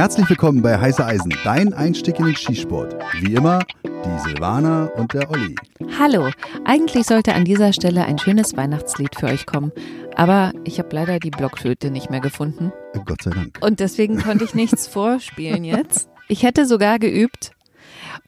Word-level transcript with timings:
Herzlich 0.00 0.30
willkommen 0.30 0.62
bei 0.62 0.80
Heiße 0.80 1.04
Eisen, 1.04 1.30
dein 1.44 1.74
Einstieg 1.74 2.18
in 2.18 2.24
den 2.24 2.34
Skisport. 2.34 2.96
Wie 3.20 3.34
immer, 3.34 3.58
die 3.84 4.18
Silvana 4.20 4.86
und 4.96 5.12
der 5.12 5.30
Olli. 5.30 5.54
Hallo, 5.98 6.30
eigentlich 6.64 7.04
sollte 7.04 7.34
an 7.34 7.44
dieser 7.44 7.74
Stelle 7.74 8.06
ein 8.06 8.18
schönes 8.18 8.56
Weihnachtslied 8.56 9.14
für 9.14 9.26
euch 9.26 9.44
kommen, 9.44 9.72
aber 10.16 10.54
ich 10.64 10.78
habe 10.78 10.96
leider 10.96 11.18
die 11.18 11.28
Blockflöte 11.28 11.90
nicht 11.90 12.08
mehr 12.08 12.20
gefunden. 12.20 12.72
Gott 13.04 13.20
sei 13.20 13.30
Dank. 13.32 13.58
Und 13.60 13.80
deswegen 13.80 14.16
konnte 14.16 14.44
ich 14.44 14.54
nichts 14.54 14.86
vorspielen 14.88 15.64
jetzt. 15.64 16.08
Ich 16.28 16.44
hätte 16.44 16.64
sogar 16.64 16.98
geübt. 16.98 17.50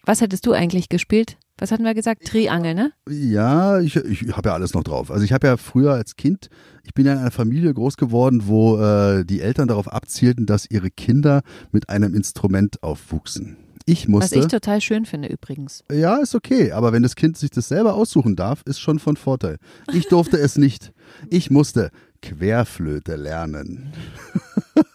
Was 0.05 0.21
hättest 0.21 0.45
du 0.45 0.53
eigentlich 0.53 0.91
gespielt? 0.91 1.39
Was 1.63 1.71
hatten 1.71 1.85
wir 1.85 1.95
gesagt? 1.95 2.27
Triangel, 2.27 2.75
ne? 2.75 2.93
Ja, 3.09 3.79
ich, 3.79 3.95
ich 3.95 4.37
habe 4.37 4.49
ja 4.49 4.55
alles 4.57 4.75
noch 4.75 4.83
drauf. 4.83 5.13
Also 5.13 5.25
ich 5.25 5.33
habe 5.33 5.47
ja 5.47 5.57
früher 5.57 5.93
als 5.93 6.17
Kind, 6.17 6.49
ich 6.83 6.93
bin 6.93 7.07
ja 7.07 7.13
in 7.13 7.21
einer 7.21 7.31
Familie 7.31 7.73
groß 7.73 7.97
geworden, 7.97 8.49
wo 8.49 8.81
äh, 8.81 9.25
die 9.25 9.41
Eltern 9.41 9.69
darauf 9.69 9.87
abzielten, 9.87 10.45
dass 10.45 10.69
ihre 10.69 10.91
Kinder 10.91 11.43
mit 11.71 11.89
einem 11.89 12.17
Instrument 12.17 12.83
aufwuchsen. 12.83 13.59
Ich 13.87 14.09
musste. 14.09 14.35
Was 14.35 14.45
ich 14.45 14.51
total 14.51 14.81
schön 14.81 15.07
finde 15.07 15.29
übrigens. 15.29 15.85
Ja, 15.93 16.17
ist 16.17 16.35
okay, 16.35 16.73
aber 16.73 16.93
wenn 16.93 17.05
das 17.05 17.15
Kind 17.15 17.37
sich 17.37 17.51
das 17.51 17.69
selber 17.69 17.95
aussuchen 17.95 18.35
darf, 18.35 18.63
ist 18.65 18.81
schon 18.81 18.99
von 18.99 19.17
Vorteil. 19.17 19.59
Ich 19.93 20.09
durfte 20.09 20.39
es 20.39 20.59
nicht. 20.59 20.93
Ich 21.31 21.49
musste 21.53 21.93
Querflöte 22.23 23.15
lernen. 23.15 23.93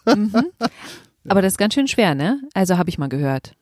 Mhm. 0.04 0.34
Aber 1.30 1.42
das 1.42 1.54
ist 1.54 1.58
ganz 1.58 1.74
schön 1.74 1.88
schwer, 1.88 2.14
ne? 2.14 2.40
Also 2.54 2.78
habe 2.78 2.88
ich 2.88 2.96
mal 2.96 3.08
gehört 3.08 3.52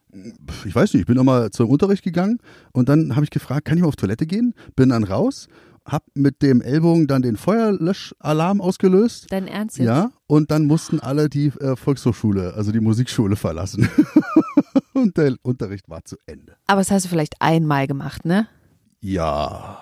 ich 0.65 0.75
weiß 0.75 0.95
nicht, 0.95 1.03
ich 1.03 1.07
bin 1.07 1.17
nochmal 1.17 1.51
zum 1.51 1.69
Unterricht 1.69 2.03
gegangen 2.03 2.39
und 2.73 2.89
dann 2.89 3.15
habe 3.15 3.25
ich 3.25 3.31
gefragt, 3.31 3.67
kann 3.67 3.77
ich 3.77 3.83
mal 3.83 3.89
auf 3.89 3.97
Toilette 3.97 4.27
gehen? 4.27 4.55
Bin 4.75 4.91
dann 4.91 5.05
raus, 5.05 5.49
habe 5.85 6.05
mit 6.15 6.43
dem 6.43 6.61
Ellbogen 6.61 7.07
dann 7.07 7.23
den 7.23 7.37
Feuerlöschalarm 7.37 8.61
ausgelöst. 8.61 9.27
Dein 9.31 9.47
Ernst 9.47 9.79
jetzt? 9.79 9.87
Ja, 9.87 10.11
und 10.27 10.51
dann 10.51 10.67
mussten 10.67 11.01
alle 11.01 11.29
die 11.29 11.49
äh, 11.61 11.77
Volkshochschule, 11.77 12.55
also 12.55 12.73
die 12.73 12.81
Musikschule 12.81 13.37
verlassen. 13.37 13.89
und 14.95 15.17
der 15.17 15.37
Unterricht 15.43 15.89
war 15.89 16.05
zu 16.05 16.17
Ende. 16.27 16.57
Aber 16.67 16.81
das 16.81 16.91
hast 16.91 17.05
du 17.05 17.09
vielleicht 17.09 17.41
einmal 17.41 17.87
gemacht, 17.87 18.25
ne? 18.25 18.49
Ja, 19.01 19.79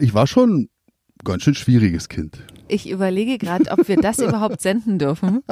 ich 0.00 0.14
war 0.14 0.26
schon 0.26 0.68
ganz 1.24 1.42
schön 1.42 1.54
schwieriges 1.54 2.08
Kind. 2.08 2.38
Ich 2.68 2.88
überlege 2.90 3.38
gerade, 3.38 3.70
ob 3.70 3.88
wir 3.88 3.96
das 3.96 4.18
überhaupt 4.20 4.60
senden 4.60 4.98
dürfen. 4.98 5.42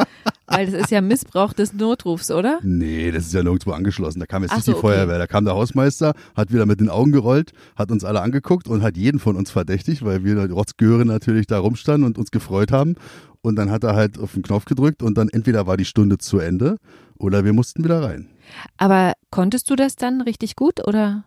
Weil 0.47 0.67
das 0.67 0.75
ist 0.75 0.91
ja 0.91 1.01
Missbrauch 1.01 1.55
des 1.55 1.73
Notrufs, 1.73 2.31
oder? 2.31 2.59
Nee, 2.63 3.11
das 3.11 3.27
ist 3.27 3.35
ja 3.35 3.43
nirgendwo 3.43 3.73
angeschlossen. 3.73 4.21
Da 4.21 4.27
kam 4.27 4.43
jetzt 4.43 4.53
Ach 4.53 4.57
nicht 4.57 4.67
so, 4.67 4.75
die 4.75 4.81
Feuerwehr. 4.81 5.19
Da 5.19 5.27
kam 5.27 5.45
der 5.45 5.55
Hausmeister, 5.55 6.13
hat 6.37 6.53
wieder 6.53 6.67
mit 6.67 6.81
den 6.81 6.91
Augen 6.91 7.13
gerollt, 7.13 7.53
hat 7.77 7.91
uns 7.91 8.05
alle 8.05 8.21
angeguckt 8.21 8.69
und 8.69 8.83
hat 8.83 8.97
jeden 8.97 9.21
von 9.21 9.37
uns 9.37 9.51
verdächtigt, 9.51 10.05
weil 10.05 10.23
wir 10.25 10.51
Rotzgöre 10.51 11.07
natürlich 11.07 11.47
da 11.47 11.59
rumstanden 11.59 12.05
und 12.05 12.19
uns 12.19 12.31
gefreut 12.31 12.73
haben. 12.73 12.97
Und 13.41 13.57
dann 13.57 13.71
hat 13.71 13.85
er 13.85 13.95
halt 13.95 14.19
auf 14.19 14.33
den 14.33 14.43
Knopf 14.43 14.65
gedrückt 14.67 15.03
und 15.03 15.17
dann 15.17 15.29
entweder 15.29 15.67
war 15.67 15.77
die 15.77 15.85
Stunde 15.85 16.19
zu 16.19 16.39
Ende 16.39 16.77
oder 17.19 17.45
wir 17.45 17.53
mussten 17.53 17.85
wieder 17.85 18.03
rein. 18.03 18.29
Aber 18.77 19.13
konntest 19.31 19.71
du 19.71 19.77
das 19.77 19.97
dann 19.97 20.21
richtig 20.21 20.57
gut 20.57 20.87
oder? 20.87 21.25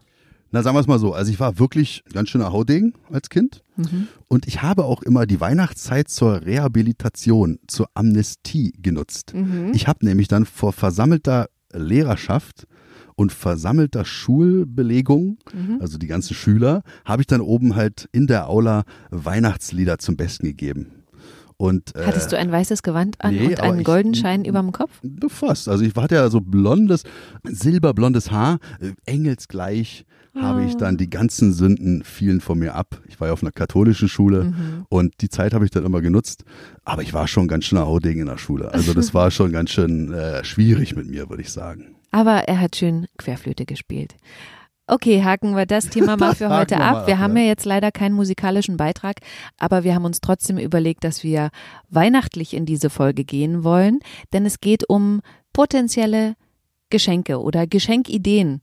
Na, 0.51 0.63
sagen 0.63 0.75
wir 0.75 0.81
es 0.81 0.87
mal 0.87 0.99
so. 0.99 1.13
Also 1.13 1.31
ich 1.31 1.39
war 1.39 1.59
wirklich 1.59 2.03
ganz 2.13 2.29
schöner 2.29 2.51
Hauding 2.51 2.93
als 3.11 3.29
Kind. 3.29 3.63
Mhm. 3.75 4.07
Und 4.27 4.47
ich 4.47 4.61
habe 4.61 4.85
auch 4.85 5.03
immer 5.03 5.25
die 5.25 5.41
Weihnachtszeit 5.41 6.09
zur 6.09 6.45
Rehabilitation, 6.45 7.59
zur 7.67 7.89
Amnestie 7.93 8.73
genutzt. 8.81 9.33
Mhm. 9.33 9.71
Ich 9.73 9.87
habe 9.87 10.05
nämlich 10.05 10.27
dann 10.27 10.45
vor 10.45 10.73
versammelter 10.73 11.49
Lehrerschaft 11.73 12.67
und 13.15 13.33
versammelter 13.33 14.05
Schulbelegung, 14.05 15.39
mhm. 15.53 15.79
also 15.81 15.97
die 15.97 16.07
ganzen 16.07 16.35
Schüler, 16.35 16.83
habe 17.03 17.23
ich 17.23 17.27
dann 17.27 17.41
oben 17.41 17.75
halt 17.75 18.07
in 18.11 18.27
der 18.27 18.47
Aula 18.47 18.83
Weihnachtslieder 19.09 19.97
zum 19.97 20.15
Besten 20.17 20.45
gegeben. 20.45 20.96
Und, 21.57 21.95
äh, 21.95 22.05
Hattest 22.05 22.31
du 22.31 22.37
ein 22.37 22.51
weißes 22.51 22.83
Gewand 22.83 23.19
an 23.19 23.33
nee, 23.33 23.47
und 23.47 23.59
einen 23.59 23.83
goldenen 23.83 24.13
Schein 24.13 24.45
über 24.45 24.59
dem 24.59 24.71
Kopf? 24.71 24.91
Fast. 25.27 25.67
Also 25.67 25.83
ich 25.83 25.95
hatte 25.95 26.15
ja 26.15 26.29
so 26.29 26.39
blondes, 26.39 27.03
silberblondes 27.43 28.31
Haar, 28.31 28.59
äh, 28.79 28.91
engelsgleich 29.05 30.05
habe 30.41 30.65
ich 30.65 30.77
dann 30.77 30.97
die 30.97 31.09
ganzen 31.09 31.53
Sünden 31.53 32.03
fielen 32.03 32.41
von 32.41 32.59
mir 32.59 32.75
ab. 32.75 33.01
Ich 33.07 33.19
war 33.19 33.27
ja 33.27 33.33
auf 33.33 33.41
einer 33.41 33.51
katholischen 33.51 34.07
Schule 34.07 34.45
mhm. 34.45 34.85
und 34.89 35.15
die 35.21 35.29
Zeit 35.29 35.53
habe 35.53 35.65
ich 35.65 35.71
dann 35.71 35.85
immer 35.85 36.01
genutzt. 36.01 36.43
Aber 36.85 37.01
ich 37.01 37.13
war 37.13 37.27
schon 37.27 37.47
ganz 37.47 37.65
schön 37.65 37.79
Hauding 37.79 38.19
in 38.19 38.27
der 38.27 38.37
Schule. 38.37 38.71
Also 38.71 38.93
das 38.93 39.13
war 39.13 39.31
schon 39.31 39.51
ganz 39.51 39.71
schön 39.71 40.13
äh, 40.13 40.43
schwierig 40.43 40.95
mit 40.95 41.09
mir, 41.09 41.29
würde 41.29 41.41
ich 41.41 41.51
sagen. 41.51 41.95
Aber 42.11 42.47
er 42.47 42.59
hat 42.59 42.75
schön 42.75 43.07
Querflöte 43.17 43.65
gespielt. 43.65 44.15
Okay, 44.87 45.23
haken 45.23 45.55
wir 45.55 45.65
das 45.65 45.89
Thema 45.89 46.15
mal 46.17 46.33
für 46.35 46.49
heute 46.49 46.77
ab. 46.77 47.07
Wir 47.07 47.15
ab, 47.15 47.19
haben 47.21 47.37
ja 47.37 47.43
jetzt 47.43 47.65
leider 47.65 47.91
keinen 47.91 48.15
musikalischen 48.15 48.77
Beitrag, 48.77 49.17
aber 49.57 49.83
wir 49.83 49.93
haben 49.93 50.05
uns 50.05 50.21
trotzdem 50.21 50.57
überlegt, 50.57 51.03
dass 51.03 51.23
wir 51.23 51.49
weihnachtlich 51.89 52.53
in 52.53 52.65
diese 52.65 52.89
Folge 52.89 53.25
gehen 53.25 53.63
wollen, 53.63 53.99
denn 54.33 54.45
es 54.45 54.61
geht 54.61 54.89
um 54.89 55.21
potenzielle 55.51 56.35
Geschenke 56.89 57.41
oder 57.41 57.67
Geschenkideen. 57.67 58.61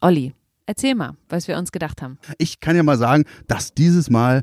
Olli, 0.00 0.32
Erzähl 0.68 0.96
mal, 0.96 1.16
was 1.28 1.46
wir 1.46 1.56
uns 1.56 1.70
gedacht 1.70 2.02
haben. 2.02 2.18
Ich 2.38 2.58
kann 2.58 2.74
ja 2.74 2.82
mal 2.82 2.98
sagen, 2.98 3.24
dass 3.46 3.72
dieses 3.72 4.10
Mal 4.10 4.42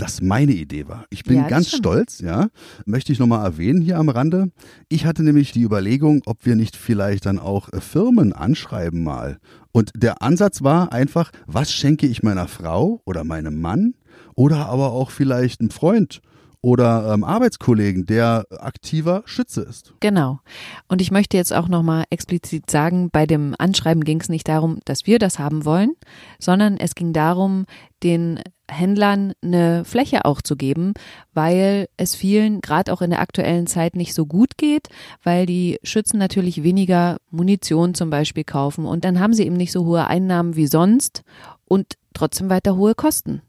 das 0.00 0.22
meine 0.22 0.52
Idee 0.52 0.88
war. 0.88 1.04
Ich 1.10 1.24
bin 1.24 1.36
ja, 1.36 1.48
ganz 1.48 1.68
stimmt. 1.68 1.84
stolz, 1.84 2.20
ja. 2.20 2.48
Möchte 2.86 3.12
ich 3.12 3.18
nochmal 3.18 3.44
erwähnen 3.44 3.82
hier 3.82 3.98
am 3.98 4.08
Rande. 4.08 4.50
Ich 4.88 5.04
hatte 5.04 5.22
nämlich 5.22 5.52
die 5.52 5.62
Überlegung, 5.62 6.22
ob 6.26 6.46
wir 6.46 6.56
nicht 6.56 6.76
vielleicht 6.76 7.26
dann 7.26 7.38
auch 7.38 7.72
äh, 7.72 7.80
Firmen 7.80 8.32
anschreiben 8.32 9.02
mal. 9.04 9.38
Und 9.72 9.90
der 9.94 10.22
Ansatz 10.22 10.62
war 10.62 10.92
einfach, 10.92 11.30
was 11.46 11.72
schenke 11.72 12.06
ich 12.06 12.22
meiner 12.22 12.48
Frau 12.48 13.02
oder 13.04 13.24
meinem 13.24 13.60
Mann 13.60 13.94
oder 14.34 14.66
aber 14.66 14.92
auch 14.92 15.10
vielleicht 15.10 15.60
einem 15.60 15.70
Freund 15.70 16.20
oder 16.62 17.12
ähm, 17.12 17.24
Arbeitskollegen, 17.24 18.06
der 18.06 18.44
aktiver 18.50 19.22
Schütze 19.24 19.62
ist. 19.62 19.94
Genau. 20.00 20.40
Und 20.88 21.00
ich 21.00 21.10
möchte 21.10 21.36
jetzt 21.36 21.52
auch 21.52 21.68
nochmal 21.68 22.04
explizit 22.10 22.70
sagen, 22.70 23.08
bei 23.10 23.26
dem 23.26 23.54
Anschreiben 23.58 24.04
ging 24.04 24.20
es 24.20 24.28
nicht 24.28 24.48
darum, 24.48 24.80
dass 24.84 25.06
wir 25.06 25.18
das 25.18 25.38
haben 25.38 25.64
wollen, 25.64 25.94
sondern 26.38 26.76
es 26.76 26.94
ging 26.94 27.12
darum, 27.12 27.64
den 28.02 28.40
Händlern 28.70 29.32
eine 29.42 29.84
Fläche 29.84 30.24
auch 30.24 30.42
zu 30.42 30.56
geben, 30.56 30.94
weil 31.34 31.88
es 31.96 32.14
vielen 32.14 32.60
gerade 32.60 32.92
auch 32.92 33.02
in 33.02 33.10
der 33.10 33.20
aktuellen 33.20 33.66
Zeit 33.66 33.96
nicht 33.96 34.14
so 34.14 34.26
gut 34.26 34.56
geht, 34.56 34.88
weil 35.22 35.46
die 35.46 35.78
Schützen 35.82 36.18
natürlich 36.18 36.62
weniger 36.62 37.18
Munition 37.30 37.94
zum 37.94 38.10
Beispiel 38.10 38.44
kaufen 38.44 38.86
und 38.86 39.04
dann 39.04 39.20
haben 39.20 39.34
sie 39.34 39.44
eben 39.44 39.56
nicht 39.56 39.72
so 39.72 39.84
hohe 39.84 40.06
Einnahmen 40.06 40.56
wie 40.56 40.66
sonst 40.66 41.22
und 41.64 41.94
trotzdem 42.14 42.50
weiter 42.50 42.76
hohe 42.76 42.94
Kosten. 42.94 43.42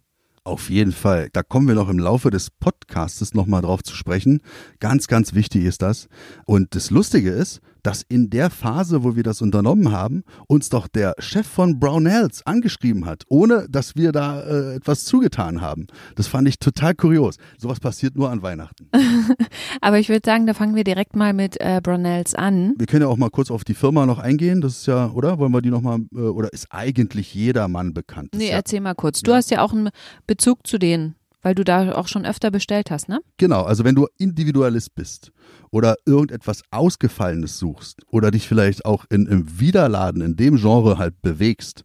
Auf 0.43 0.71
jeden 0.71 0.91
Fall. 0.91 1.29
Da 1.33 1.43
kommen 1.43 1.67
wir 1.67 1.75
noch 1.75 1.89
im 1.89 1.99
Laufe 1.99 2.31
des 2.31 2.49
Podcastes 2.49 3.35
nochmal 3.35 3.61
drauf 3.61 3.83
zu 3.83 3.95
sprechen. 3.95 4.41
Ganz, 4.79 5.07
ganz 5.07 5.35
wichtig 5.35 5.65
ist 5.65 5.83
das. 5.83 6.07
Und 6.45 6.73
das 6.73 6.89
Lustige 6.89 7.29
ist, 7.29 7.61
dass 7.83 8.03
in 8.07 8.29
der 8.29 8.49
Phase, 8.49 9.03
wo 9.03 9.15
wir 9.15 9.23
das 9.23 9.41
unternommen 9.41 9.91
haben, 9.91 10.23
uns 10.47 10.69
doch 10.69 10.87
der 10.87 11.15
Chef 11.19 11.47
von 11.47 11.79
Brownells 11.79 12.45
angeschrieben 12.45 13.05
hat, 13.05 13.23
ohne 13.27 13.67
dass 13.69 13.95
wir 13.95 14.11
da 14.11 14.41
äh, 14.41 14.75
etwas 14.75 15.05
zugetan 15.05 15.61
haben. 15.61 15.87
Das 16.15 16.27
fand 16.27 16.47
ich 16.47 16.59
total 16.59 16.95
kurios. 16.95 17.37
Sowas 17.57 17.79
passiert 17.79 18.15
nur 18.15 18.29
an 18.29 18.41
Weihnachten. 18.41 18.87
Aber 19.81 19.99
ich 19.99 20.09
würde 20.09 20.21
sagen, 20.25 20.45
da 20.47 20.53
fangen 20.53 20.75
wir 20.75 20.83
direkt 20.83 21.15
mal 21.15 21.33
mit 21.33 21.59
äh, 21.59 21.81
Brownells 21.81 22.35
an. 22.35 22.73
Wir 22.77 22.87
können 22.87 23.03
ja 23.03 23.07
auch 23.07 23.17
mal 23.17 23.29
kurz 23.29 23.51
auf 23.51 23.63
die 23.63 23.73
Firma 23.73 24.05
noch 24.05 24.19
eingehen. 24.19 24.61
Das 24.61 24.79
ist 24.79 24.85
ja, 24.87 25.11
oder? 25.11 25.39
Wollen 25.39 25.51
wir 25.51 25.61
die 25.61 25.71
nochmal, 25.71 25.99
äh, 26.13 26.19
oder 26.19 26.51
ist 26.53 26.67
eigentlich 26.71 27.33
jedermann 27.33 27.93
bekannt? 27.93 28.29
Nee, 28.35 28.49
ja, 28.49 28.55
erzähl 28.55 28.81
mal 28.81 28.95
kurz. 28.95 29.21
Du 29.21 29.31
ja. 29.31 29.37
hast 29.37 29.51
ja 29.51 29.61
auch 29.61 29.73
einen 29.73 29.89
Bezug 30.27 30.67
zu 30.67 30.77
denen. 30.77 31.15
Weil 31.41 31.55
du 31.55 31.63
da 31.63 31.93
auch 31.93 32.07
schon 32.07 32.25
öfter 32.25 32.51
bestellt 32.51 32.91
hast, 32.91 33.09
ne? 33.09 33.19
Genau, 33.37 33.63
also 33.63 33.83
wenn 33.83 33.95
du 33.95 34.07
Individualist 34.17 34.93
bist 34.95 35.31
oder 35.71 35.95
irgendetwas 36.05 36.61
Ausgefallenes 36.71 37.57
suchst 37.57 38.01
oder 38.07 38.31
dich 38.31 38.47
vielleicht 38.47 38.85
auch 38.85 39.05
in, 39.09 39.25
im 39.25 39.59
Widerladen 39.59 40.21
in 40.21 40.35
dem 40.35 40.57
Genre 40.57 40.97
halt 40.97 41.21
bewegst, 41.21 41.83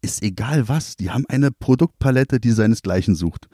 ist 0.00 0.22
egal 0.22 0.68
was, 0.68 0.96
die 0.96 1.10
haben 1.10 1.24
eine 1.28 1.50
Produktpalette, 1.50 2.40
die 2.40 2.50
seinesgleichen 2.50 3.14
sucht. 3.14 3.46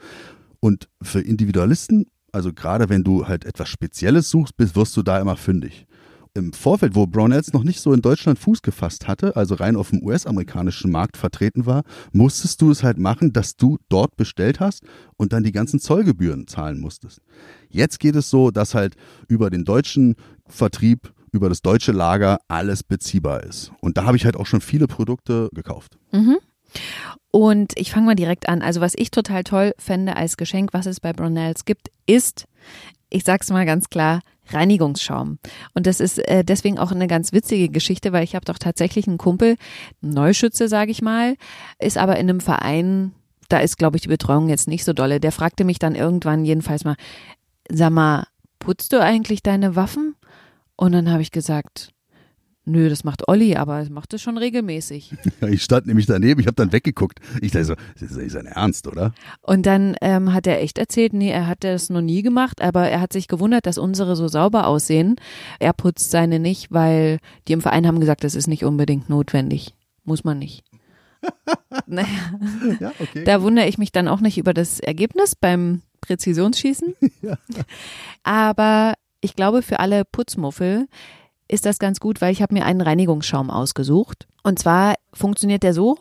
Und 0.59 0.87
für 1.01 1.21
Individualisten, 1.21 2.05
also 2.31 2.53
gerade 2.53 2.89
wenn 2.89 3.03
du 3.03 3.27
halt 3.27 3.45
etwas 3.45 3.69
Spezielles 3.69 4.29
suchst, 4.29 4.55
bist, 4.57 4.75
wirst 4.75 4.95
du 4.95 5.01
da 5.01 5.19
immer 5.19 5.37
fündig 5.37 5.87
im 6.33 6.53
Vorfeld, 6.53 6.95
wo 6.95 7.07
Brownells 7.07 7.51
noch 7.53 7.63
nicht 7.63 7.81
so 7.81 7.93
in 7.93 8.01
Deutschland 8.01 8.39
Fuß 8.39 8.61
gefasst 8.61 9.07
hatte, 9.07 9.35
also 9.35 9.55
rein 9.55 9.75
auf 9.75 9.89
dem 9.89 10.03
US-amerikanischen 10.03 10.91
Markt 10.91 11.17
vertreten 11.17 11.65
war, 11.65 11.83
musstest 12.13 12.61
du 12.61 12.71
es 12.71 12.83
halt 12.83 12.97
machen, 12.97 13.33
dass 13.33 13.55
du 13.57 13.77
dort 13.89 14.15
bestellt 14.15 14.59
hast 14.59 14.83
und 15.17 15.33
dann 15.33 15.43
die 15.43 15.51
ganzen 15.51 15.79
Zollgebühren 15.79 16.47
zahlen 16.47 16.79
musstest. 16.79 17.21
Jetzt 17.69 17.99
geht 17.99 18.15
es 18.15 18.29
so, 18.29 18.51
dass 18.51 18.73
halt 18.73 18.95
über 19.27 19.49
den 19.49 19.65
deutschen 19.65 20.15
Vertrieb, 20.47 21.13
über 21.31 21.49
das 21.49 21.61
deutsche 21.61 21.91
Lager 21.91 22.39
alles 22.47 22.83
beziehbar 22.83 23.43
ist. 23.43 23.71
Und 23.81 23.97
da 23.97 24.05
habe 24.05 24.17
ich 24.17 24.25
halt 24.25 24.35
auch 24.35 24.45
schon 24.45 24.61
viele 24.61 24.87
Produkte 24.87 25.49
gekauft. 25.53 25.97
Mhm. 26.11 26.37
Und 27.31 27.73
ich 27.77 27.91
fange 27.91 28.05
mal 28.05 28.15
direkt 28.15 28.49
an. 28.49 28.61
Also 28.61 28.81
was 28.81 28.93
ich 28.95 29.11
total 29.11 29.43
toll 29.43 29.73
fände 29.77 30.15
als 30.15 30.37
Geschenk, 30.37 30.73
was 30.73 30.85
es 30.85 30.99
bei 30.99 31.13
Brunells 31.13 31.63
gibt, 31.65 31.89
ist, 32.05 32.45
ich 33.09 33.23
sag's 33.23 33.49
mal 33.49 33.65
ganz 33.65 33.89
klar, 33.89 34.21
Reinigungsschaum. 34.53 35.39
Und 35.73 35.87
das 35.87 35.99
ist 35.99 36.19
äh, 36.27 36.43
deswegen 36.43 36.79
auch 36.79 36.91
eine 36.91 37.07
ganz 37.07 37.33
witzige 37.33 37.69
Geschichte, 37.69 38.11
weil 38.11 38.23
ich 38.23 38.35
habe 38.35 38.45
doch 38.45 38.57
tatsächlich 38.57 39.07
einen 39.07 39.17
Kumpel, 39.17 39.57
Neuschütze, 40.01 40.67
sage 40.67 40.91
ich 40.91 41.01
mal, 41.01 41.35
ist 41.79 41.97
aber 41.97 42.17
in 42.17 42.29
einem 42.29 42.39
Verein, 42.39 43.13
da 43.49 43.59
ist, 43.59 43.77
glaube 43.77 43.97
ich, 43.97 44.03
die 44.03 44.07
Betreuung 44.07 44.49
jetzt 44.49 44.67
nicht 44.67 44.83
so 44.83 44.93
dolle. 44.93 45.19
Der 45.19 45.31
fragte 45.31 45.63
mich 45.63 45.79
dann 45.79 45.95
irgendwann 45.95 46.45
jedenfalls 46.45 46.83
mal, 46.85 46.95
sag 47.69 47.91
mal, 47.91 48.25
putzt 48.59 48.93
du 48.93 49.01
eigentlich 49.01 49.43
deine 49.43 49.75
Waffen? 49.75 50.15
Und 50.75 50.93
dann 50.93 51.11
habe 51.11 51.21
ich 51.21 51.31
gesagt, 51.31 51.91
nö, 52.65 52.89
das 52.89 53.03
macht 53.03 53.27
Olli, 53.27 53.55
aber 53.55 53.79
er 53.79 53.89
macht 53.91 54.13
es 54.13 54.21
schon 54.21 54.37
regelmäßig. 54.37 55.13
Ich 55.49 55.63
stand 55.63 55.87
nämlich 55.87 56.05
daneben, 56.05 56.39
ich 56.39 56.47
habe 56.47 56.55
dann 56.55 56.71
weggeguckt. 56.71 57.19
Ich 57.41 57.51
dachte 57.51 57.65
so, 57.65 57.75
das 57.93 58.11
ist 58.11 58.17
nicht 58.17 58.31
sein 58.31 58.45
Ernst, 58.45 58.87
oder? 58.87 59.13
Und 59.41 59.65
dann 59.65 59.95
ähm, 60.01 60.33
hat 60.33 60.47
er 60.47 60.61
echt 60.61 60.77
erzählt, 60.77 61.13
nee, 61.13 61.29
er 61.31 61.47
hat 61.47 61.63
das 61.63 61.89
noch 61.89 62.01
nie 62.01 62.21
gemacht, 62.21 62.61
aber 62.61 62.87
er 62.89 63.01
hat 63.01 63.13
sich 63.13 63.27
gewundert, 63.27 63.65
dass 63.65 63.77
unsere 63.77 64.15
so 64.15 64.27
sauber 64.27 64.67
aussehen. 64.67 65.15
Er 65.59 65.73
putzt 65.73 66.11
seine 66.11 66.39
nicht, 66.39 66.71
weil 66.71 67.19
die 67.47 67.53
im 67.53 67.61
Verein 67.61 67.87
haben 67.87 67.99
gesagt, 67.99 68.23
das 68.23 68.35
ist 68.35 68.47
nicht 68.47 68.63
unbedingt 68.63 69.09
notwendig. 69.09 69.75
Muss 70.03 70.23
man 70.23 70.39
nicht. 70.39 70.63
naja, 71.85 72.07
Ja, 72.79 72.91
okay. 72.99 73.23
da 73.23 73.41
wundere 73.41 73.67
ich 73.67 73.77
mich 73.77 73.91
dann 73.91 74.07
auch 74.07 74.21
nicht 74.21 74.37
über 74.37 74.53
das 74.53 74.79
Ergebnis 74.79 75.35
beim 75.35 75.81
Präzisionsschießen. 76.01 76.95
Ja. 77.21 77.37
Aber 78.23 78.93
ich 79.21 79.35
glaube, 79.35 79.61
für 79.61 79.79
alle 79.79 80.03
Putzmuffel 80.05 80.87
ist 81.51 81.65
das 81.65 81.79
ganz 81.79 81.99
gut, 81.99 82.21
weil 82.21 82.31
ich 82.31 82.41
habe 82.41 82.53
mir 82.53 82.65
einen 82.65 82.81
Reinigungsschaum 82.81 83.49
ausgesucht. 83.49 84.27
Und 84.41 84.57
zwar 84.57 84.95
funktioniert 85.13 85.63
der 85.63 85.73
so, 85.73 85.97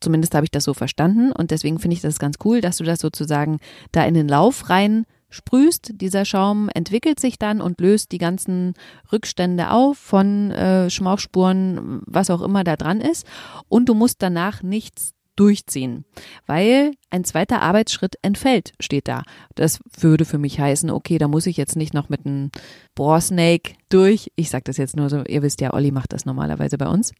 zumindest 0.00 0.34
habe 0.34 0.44
ich 0.44 0.50
das 0.50 0.64
so 0.64 0.72
verstanden 0.72 1.32
und 1.32 1.50
deswegen 1.50 1.78
finde 1.78 1.94
ich 1.94 2.00
das 2.00 2.18
ganz 2.18 2.36
cool, 2.44 2.60
dass 2.60 2.78
du 2.78 2.84
das 2.84 3.00
sozusagen 3.00 3.58
da 3.92 4.04
in 4.04 4.14
den 4.14 4.28
Lauf 4.28 4.70
rein 4.70 5.04
sprühst. 5.28 6.00
Dieser 6.00 6.24
Schaum 6.24 6.70
entwickelt 6.70 7.20
sich 7.20 7.38
dann 7.38 7.60
und 7.60 7.80
löst 7.80 8.12
die 8.12 8.18
ganzen 8.18 8.74
Rückstände 9.12 9.70
auf 9.70 9.98
von 9.98 10.50
äh, 10.52 10.88
Schmauchspuren, 10.88 12.00
was 12.06 12.30
auch 12.30 12.40
immer 12.40 12.64
da 12.64 12.76
dran 12.76 13.00
ist. 13.00 13.26
Und 13.68 13.88
du 13.88 13.94
musst 13.94 14.22
danach 14.22 14.62
nichts 14.62 15.12
durchziehen, 15.36 16.04
weil 16.46 16.92
ein 17.10 17.24
zweiter 17.24 17.62
Arbeitsschritt 17.62 18.16
entfällt, 18.22 18.72
steht 18.80 19.08
da. 19.08 19.22
Das 19.54 19.80
würde 19.98 20.24
für 20.24 20.38
mich 20.38 20.58
heißen, 20.58 20.90
okay, 20.90 21.18
da 21.18 21.28
muss 21.28 21.46
ich 21.46 21.56
jetzt 21.56 21.76
nicht 21.76 21.94
noch 21.94 22.08
mit 22.08 22.26
einem 22.26 22.50
Bohrsnake 22.94 23.74
durch. 23.88 24.32
Ich 24.36 24.50
sage 24.50 24.64
das 24.64 24.76
jetzt 24.76 24.96
nur 24.96 25.08
so, 25.08 25.24
ihr 25.24 25.42
wisst 25.42 25.60
ja, 25.60 25.72
Olli 25.72 25.90
macht 25.90 26.12
das 26.12 26.24
normalerweise 26.24 26.78
bei 26.78 26.88
uns. 26.88 27.12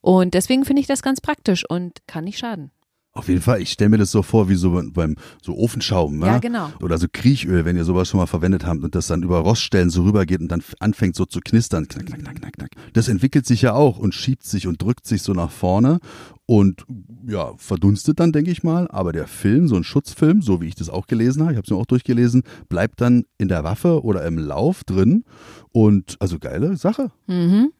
Und 0.00 0.34
deswegen 0.34 0.64
finde 0.64 0.80
ich 0.80 0.88
das 0.88 1.02
ganz 1.02 1.20
praktisch 1.20 1.68
und 1.68 2.06
kann 2.06 2.24
nicht 2.24 2.38
schaden. 2.38 2.70
Auf 3.16 3.28
jeden 3.28 3.40
Fall, 3.40 3.62
ich 3.62 3.72
stelle 3.72 3.88
mir 3.88 3.98
das 3.98 4.10
so 4.10 4.22
vor, 4.22 4.48
wie 4.50 4.56
so 4.56 4.80
beim 4.92 5.16
so 5.42 5.56
Ofenschaum, 5.56 6.20
Ja, 6.20 6.34
ne? 6.34 6.40
genau. 6.40 6.70
Oder 6.82 6.98
so 6.98 7.06
Kriechöl, 7.10 7.64
wenn 7.64 7.76
ihr 7.76 7.84
sowas 7.84 8.08
schon 8.08 8.20
mal 8.20 8.26
verwendet 8.26 8.66
habt 8.66 8.82
und 8.82 8.94
das 8.94 9.06
dann 9.06 9.22
über 9.22 9.38
Roststellen 9.38 9.88
so 9.88 10.02
rübergeht 10.02 10.40
und 10.40 10.48
dann 10.48 10.62
anfängt 10.80 11.16
so 11.16 11.24
zu 11.24 11.40
knistern. 11.40 11.88
Knack, 11.88 12.06
knack, 12.06 12.20
knack, 12.20 12.36
knack, 12.36 12.52
knack. 12.52 12.70
Das 12.92 13.08
entwickelt 13.08 13.46
sich 13.46 13.62
ja 13.62 13.72
auch 13.72 13.98
und 13.98 14.14
schiebt 14.14 14.44
sich 14.44 14.66
und 14.66 14.82
drückt 14.82 15.06
sich 15.06 15.22
so 15.22 15.32
nach 15.32 15.50
vorne 15.50 15.98
und 16.44 16.84
ja, 17.26 17.52
verdunstet 17.56 18.20
dann, 18.20 18.32
denke 18.32 18.50
ich 18.50 18.62
mal. 18.62 18.86
Aber 18.90 19.12
der 19.12 19.26
Film, 19.26 19.66
so 19.66 19.76
ein 19.76 19.84
Schutzfilm, 19.84 20.42
so 20.42 20.60
wie 20.60 20.66
ich 20.68 20.74
das 20.74 20.90
auch 20.90 21.06
gelesen 21.06 21.42
habe, 21.42 21.52
ich 21.52 21.56
habe 21.56 21.64
es 21.64 21.70
mir 21.70 21.76
auch 21.78 21.86
durchgelesen, 21.86 22.42
bleibt 22.68 23.00
dann 23.00 23.24
in 23.38 23.48
der 23.48 23.64
Waffe 23.64 24.04
oder 24.04 24.26
im 24.26 24.36
Lauf 24.38 24.84
drin. 24.84 25.24
Und 25.72 26.16
also 26.20 26.38
geile 26.38 26.76
Sache. 26.76 27.10
Mhm. 27.26 27.72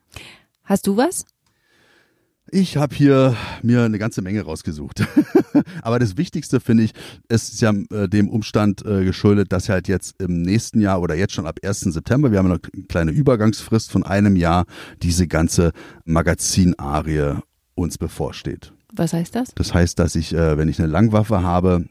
Hast 0.65 0.87
du 0.87 0.97
was? 0.97 1.27
Ich 2.51 2.77
habe 2.77 2.95
hier 2.95 3.37
mir 3.63 3.83
eine 3.83 3.99
ganze 3.99 4.23
Menge 4.23 4.43
rausgesucht. 4.43 5.05
Aber 5.83 5.99
das 5.99 6.17
Wichtigste 6.17 6.61
finde 6.61 6.85
ich, 6.85 6.93
es 7.29 7.49
ist 7.49 7.61
ja 7.61 7.73
äh, 7.91 8.09
dem 8.09 8.29
Umstand 8.29 8.85
äh, 8.87 9.05
geschuldet, 9.05 9.53
dass 9.53 9.69
halt 9.69 9.89
jetzt 9.89 10.21
im 10.21 10.43
nächsten 10.43 10.81
Jahr 10.81 11.01
oder 11.01 11.17
jetzt 11.17 11.33
schon 11.33 11.47
ab 11.47 11.59
1. 11.65 11.81
September, 11.81 12.31
wir 12.31 12.39
haben 12.39 12.47
eine 12.47 12.61
kleine 12.89 13.11
Übergangsfrist 13.11 13.91
von 13.91 14.05
einem 14.05 14.37
Jahr, 14.37 14.67
diese 15.03 15.27
ganze 15.27 15.73
Magazinarie 16.05 17.41
uns 17.75 17.99
bevorsteht. 17.99 18.73
Was 18.93 19.13
heißt 19.13 19.35
das? 19.35 19.53
Das 19.55 19.75
heißt, 19.75 19.99
dass 19.99 20.15
ich, 20.15 20.33
äh, 20.33 20.57
wenn 20.57 20.69
ich 20.69 20.79
eine 20.79 20.89
Langwaffe 20.89 21.43
habe, 21.43 21.87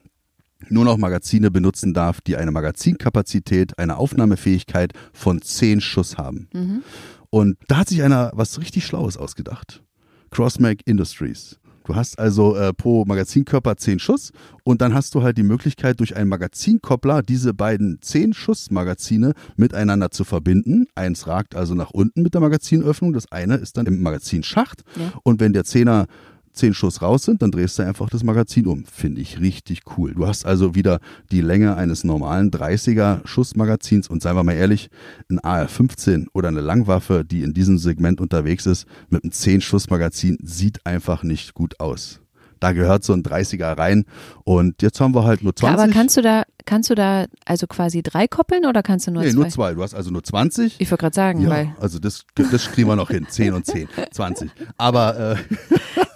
nur 0.70 0.86
noch 0.86 0.98
Magazine 0.98 1.52
benutzen 1.52 1.94
darf, 1.94 2.22
die 2.22 2.38
eine 2.38 2.52
Magazinkapazität, 2.52 3.78
eine 3.78 3.98
Aufnahmefähigkeit 3.98 4.94
von 5.12 5.42
10 5.42 5.82
Schuss 5.82 6.18
haben. 6.18 6.48
Mhm. 6.54 6.84
Und 7.30 7.58
da 7.68 7.78
hat 7.78 7.90
sich 7.90 8.02
einer 8.04 8.32
was 8.34 8.58
richtig 8.60 8.86
Schlaues 8.86 9.18
ausgedacht. 9.18 9.84
Crossmag 10.32 10.78
Industries. 10.86 11.58
Du 11.86 11.96
hast 11.96 12.18
also 12.18 12.56
äh, 12.56 12.74
pro 12.74 13.06
Magazinkörper 13.06 13.78
10 13.78 14.00
Schuss 14.00 14.32
und 14.64 14.82
dann 14.82 14.96
hast 14.96 15.14
du 15.14 15.22
halt 15.22 15.38
die 15.38 15.44
Möglichkeit, 15.44 16.00
durch 16.00 16.16
einen 16.16 16.30
Magazinkoppler 16.30 17.22
diese 17.22 17.54
beiden 17.54 18.00
10 18.02 18.34
Schuss-Magazine 18.34 19.34
miteinander 19.56 20.10
zu 20.10 20.24
verbinden. 20.24 20.88
Eins 20.96 21.28
ragt 21.28 21.56
also 21.56 21.76
nach 21.76 21.92
unten 21.92 22.24
mit 22.24 22.34
der 22.34 22.42
Magazinöffnung, 22.42 23.14
das 23.14 23.32
eine 23.32 23.56
ist 23.56 23.78
dann 23.78 23.86
im 23.86 24.02
Magazinschacht. 24.02 24.84
Ja. 24.96 25.14
Und 25.24 25.40
wenn 25.40 25.54
der 25.54 25.64
Zehner 25.64 26.08
10 26.56 26.74
Schuss 26.74 27.02
raus 27.02 27.24
sind, 27.24 27.42
dann 27.42 27.52
drehst 27.52 27.78
du 27.80 27.84
einfach 27.84 28.10
das 28.10 28.24
Magazin 28.24 28.68
um. 28.68 28.86
Finde 28.86 29.22
ich 29.22 29.40
richtig 29.40 29.82
cool. 29.98 30.14
Du 30.14 30.26
hast 30.28 30.46
also 30.46 30.76
wieder 30.76 31.00
die 31.32 31.42
Länge 31.42 31.76
eines 31.76 32.04
normalen 32.04 32.52
30er 32.52 33.26
Schussmagazins 33.26 34.08
und 34.08 34.22
seien 34.22 34.36
wir 34.36 34.44
mal 34.44 34.54
ehrlich, 34.54 34.90
ein 35.30 35.40
AR-15 35.40 36.28
oder 36.34 36.48
eine 36.48 36.62
Langwaffe, 36.62 37.24
die 37.26 37.44
in 37.44 37.54
diesem 37.54 37.78
Segment 37.78 38.22
unterwegs 38.22 38.66
ist, 38.66 38.86
mit 39.10 39.24
einem 39.24 39.32
10 39.32 39.62
Schussmagazin 39.62 40.38
sieht 40.42 40.86
einfach 40.86 41.24
nicht 41.24 41.54
gut 41.54 41.80
aus. 41.80 42.22
Da 42.60 42.72
gehört 42.72 43.04
so 43.04 43.14
ein 43.14 43.22
30er 43.22 43.78
rein 43.78 44.06
und 44.44 44.82
jetzt 44.82 45.00
haben 45.00 45.14
wir 45.14 45.24
halt 45.26 45.44
nur 45.44 45.56
20. 45.56 45.80
Aber 45.80 45.92
kannst 45.92 46.18
du 46.18 46.22
da, 46.22 46.44
kannst 46.66 46.90
du 46.90 46.96
da 46.96 47.26
also 47.46 47.68
quasi 47.68 48.02
drei 48.04 48.28
koppeln 48.28 48.66
oder 48.66 48.84
kannst 48.84 49.08
du 49.08 49.12
nur 49.12 49.24
nee, 49.24 49.30
zwei? 49.30 49.36
nur 49.36 49.50
zwei. 49.50 49.74
Du 49.74 49.84
hast 49.84 49.94
also 49.94 50.12
nur 50.12 50.24
20. 50.24 50.76
Ich 50.80 50.92
wollte 50.92 51.02
gerade 51.04 51.16
sagen, 51.16 51.42
Ja, 51.42 51.50
weil 51.50 51.76
also 51.80 52.00
das, 52.00 52.26
das 52.36 52.72
kriegen 52.72 52.88
wir 52.88 52.96
noch 52.96 53.10
hin. 53.10 53.28
10 53.30 53.54
und 53.54 53.66
10, 53.66 53.88
20. 54.12 54.50
Aber 54.78 55.18
äh, 55.18 55.36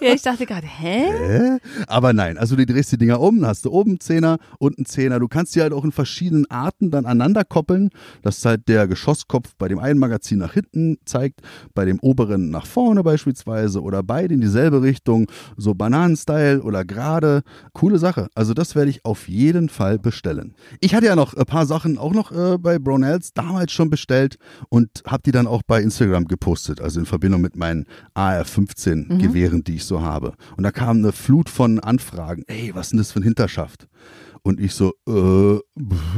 ja, 0.00 0.14
ich 0.14 0.22
dachte 0.22 0.46
gerade, 0.46 0.66
hä? 0.66 1.04
Hä? 1.10 1.58
Aber 1.86 2.12
nein, 2.12 2.38
also 2.38 2.56
du 2.56 2.66
drehst 2.66 2.92
die 2.92 2.98
Dinger 2.98 3.20
um, 3.20 3.44
hast 3.46 3.64
du 3.64 3.70
oben 3.70 3.92
einen 3.92 4.00
Zehner, 4.00 4.38
unten 4.58 4.80
einen 4.80 4.86
Zehner. 4.86 5.18
Du 5.18 5.28
kannst 5.28 5.54
die 5.54 5.60
halt 5.60 5.72
auch 5.72 5.84
in 5.84 5.92
verschiedenen 5.92 6.50
Arten 6.50 6.90
dann 6.90 7.06
aneinander 7.06 7.44
koppeln, 7.44 7.90
dass 8.22 8.44
halt 8.44 8.68
der 8.68 8.88
Geschosskopf 8.88 9.54
bei 9.58 9.68
dem 9.68 9.78
einen 9.78 9.98
Magazin 9.98 10.38
nach 10.38 10.54
hinten 10.54 10.98
zeigt, 11.04 11.40
bei 11.74 11.84
dem 11.84 11.98
oberen 12.00 12.50
nach 12.50 12.66
vorne 12.66 13.02
beispielsweise 13.02 13.82
oder 13.82 14.02
beide 14.02 14.34
in 14.34 14.40
dieselbe 14.40 14.82
Richtung, 14.82 15.30
so 15.56 15.74
Bananenstyle 15.74 16.62
oder 16.62 16.84
gerade. 16.84 17.42
Coole 17.72 17.98
Sache. 17.98 18.28
Also 18.34 18.54
das 18.54 18.74
werde 18.74 18.90
ich 18.90 19.04
auf 19.04 19.28
jeden 19.28 19.68
Fall 19.68 19.98
bestellen. 19.98 20.39
Ich 20.80 20.94
hatte 20.94 21.06
ja 21.06 21.16
noch 21.16 21.34
ein 21.34 21.44
paar 21.44 21.66
Sachen 21.66 21.98
auch 21.98 22.12
noch 22.12 22.32
äh, 22.32 22.58
bei 22.58 22.78
Brownells 22.78 23.32
damals 23.32 23.72
schon 23.72 23.90
bestellt 23.90 24.36
und 24.68 25.02
habe 25.06 25.22
die 25.24 25.32
dann 25.32 25.46
auch 25.46 25.62
bei 25.66 25.80
Instagram 25.82 26.26
gepostet, 26.26 26.80
also 26.80 27.00
in 27.00 27.06
Verbindung 27.06 27.40
mit 27.40 27.56
meinen 27.56 27.86
AR-15 28.14 29.18
Gewehren, 29.18 29.64
die 29.64 29.76
ich 29.76 29.84
so 29.84 30.02
habe. 30.02 30.34
Und 30.56 30.64
da 30.64 30.70
kam 30.70 30.98
eine 30.98 31.12
Flut 31.12 31.48
von 31.48 31.80
Anfragen. 31.80 32.44
Ey, 32.46 32.72
was 32.74 32.86
ist 32.86 32.90
denn 32.92 32.98
das 32.98 33.12
für 33.12 33.20
ein 33.20 33.24
Hinterschaft? 33.24 33.88
Und 34.42 34.60
ich 34.60 34.74
so, 34.74 34.92
äh, 35.08 35.54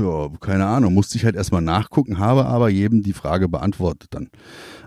ja, 0.00 0.28
keine 0.40 0.66
Ahnung, 0.66 0.94
musste 0.94 1.18
ich 1.18 1.24
halt 1.24 1.36
erstmal 1.36 1.62
nachgucken, 1.62 2.18
habe 2.18 2.46
aber 2.46 2.68
jedem 2.68 3.02
die 3.02 3.12
Frage 3.12 3.48
beantwortet 3.48 4.08
dann. 4.10 4.28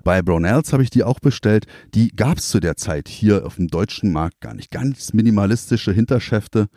Bei 0.03 0.21
Brownells 0.21 0.71
habe 0.71 0.83
ich 0.83 0.89
die 0.89 1.03
auch 1.03 1.19
bestellt. 1.19 1.65
Die 1.93 2.10
gab 2.15 2.38
es 2.38 2.50
zu 2.50 2.60
der 2.60 2.77
Zeit 2.77 3.10
hier 3.10 3.45
auf 3.45 3.55
dem 3.55 3.67
deutschen 3.67 4.12
Markt 4.12 4.39
gar 4.39 4.53
nicht. 4.53 4.69
Ganz 4.69 5.13
minimalistische 5.13 5.91
Hinterschäfte. 5.91 6.67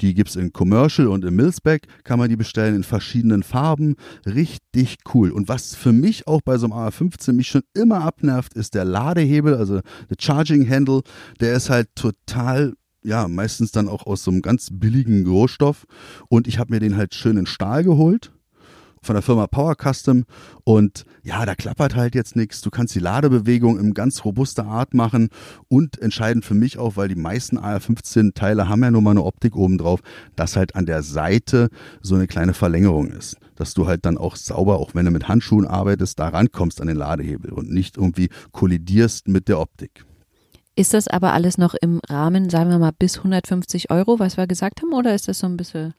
Die 0.00 0.14
gibt 0.14 0.30
es 0.30 0.36
in 0.36 0.52
Commercial 0.52 1.06
und 1.06 1.24
im 1.24 1.36
Millsback 1.36 1.86
kann 2.02 2.18
man 2.18 2.28
die 2.28 2.36
bestellen 2.36 2.74
in 2.74 2.82
verschiedenen 2.82 3.44
Farben. 3.44 3.94
Richtig 4.26 4.96
cool. 5.14 5.30
Und 5.30 5.48
was 5.48 5.76
für 5.76 5.92
mich 5.92 6.26
auch 6.26 6.40
bei 6.42 6.58
so 6.58 6.66
einem 6.66 6.72
AR-15 6.72 7.34
mich 7.34 7.48
schon 7.48 7.62
immer 7.72 8.02
abnervt, 8.02 8.54
ist 8.54 8.74
der 8.74 8.84
Ladehebel, 8.84 9.54
also 9.54 9.80
der 10.10 10.16
Charging 10.18 10.68
Handle. 10.68 11.02
Der 11.40 11.54
ist 11.54 11.70
halt 11.70 11.88
total 11.94 12.74
ja, 13.04 13.28
meistens 13.28 13.72
dann 13.72 13.88
auch 13.88 14.06
aus 14.06 14.24
so 14.24 14.30
einem 14.30 14.42
ganz 14.42 14.68
billigen 14.72 15.26
Rohstoff. 15.26 15.86
Und 16.28 16.46
ich 16.46 16.58
habe 16.58 16.72
mir 16.72 16.80
den 16.80 16.96
halt 16.96 17.14
schön 17.14 17.36
in 17.36 17.46
Stahl 17.46 17.84
geholt 17.84 18.32
von 19.02 19.14
der 19.14 19.22
Firma 19.22 19.46
Power 19.46 19.74
Custom. 19.74 20.24
Und 20.64 21.04
ja, 21.22 21.44
da 21.44 21.54
klappert 21.54 21.96
halt 21.96 22.14
jetzt 22.14 22.36
nichts. 22.36 22.60
Du 22.60 22.70
kannst 22.70 22.94
die 22.94 23.00
Ladebewegung 23.00 23.78
in 23.78 23.94
ganz 23.94 24.24
robuster 24.24 24.66
Art 24.66 24.94
machen. 24.94 25.28
Und 25.68 25.98
entscheidend 25.98 26.44
für 26.44 26.54
mich 26.54 26.78
auch, 26.78 26.96
weil 26.96 27.08
die 27.08 27.16
meisten 27.16 27.58
AR-15-Teile 27.58 28.68
haben 28.68 28.82
ja 28.82 28.90
nur 28.90 29.02
mal 29.02 29.10
eine 29.10 29.24
Optik 29.24 29.56
oben 29.56 29.78
drauf, 29.78 30.00
dass 30.36 30.56
halt 30.56 30.76
an 30.76 30.86
der 30.86 31.02
Seite 31.02 31.68
so 32.00 32.14
eine 32.14 32.26
kleine 32.28 32.54
Verlängerung 32.54 33.10
ist. 33.10 33.36
Dass 33.56 33.74
du 33.74 33.86
halt 33.86 34.06
dann 34.06 34.18
auch 34.18 34.36
sauber, 34.36 34.78
auch 34.78 34.94
wenn 34.94 35.04
du 35.04 35.10
mit 35.10 35.28
Handschuhen 35.28 35.66
arbeitest, 35.66 36.18
da 36.18 36.28
rankommst 36.28 36.80
an 36.80 36.86
den 36.86 36.96
Ladehebel 36.96 37.52
und 37.52 37.70
nicht 37.70 37.96
irgendwie 37.96 38.30
kollidierst 38.52 39.28
mit 39.28 39.48
der 39.48 39.58
Optik. 39.58 40.04
Ist 40.74 40.94
das 40.94 41.06
aber 41.06 41.32
alles 41.32 41.58
noch 41.58 41.74
im 41.74 42.00
Rahmen, 42.08 42.48
sagen 42.48 42.70
wir 42.70 42.78
mal, 42.78 42.92
bis 42.98 43.18
150 43.18 43.90
Euro, 43.90 44.18
was 44.18 44.36
wir 44.36 44.46
gesagt 44.46 44.80
haben, 44.80 44.92
oder 44.92 45.14
ist 45.14 45.28
das 45.28 45.40
so 45.40 45.46
ein 45.46 45.56
bisschen. 45.56 45.94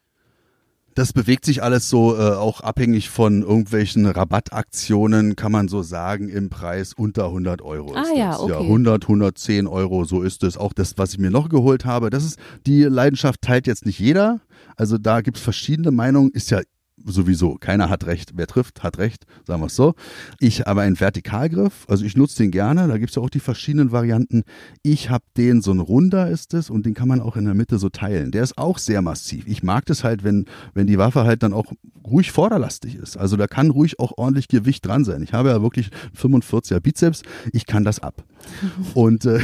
Das 0.96 1.12
bewegt 1.12 1.46
sich 1.46 1.64
alles 1.64 1.90
so 1.90 2.16
äh, 2.16 2.34
auch 2.34 2.62
abhängig 2.62 3.10
von 3.10 3.42
irgendwelchen 3.42 4.06
Rabattaktionen, 4.06 5.36
kann 5.36 5.52
man 5.52 5.68
so 5.68 5.82
sagen, 5.82 6.30
im 6.30 6.50
Preis 6.50 6.94
unter 6.94 7.26
100 7.26 7.64
Euro. 7.64 7.94
Ah 7.96 8.16
ja, 8.16 8.32
das. 8.32 8.40
okay. 8.42 8.52
Ja, 8.52 8.60
100, 8.60 9.04
110 9.04 9.68
Euro, 9.68 10.06
so 10.06 10.22
ist 10.22 10.44
es. 10.44 10.56
Auch 10.56 10.74
das, 10.74 10.98
was 10.98 11.14
ich 11.14 11.20
mir 11.20 11.32
noch 11.32 11.50
geholt 11.50 11.86
habe, 11.86 12.12
das 12.12 12.24
ist, 12.24 12.40
die 12.68 12.84
Leidenschaft 12.84 13.42
teilt 13.42 13.66
jetzt 13.66 13.86
nicht 13.86 14.00
jeder. 14.00 14.40
Also 14.76 14.98
da 14.98 15.22
gibt 15.22 15.38
es 15.38 15.44
verschiedene 15.44 15.92
Meinungen, 15.92 16.32
ist 16.32 16.52
ja 16.52 16.62
sowieso. 17.06 17.56
Keiner 17.56 17.90
hat 17.90 18.06
recht. 18.06 18.32
Wer 18.36 18.48
trifft, 18.48 18.84
hat 18.84 18.98
recht, 18.98 19.26
sagen 19.46 19.62
wir 19.62 19.68
es 19.68 19.76
so. 19.76 19.94
Ich 20.40 20.62
habe 20.62 20.82
einen 20.82 20.96
Vertikalgriff, 20.96 21.86
also 21.88 22.06
ich 22.06 22.16
nutze 22.16 22.38
den 22.38 22.52
gerne. 22.52 22.88
Da 22.88 22.98
gibt 22.98 23.10
es 23.10 23.16
ja 23.16 23.22
auch 23.22 23.30
die 23.30 23.40
verschiedenen 23.40 23.92
Varianten. 23.92 24.44
Ich 24.82 25.10
habe 25.10 25.24
den, 25.38 25.62
so 25.62 25.72
ein 25.72 25.80
runder 25.80 26.30
ist 26.30 26.54
es 26.54 26.70
und 26.70 26.86
den 26.86 26.94
kann 26.94 27.08
man 27.08 27.22
auch 27.22 27.36
in 27.36 27.46
der 27.46 27.54
Mitte 27.54 27.78
so 27.78 27.90
teilen. 27.90 28.32
Der 28.32 28.44
ist 28.44 28.58
auch 28.58 28.78
sehr 28.78 29.02
massiv. 29.02 29.48
Ich 29.48 29.64
mag 29.64 29.86
das 29.86 30.04
halt, 30.04 30.24
wenn, 30.24 30.46
wenn 30.74 30.88
die 30.88 30.98
Waffe 30.98 31.24
halt 31.24 31.44
dann 31.44 31.54
auch 31.54 31.72
ruhig 32.06 32.32
vorderlastig 32.32 32.96
ist. 32.96 33.18
Also 33.18 33.38
da 33.38 33.48
kann 33.48 33.70
ruhig 33.70 34.00
auch 34.00 34.14
ordentlich 34.18 34.48
Gewicht 34.48 34.86
dran 34.86 35.06
sein. 35.06 35.24
Ich 35.24 35.34
habe 35.34 35.50
ja 35.50 35.62
wirklich 35.62 35.90
45er 36.20 36.80
Bizeps. 36.80 37.24
Ich 37.52 37.66
kann 37.66 37.84
das 37.84 38.00
ab. 38.00 38.24
Und 38.94 39.26
äh, 39.26 39.40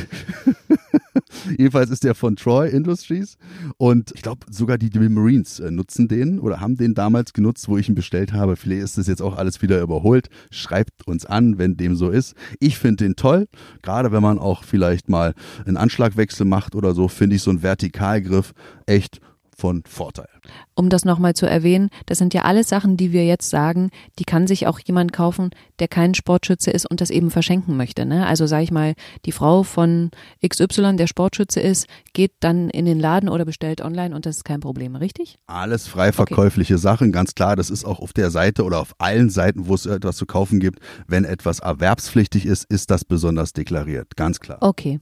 jedenfalls 1.57 1.89
ist 1.89 2.03
der 2.03 2.15
von 2.15 2.35
Troy 2.35 2.69
Industries 2.69 3.37
und 3.77 4.11
ich 4.15 4.21
glaube 4.21 4.45
sogar 4.49 4.77
die, 4.77 4.89
die 4.89 4.99
Marines 4.99 5.59
äh, 5.59 5.71
nutzen 5.71 6.07
den 6.07 6.39
oder 6.39 6.59
haben 6.59 6.75
den 6.75 6.93
damals 6.93 7.33
genutzt, 7.33 7.67
wo 7.67 7.77
ich 7.77 7.89
ihn 7.89 7.95
bestellt 7.95 8.33
habe. 8.33 8.55
Vielleicht 8.55 8.83
ist 8.83 8.97
das 8.97 9.07
jetzt 9.07 9.21
auch 9.21 9.37
alles 9.37 9.61
wieder 9.61 9.81
überholt. 9.81 10.29
Schreibt 10.51 11.07
uns 11.07 11.25
an, 11.25 11.57
wenn 11.57 11.77
dem 11.77 11.95
so 11.95 12.09
ist. 12.09 12.35
Ich 12.59 12.77
finde 12.77 13.05
den 13.05 13.15
toll, 13.15 13.47
gerade 13.81 14.11
wenn 14.11 14.21
man 14.21 14.39
auch 14.39 14.63
vielleicht 14.63 15.09
mal 15.09 15.33
einen 15.65 15.77
Anschlagwechsel 15.77 16.45
macht 16.45 16.75
oder 16.75 16.93
so, 16.93 17.07
finde 17.07 17.35
ich 17.35 17.41
so 17.41 17.51
einen 17.51 17.61
Vertikalgriff 17.61 18.53
echt 18.85 19.19
von 19.59 19.83
Vorteil. 19.85 20.29
Um 20.73 20.89
das 20.89 21.05
nochmal 21.05 21.33
zu 21.33 21.45
erwähnen, 21.45 21.89
das 22.05 22.17
sind 22.17 22.33
ja 22.33 22.43
alles 22.43 22.69
Sachen, 22.69 22.97
die 22.97 23.11
wir 23.11 23.25
jetzt 23.25 23.49
sagen, 23.49 23.91
die 24.17 24.23
kann 24.23 24.47
sich 24.47 24.65
auch 24.65 24.79
jemand 24.79 25.11
kaufen, 25.13 25.51
der 25.79 25.87
kein 25.87 26.15
Sportschütze 26.15 26.71
ist 26.71 26.89
und 26.89 27.01
das 27.01 27.09
eben 27.09 27.29
verschenken 27.29 27.77
möchte. 27.77 28.05
Ne? 28.05 28.25
Also 28.25 28.47
sage 28.47 28.63
ich 28.63 28.71
mal, 28.71 28.93
die 29.25 29.31
Frau 29.31 29.63
von 29.63 30.11
XY, 30.45 30.95
der 30.95 31.07
Sportschütze 31.07 31.59
ist, 31.59 31.87
geht 32.13 32.31
dann 32.39 32.69
in 32.69 32.85
den 32.85 32.99
Laden 32.99 33.29
oder 33.29 33.45
bestellt 33.45 33.81
online 33.81 34.15
und 34.15 34.25
das 34.25 34.37
ist 34.37 34.43
kein 34.45 34.61
Problem, 34.61 34.95
richtig? 34.95 35.37
Alles 35.47 35.87
frei 35.87 36.11
verkäufliche 36.11 36.75
okay. 36.75 36.81
Sachen, 36.81 37.11
ganz 37.11 37.35
klar. 37.35 37.55
Das 37.55 37.69
ist 37.69 37.85
auch 37.85 37.99
auf 37.99 38.13
der 38.13 38.31
Seite 38.31 38.63
oder 38.63 38.79
auf 38.79 38.95
allen 38.97 39.29
Seiten, 39.29 39.67
wo 39.67 39.75
es 39.75 39.85
etwas 39.85 40.15
zu 40.15 40.25
kaufen 40.25 40.59
gibt. 40.59 40.79
Wenn 41.07 41.25
etwas 41.25 41.59
erwerbspflichtig 41.59 42.45
ist, 42.45 42.65
ist 42.69 42.89
das 42.91 43.03
besonders 43.03 43.53
deklariert, 43.53 44.15
ganz 44.15 44.39
klar. 44.39 44.59
Okay. 44.61 44.99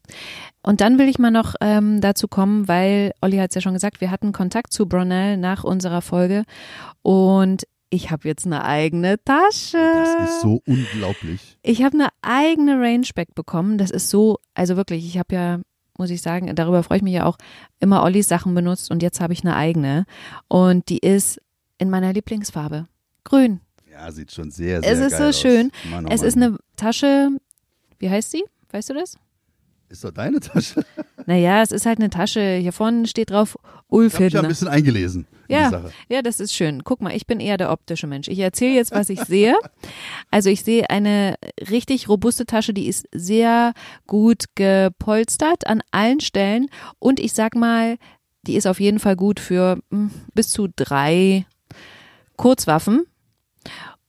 Und 0.68 0.82
dann 0.82 1.00
will 1.00 1.08
ich 1.08 1.18
mal 1.18 1.32
noch 1.32 1.56
ähm, 1.62 2.02
dazu 2.02 2.28
kommen, 2.28 2.68
weil 2.68 3.14
Olli 3.22 3.38
hat 3.38 3.52
es 3.52 3.56
ja 3.56 3.62
schon 3.62 3.72
gesagt, 3.72 4.02
wir 4.02 4.12
hatten 4.12 4.34
Kontakt 4.34 4.74
zu 4.74 4.86
Brunel 4.86 5.38
nach 5.38 5.64
unserer 5.64 6.02
Folge 6.02 6.44
und 7.04 7.64
ich 7.90 8.12
habe 8.12 8.28
jetzt 8.28 8.46
eine 8.46 8.66
eigene 8.66 9.16
Tasche. 9.24 9.78
Das 9.78 10.30
ist 10.30 10.42
so 10.42 10.62
unglaublich. 10.68 11.58
Ich 11.62 11.84
habe 11.84 11.94
eine 11.94 12.10
eigene 12.22 12.74
Rangeback 12.82 13.34
bekommen. 13.34 13.78
Das 13.78 13.92
ist 13.92 14.10
so, 14.10 14.40
also 14.56 14.76
wirklich, 14.76 15.06
ich 15.06 15.18
habe 15.18 15.34
ja, 15.34 15.60
muss 15.98 16.10
ich 16.10 16.22
sagen, 16.22 16.54
darüber 16.54 16.84
freue 16.84 16.98
ich 16.98 17.04
mich 17.04 17.14
ja 17.14 17.24
auch, 17.26 17.38
immer 17.80 18.04
Ollis 18.04 18.28
Sachen 18.28 18.54
benutzt 18.54 18.92
und 18.92 19.02
jetzt 19.02 19.22
habe 19.22 19.32
ich 19.32 19.46
eine 19.46 19.56
eigene. 19.56 20.04
Und 20.50 20.90
die 20.90 20.98
ist 21.00 21.40
in 21.78 21.90
meiner 21.90 22.12
Lieblingsfarbe. 22.12 22.88
Grün. 23.24 23.62
Ja, 23.90 24.12
sieht 24.12 24.34
schon 24.34 24.52
sehr, 24.52 24.82
sehr 24.82 24.92
Es 24.92 25.00
ist 25.00 25.18
so 25.18 25.24
aus. 25.30 25.40
schön. 25.40 25.72
Mann, 25.90 26.08
oh 26.08 26.10
es 26.12 26.20
Mann. 26.20 26.28
ist 26.28 26.36
eine 26.36 26.58
Tasche, 26.76 27.30
wie 28.00 28.10
heißt 28.10 28.32
sie? 28.32 28.44
Weißt 28.70 28.90
du 28.90 28.96
das? 28.96 29.18
Ist 29.90 30.04
doch 30.04 30.12
deine 30.12 30.40
Tasche. 30.40 30.86
Naja, 31.30 31.62
es 31.62 31.74
ist 31.74 31.86
halt 31.86 32.00
eine 32.00 32.10
Tasche. 32.10 32.56
Hier 32.56 32.72
vorne 32.72 33.06
steht 33.06 33.32
drauf 33.32 33.58
Ich 33.92 34.14
habe 34.14 34.28
ja 34.30 34.42
ein 34.42 34.48
bisschen 34.48 34.70
eingelesen 34.70 35.28
Ja, 35.50 35.84
ja, 36.08 36.22
das 36.22 36.40
ist 36.40 36.54
schön. 36.54 36.86
Guck 36.86 37.02
mal, 37.02 37.14
ich 37.14 37.28
bin 37.28 37.42
eher 37.42 37.58
der 37.58 37.70
optische 37.70 38.08
Mensch. 38.08 38.30
Ich 38.30 38.40
erzähle 38.40 38.76
jetzt, 38.76 38.94
was 38.94 39.10
ich 39.10 39.20
sehe. 39.22 39.56
Also 40.32 40.50
ich 40.50 40.64
sehe 40.64 40.90
eine 40.90 41.36
richtig 41.70 42.08
robuste 42.08 42.46
Tasche, 42.46 42.74
die 42.74 42.88
ist 42.88 43.08
sehr 43.14 43.74
gut 44.08 44.46
gepolstert 44.56 45.68
an 45.68 45.82
allen 45.92 46.22
Stellen 46.22 46.68
und 47.00 47.20
ich 47.20 47.34
sag 47.34 47.56
mal, 47.56 47.98
die 48.44 48.56
ist 48.56 48.68
auf 48.68 48.80
jeden 48.80 49.00
Fall 49.00 49.16
gut 49.16 49.40
für 49.40 49.80
hm, 49.90 50.12
bis 50.34 50.50
zu 50.50 50.68
drei 50.74 51.46
Kurzwaffen. 52.38 53.06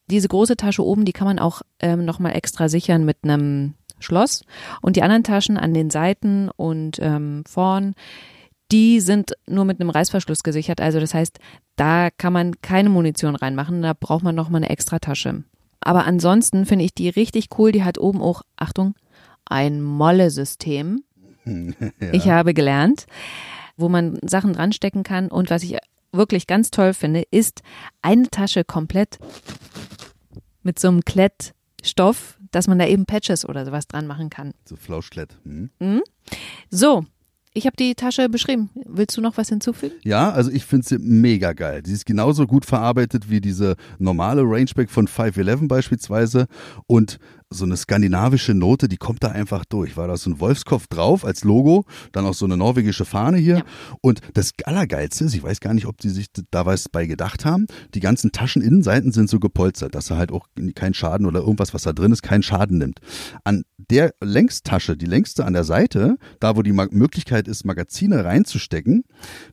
Diese 0.08 0.28
große 0.28 0.56
Tasche 0.56 0.84
oben, 0.84 1.04
die 1.04 1.12
kann 1.12 1.26
man 1.26 1.38
auch 1.38 1.62
ähm, 1.80 2.04
nochmal 2.04 2.36
extra 2.36 2.68
sichern 2.68 3.04
mit 3.04 3.18
einem 3.22 3.74
Schloss. 4.00 4.44
Und 4.80 4.96
die 4.96 5.02
anderen 5.02 5.24
Taschen 5.24 5.56
an 5.56 5.74
den 5.74 5.90
Seiten 5.90 6.50
und 6.56 6.98
ähm, 7.00 7.44
vorn, 7.46 7.94
die 8.70 9.00
sind 9.00 9.32
nur 9.46 9.64
mit 9.64 9.80
einem 9.80 9.90
Reißverschluss 9.90 10.42
gesichert. 10.42 10.80
Also 10.80 11.00
das 11.00 11.14
heißt, 11.14 11.38
da 11.76 12.10
kann 12.10 12.32
man 12.32 12.60
keine 12.60 12.90
Munition 12.90 13.34
reinmachen. 13.34 13.82
Da 13.82 13.94
braucht 13.98 14.22
man 14.22 14.34
nochmal 14.34 14.62
eine 14.62 14.70
extra 14.70 14.98
Tasche. 14.98 15.44
Aber 15.80 16.04
ansonsten 16.04 16.66
finde 16.66 16.84
ich 16.84 16.94
die 16.94 17.08
richtig 17.08 17.48
cool. 17.58 17.72
Die 17.72 17.84
hat 17.84 17.98
oben 17.98 18.20
auch, 18.20 18.42
Achtung, 18.56 18.94
ein 19.44 19.82
Molle-System. 19.82 21.02
Ich 22.12 22.28
habe 22.28 22.52
gelernt, 22.52 23.06
wo 23.78 23.88
man 23.88 24.18
Sachen 24.22 24.52
dranstecken 24.52 25.02
kann. 25.02 25.28
Und 25.28 25.48
was 25.48 25.62
ich 25.62 25.78
wirklich 26.12 26.46
ganz 26.46 26.70
toll 26.70 26.92
finde, 26.92 27.22
ist 27.30 27.62
eine 28.02 28.28
Tasche 28.28 28.64
komplett 28.64 29.18
mit 30.62 30.78
so 30.78 30.88
einem 30.88 31.04
Klettstoff, 31.04 32.37
dass 32.50 32.66
man 32.66 32.78
da 32.78 32.86
eben 32.86 33.06
Patches 33.06 33.48
oder 33.48 33.64
sowas 33.64 33.86
dran 33.86 34.06
machen 34.06 34.30
kann. 34.30 34.52
So 34.64 34.76
Flauschklett. 34.76 35.36
Hm. 35.44 36.02
So, 36.70 37.04
ich 37.54 37.66
habe 37.66 37.76
die 37.76 37.94
Tasche 37.94 38.28
beschrieben. 38.28 38.70
Willst 38.86 39.16
du 39.16 39.20
noch 39.20 39.36
was 39.36 39.48
hinzufügen? 39.48 39.96
Ja, 40.04 40.30
also 40.30 40.50
ich 40.50 40.64
finde 40.64 40.86
sie 40.86 40.98
mega 40.98 41.54
geil. 41.54 41.82
Die 41.82 41.92
ist 41.92 42.06
genauso 42.06 42.46
gut 42.46 42.64
verarbeitet 42.64 43.30
wie 43.30 43.40
diese 43.40 43.74
normale 43.98 44.42
Rangeback 44.44 44.90
von 44.90 45.08
511 45.08 45.66
beispielsweise. 45.66 46.46
Und 46.86 47.18
so 47.50 47.64
eine 47.64 47.76
skandinavische 47.76 48.54
Note, 48.54 48.88
die 48.88 48.96
kommt 48.96 49.22
da 49.22 49.28
einfach 49.28 49.64
durch. 49.64 49.96
War 49.96 50.08
da 50.08 50.16
so 50.16 50.30
ein 50.30 50.40
Wolfskopf 50.40 50.86
drauf 50.86 51.24
als 51.24 51.44
Logo, 51.44 51.84
dann 52.12 52.26
auch 52.26 52.34
so 52.34 52.44
eine 52.44 52.56
norwegische 52.56 53.04
Fahne 53.04 53.38
hier. 53.38 53.58
Ja. 53.58 53.64
Und 54.02 54.20
das 54.34 54.52
Allergeilste 54.64 55.24
ist, 55.24 55.34
ich 55.34 55.42
weiß 55.42 55.60
gar 55.60 55.74
nicht, 55.74 55.86
ob 55.86 55.98
die 55.98 56.10
sich 56.10 56.26
da 56.50 56.66
was 56.66 56.88
bei 56.88 57.06
gedacht 57.06 57.44
haben, 57.44 57.66
die 57.94 58.00
ganzen 58.00 58.32
Tascheninnenseiten 58.32 59.12
sind 59.12 59.30
so 59.30 59.40
gepolstert, 59.40 59.94
dass 59.94 60.10
er 60.10 60.16
halt 60.16 60.32
auch 60.32 60.46
keinen 60.74 60.94
Schaden 60.94 61.26
oder 61.26 61.40
irgendwas, 61.40 61.72
was 61.72 61.82
da 61.82 61.92
drin 61.92 62.12
ist, 62.12 62.22
keinen 62.22 62.42
Schaden 62.42 62.78
nimmt. 62.78 63.00
An 63.44 63.64
der 63.78 64.12
Längstasche, 64.20 64.96
die 64.96 65.06
längste 65.06 65.46
an 65.46 65.54
der 65.54 65.64
Seite, 65.64 66.16
da 66.40 66.56
wo 66.56 66.62
die 66.62 66.72
Möglichkeit 66.72 67.48
ist, 67.48 67.64
Magazine 67.64 68.24
reinzustecken, 68.24 69.04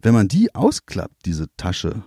wenn 0.02 0.14
man 0.14 0.28
die 0.28 0.54
ausklappt, 0.54 1.26
diese 1.26 1.48
Tasche, 1.56 2.04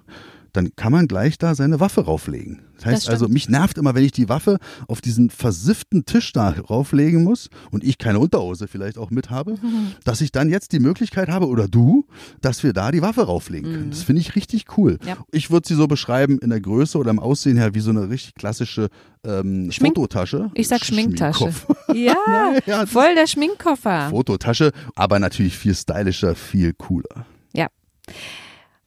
dann 0.59 0.75
kann 0.75 0.91
man 0.91 1.07
gleich 1.07 1.39
da 1.39 1.55
seine 1.55 1.79
Waffe 1.79 2.05
rauflegen. 2.05 2.63
Das 2.77 2.87
heißt 2.87 3.03
stimmt. 3.03 3.13
also, 3.13 3.29
mich 3.29 3.49
nervt 3.49 3.79
immer, 3.79 3.95
wenn 3.95 4.05
ich 4.05 4.11
die 4.13 4.29
Waffe 4.29 4.59
auf 4.89 5.01
diesen 5.01 5.31
versifften 5.31 6.05
Tisch 6.05 6.33
da 6.33 6.51
rauflegen 6.51 7.23
muss 7.23 7.49
und 7.71 7.85
ich 7.85 7.99
keine 7.99 8.19
Unterhose 8.19 8.67
vielleicht 8.67 8.99
auch 8.99 9.11
mit 9.11 9.31
habe, 9.31 9.55
dass 10.05 10.21
ich 10.21 10.33
dann 10.33 10.49
jetzt 10.51 10.73
die 10.73 10.81
Möglichkeit 10.81 11.29
habe, 11.29 11.47
oder 11.47 11.69
du, 11.69 12.07
dass 12.41 12.63
wir 12.65 12.73
da 12.73 12.91
die 12.91 13.03
Waffe 13.03 13.23
rauflegen 13.23 13.73
können. 13.73 13.91
Das 13.91 14.03
finde 14.03 14.21
ich 14.21 14.35
richtig 14.35 14.77
cool. 14.77 14.99
Mhm. 15.01 15.09
Ja. 15.09 15.17
Ich 15.31 15.51
würde 15.51 15.69
sie 15.69 15.75
so 15.75 15.87
beschreiben 15.87 16.39
in 16.39 16.51
der 16.51 16.61
Größe 16.61 16.99
oder 16.99 17.11
im 17.11 17.21
Aussehen 17.21 17.57
her 17.57 17.75
wie 17.75 17.81
so 17.81 17.91
eine 17.91 18.11
richtig 18.11 18.35
klassische 18.35 18.89
ähm, 19.25 19.71
Schmink- 19.71 19.95
Fototasche. 19.97 20.51
Ich 20.55 20.67
sag 20.67 20.85
Schminktasche. 20.85 21.53
Ja, 21.95 22.17
ja, 22.67 22.81
das 22.83 22.91
voll 22.91 23.15
der 23.15 23.27
Schminkkoffer. 23.27 24.11
Fototasche, 24.11 24.73
aber 24.95 25.19
natürlich 25.19 25.57
viel 25.57 25.75
stylischer, 25.75 26.35
viel 26.35 26.73
cooler. 26.75 27.27
Ja. 27.55 27.69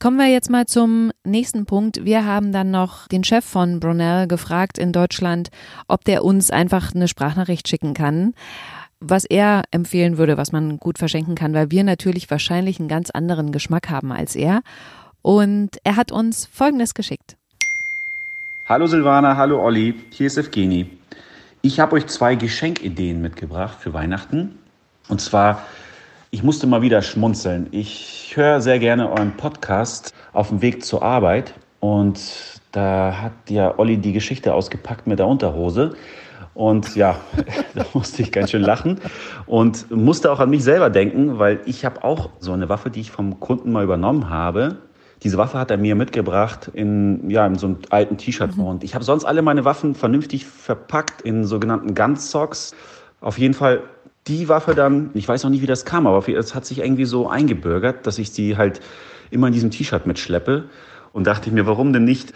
Kommen 0.01 0.17
wir 0.17 0.25
jetzt 0.25 0.49
mal 0.49 0.65
zum 0.65 1.11
nächsten 1.23 1.67
Punkt. 1.67 2.03
Wir 2.03 2.25
haben 2.25 2.51
dann 2.51 2.71
noch 2.71 3.07
den 3.07 3.23
Chef 3.23 3.45
von 3.45 3.79
Brunel 3.79 4.27
gefragt 4.27 4.79
in 4.79 4.91
Deutschland, 4.91 5.51
ob 5.87 6.03
der 6.05 6.23
uns 6.25 6.49
einfach 6.49 6.95
eine 6.95 7.07
Sprachnachricht 7.07 7.67
schicken 7.67 7.93
kann, 7.93 8.33
was 8.99 9.25
er 9.25 9.61
empfehlen 9.69 10.17
würde, 10.17 10.37
was 10.37 10.51
man 10.51 10.77
gut 10.77 10.97
verschenken 10.97 11.35
kann, 11.35 11.53
weil 11.53 11.69
wir 11.69 11.83
natürlich 11.83 12.31
wahrscheinlich 12.31 12.79
einen 12.79 12.89
ganz 12.89 13.11
anderen 13.11 13.51
Geschmack 13.51 13.91
haben 13.91 14.11
als 14.11 14.35
er. 14.35 14.63
Und 15.21 15.77
er 15.83 15.97
hat 15.97 16.11
uns 16.11 16.47
Folgendes 16.51 16.95
geschickt. 16.95 17.35
Hallo 18.65 18.87
Silvana, 18.87 19.37
hallo 19.37 19.63
Olli, 19.63 19.93
hier 20.09 20.25
ist 20.25 20.37
Evgeni. 20.37 20.89
Ich 21.61 21.79
habe 21.79 21.97
euch 21.97 22.07
zwei 22.07 22.33
Geschenkideen 22.33 23.21
mitgebracht 23.21 23.77
für 23.79 23.93
Weihnachten. 23.93 24.57
Und 25.09 25.21
zwar, 25.21 25.61
ich 26.33 26.43
musste 26.43 26.65
mal 26.65 26.81
wieder 26.81 27.01
schmunzeln. 27.01 27.67
Ich 27.71 28.31
höre 28.35 28.61
sehr 28.61 28.79
gerne 28.79 29.09
euren 29.09 29.35
Podcast 29.35 30.13
auf 30.31 30.47
dem 30.47 30.61
Weg 30.61 30.85
zur 30.85 31.03
Arbeit. 31.03 31.53
Und 31.81 32.21
da 32.71 33.21
hat 33.21 33.33
ja 33.49 33.77
Olli 33.77 33.97
die 33.97 34.13
Geschichte 34.13 34.53
ausgepackt 34.53 35.07
mit 35.07 35.19
der 35.19 35.27
Unterhose. 35.27 35.93
Und 36.53 36.95
ja, 36.95 37.17
da 37.75 37.85
musste 37.93 38.21
ich 38.21 38.31
ganz 38.31 38.51
schön 38.51 38.61
lachen 38.61 39.01
und 39.45 39.91
musste 39.91 40.31
auch 40.31 40.39
an 40.39 40.49
mich 40.49 40.63
selber 40.63 40.89
denken, 40.89 41.37
weil 41.37 41.59
ich 41.65 41.83
habe 41.83 42.01
auch 42.03 42.29
so 42.39 42.53
eine 42.53 42.69
Waffe, 42.69 42.89
die 42.89 43.01
ich 43.01 43.11
vom 43.11 43.41
Kunden 43.41 43.73
mal 43.73 43.83
übernommen 43.83 44.29
habe. 44.29 44.77
Diese 45.23 45.37
Waffe 45.37 45.59
hat 45.59 45.69
er 45.69 45.77
mir 45.77 45.95
mitgebracht 45.95 46.71
in, 46.73 47.29
ja, 47.29 47.45
in 47.45 47.55
so 47.55 47.67
einem 47.67 47.79
alten 47.89 48.17
T-Shirt. 48.17 48.57
Und 48.57 48.85
ich 48.85 48.95
habe 48.95 49.03
sonst 49.03 49.25
alle 49.25 49.41
meine 49.41 49.65
Waffen 49.65 49.95
vernünftig 49.95 50.45
verpackt 50.45 51.21
in 51.23 51.43
sogenannten 51.43 51.93
Gunsocks. 51.93 52.73
Auf 53.21 53.37
jeden 53.37 53.53
Fall 53.53 53.83
die 54.27 54.49
Waffe 54.49 54.75
dann, 54.75 55.11
ich 55.13 55.27
weiß 55.27 55.43
noch 55.43 55.49
nicht, 55.49 55.61
wie 55.61 55.67
das 55.67 55.85
kam, 55.85 56.05
aber 56.05 56.27
es 56.27 56.53
hat 56.53 56.65
sich 56.65 56.79
irgendwie 56.79 57.05
so 57.05 57.29
eingebürgert, 57.29 58.05
dass 58.05 58.19
ich 58.19 58.31
sie 58.31 58.57
halt 58.57 58.81
immer 59.31 59.47
in 59.47 59.53
diesem 59.53 59.71
T-Shirt 59.71 60.05
mitschleppe. 60.05 60.65
Und 61.13 61.27
dachte 61.27 61.49
ich 61.49 61.53
mir, 61.53 61.65
warum 61.65 61.91
denn 61.93 62.03
nicht, 62.03 62.33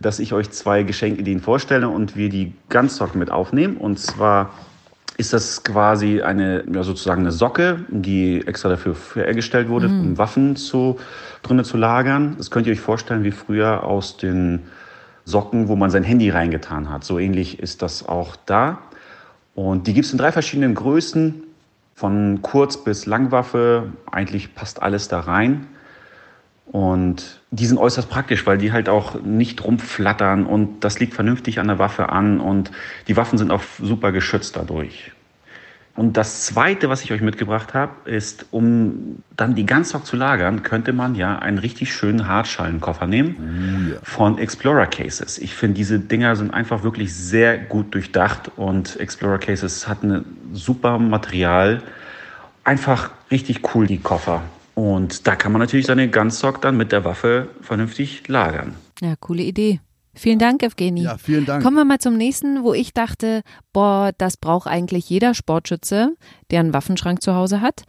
dass 0.00 0.18
ich 0.18 0.32
euch 0.32 0.50
zwei 0.50 0.82
Geschenkideen 0.82 1.40
vorstelle 1.40 1.88
und 1.88 2.16
wir 2.16 2.28
die 2.28 2.52
Gunstock 2.68 3.14
mit 3.14 3.30
aufnehmen. 3.30 3.76
Und 3.76 3.98
zwar 3.98 4.50
ist 5.16 5.32
das 5.32 5.62
quasi 5.64 6.20
eine, 6.20 6.64
ja, 6.70 6.82
sozusagen 6.82 7.22
eine 7.22 7.32
Socke, 7.32 7.84
die 7.88 8.46
extra 8.46 8.68
dafür 8.68 8.94
hergestellt 9.14 9.68
wurde, 9.68 9.88
um 9.88 10.18
Waffen 10.18 10.56
zu, 10.56 10.98
drinnen 11.42 11.64
zu 11.64 11.76
lagern. 11.76 12.34
Das 12.36 12.50
könnt 12.50 12.66
ihr 12.66 12.72
euch 12.72 12.80
vorstellen 12.80 13.24
wie 13.24 13.30
früher 13.30 13.84
aus 13.84 14.16
den 14.16 14.64
Socken, 15.24 15.68
wo 15.68 15.76
man 15.76 15.90
sein 15.90 16.02
Handy 16.02 16.28
reingetan 16.30 16.90
hat. 16.90 17.04
So 17.04 17.18
ähnlich 17.18 17.58
ist 17.60 17.80
das 17.80 18.06
auch 18.06 18.36
da. 18.44 18.78
Und 19.56 19.86
die 19.88 19.94
gibt 19.94 20.06
es 20.06 20.12
in 20.12 20.18
drei 20.18 20.30
verschiedenen 20.30 20.74
Größen, 20.74 21.42
von 21.94 22.42
Kurz- 22.42 22.84
bis 22.84 23.06
Langwaffe. 23.06 23.90
Eigentlich 24.12 24.54
passt 24.54 24.82
alles 24.82 25.08
da 25.08 25.20
rein. 25.20 25.66
Und 26.66 27.40
die 27.50 27.64
sind 27.64 27.78
äußerst 27.78 28.10
praktisch, 28.10 28.46
weil 28.46 28.58
die 28.58 28.72
halt 28.72 28.88
auch 28.88 29.20
nicht 29.22 29.64
rumflattern 29.64 30.44
und 30.46 30.80
das 30.84 30.98
liegt 30.98 31.14
vernünftig 31.14 31.58
an 31.58 31.68
der 31.68 31.78
Waffe 31.78 32.10
an 32.10 32.40
und 32.40 32.70
die 33.08 33.16
Waffen 33.16 33.38
sind 33.38 33.50
auch 33.50 33.62
super 33.80 34.12
geschützt 34.12 34.56
dadurch. 34.56 35.12
Und 35.96 36.18
das 36.18 36.44
Zweite, 36.44 36.90
was 36.90 37.02
ich 37.02 37.12
euch 37.12 37.22
mitgebracht 37.22 37.72
habe, 37.72 38.08
ist, 38.08 38.46
um 38.50 39.22
dann 39.34 39.54
die 39.54 39.64
Ganzstock 39.64 40.04
zu 40.04 40.14
lagern, 40.16 40.62
könnte 40.62 40.92
man 40.92 41.14
ja 41.14 41.38
einen 41.38 41.56
richtig 41.56 41.92
schönen 41.92 42.28
Hartschalenkoffer 42.28 43.06
nehmen 43.06 43.36
Oh 43.38 43.92
ja. 43.94 43.98
von 44.02 44.36
Explorer 44.38 44.86
Cases. 44.86 45.38
Ich 45.38 45.54
finde, 45.54 45.74
diese 45.74 45.98
Dinger 45.98 46.36
sind 46.36 46.52
einfach 46.52 46.82
wirklich 46.82 47.14
sehr 47.14 47.56
gut 47.56 47.94
durchdacht 47.94 48.50
und 48.56 49.00
Explorer 49.00 49.38
Cases 49.38 49.88
hat 49.88 50.02
ein 50.02 50.24
super 50.52 50.98
Material. 50.98 51.82
Einfach 52.64 53.10
richtig 53.30 53.74
cool, 53.74 53.86
die 53.86 53.98
Koffer. 53.98 54.42
Und 54.74 55.26
da 55.26 55.34
kann 55.36 55.52
man 55.52 55.60
natürlich 55.60 55.86
seine 55.86 56.10
Gunstock 56.10 56.60
dann 56.60 56.76
mit 56.76 56.92
der 56.92 57.04
Waffe 57.06 57.48
vernünftig 57.62 58.28
lagern. 58.28 58.74
Ja, 59.00 59.14
coole 59.18 59.42
Idee. 59.42 59.80
Vielen 60.16 60.38
Dank, 60.38 60.62
Evgeni. 60.62 61.02
Ja, 61.02 61.18
vielen 61.18 61.44
Dank. 61.44 61.62
Kommen 61.62 61.76
wir 61.76 61.84
mal 61.84 61.98
zum 61.98 62.16
nächsten, 62.16 62.64
wo 62.64 62.72
ich 62.72 62.94
dachte, 62.94 63.42
boah, 63.72 64.12
das 64.16 64.36
braucht 64.36 64.66
eigentlich 64.66 65.10
jeder 65.10 65.34
Sportschütze, 65.34 66.14
der 66.50 66.60
einen 66.60 66.72
Waffenschrank 66.72 67.22
zu 67.22 67.34
Hause 67.34 67.60
hat. 67.60 67.84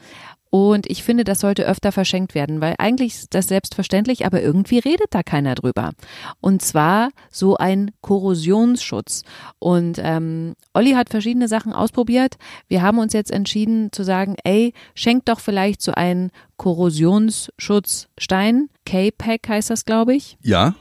Und 0.49 0.89
ich 0.89 1.03
finde, 1.03 1.23
das 1.23 1.41
sollte 1.41 1.65
öfter 1.65 1.91
verschenkt 1.91 2.33
werden, 2.33 2.61
weil 2.61 2.75
eigentlich 2.77 3.15
ist 3.15 3.33
das 3.33 3.47
selbstverständlich, 3.47 4.25
aber 4.25 4.41
irgendwie 4.41 4.79
redet 4.79 5.07
da 5.11 5.23
keiner 5.23 5.55
drüber. 5.55 5.91
Und 6.39 6.61
zwar 6.61 7.09
so 7.29 7.57
ein 7.57 7.91
Korrosionsschutz. 8.01 9.23
Und 9.59 9.99
ähm, 10.01 10.55
Olli 10.73 10.91
hat 10.91 11.09
verschiedene 11.09 11.47
Sachen 11.47 11.73
ausprobiert. 11.73 12.35
Wir 12.67 12.81
haben 12.81 12.99
uns 12.99 13.13
jetzt 13.13 13.31
entschieden 13.31 13.91
zu 13.91 14.03
sagen, 14.03 14.35
ey, 14.43 14.73
schenkt 14.95 15.29
doch 15.29 15.41
vielleicht 15.41 15.81
so 15.81 15.91
einen 15.91 16.31
Korrosionsschutzstein. 16.55 18.69
K-Pack 18.85 19.49
heißt 19.49 19.69
das, 19.69 19.85
glaube 19.85 20.15
ich. 20.15 20.37
Ja. 20.41 20.75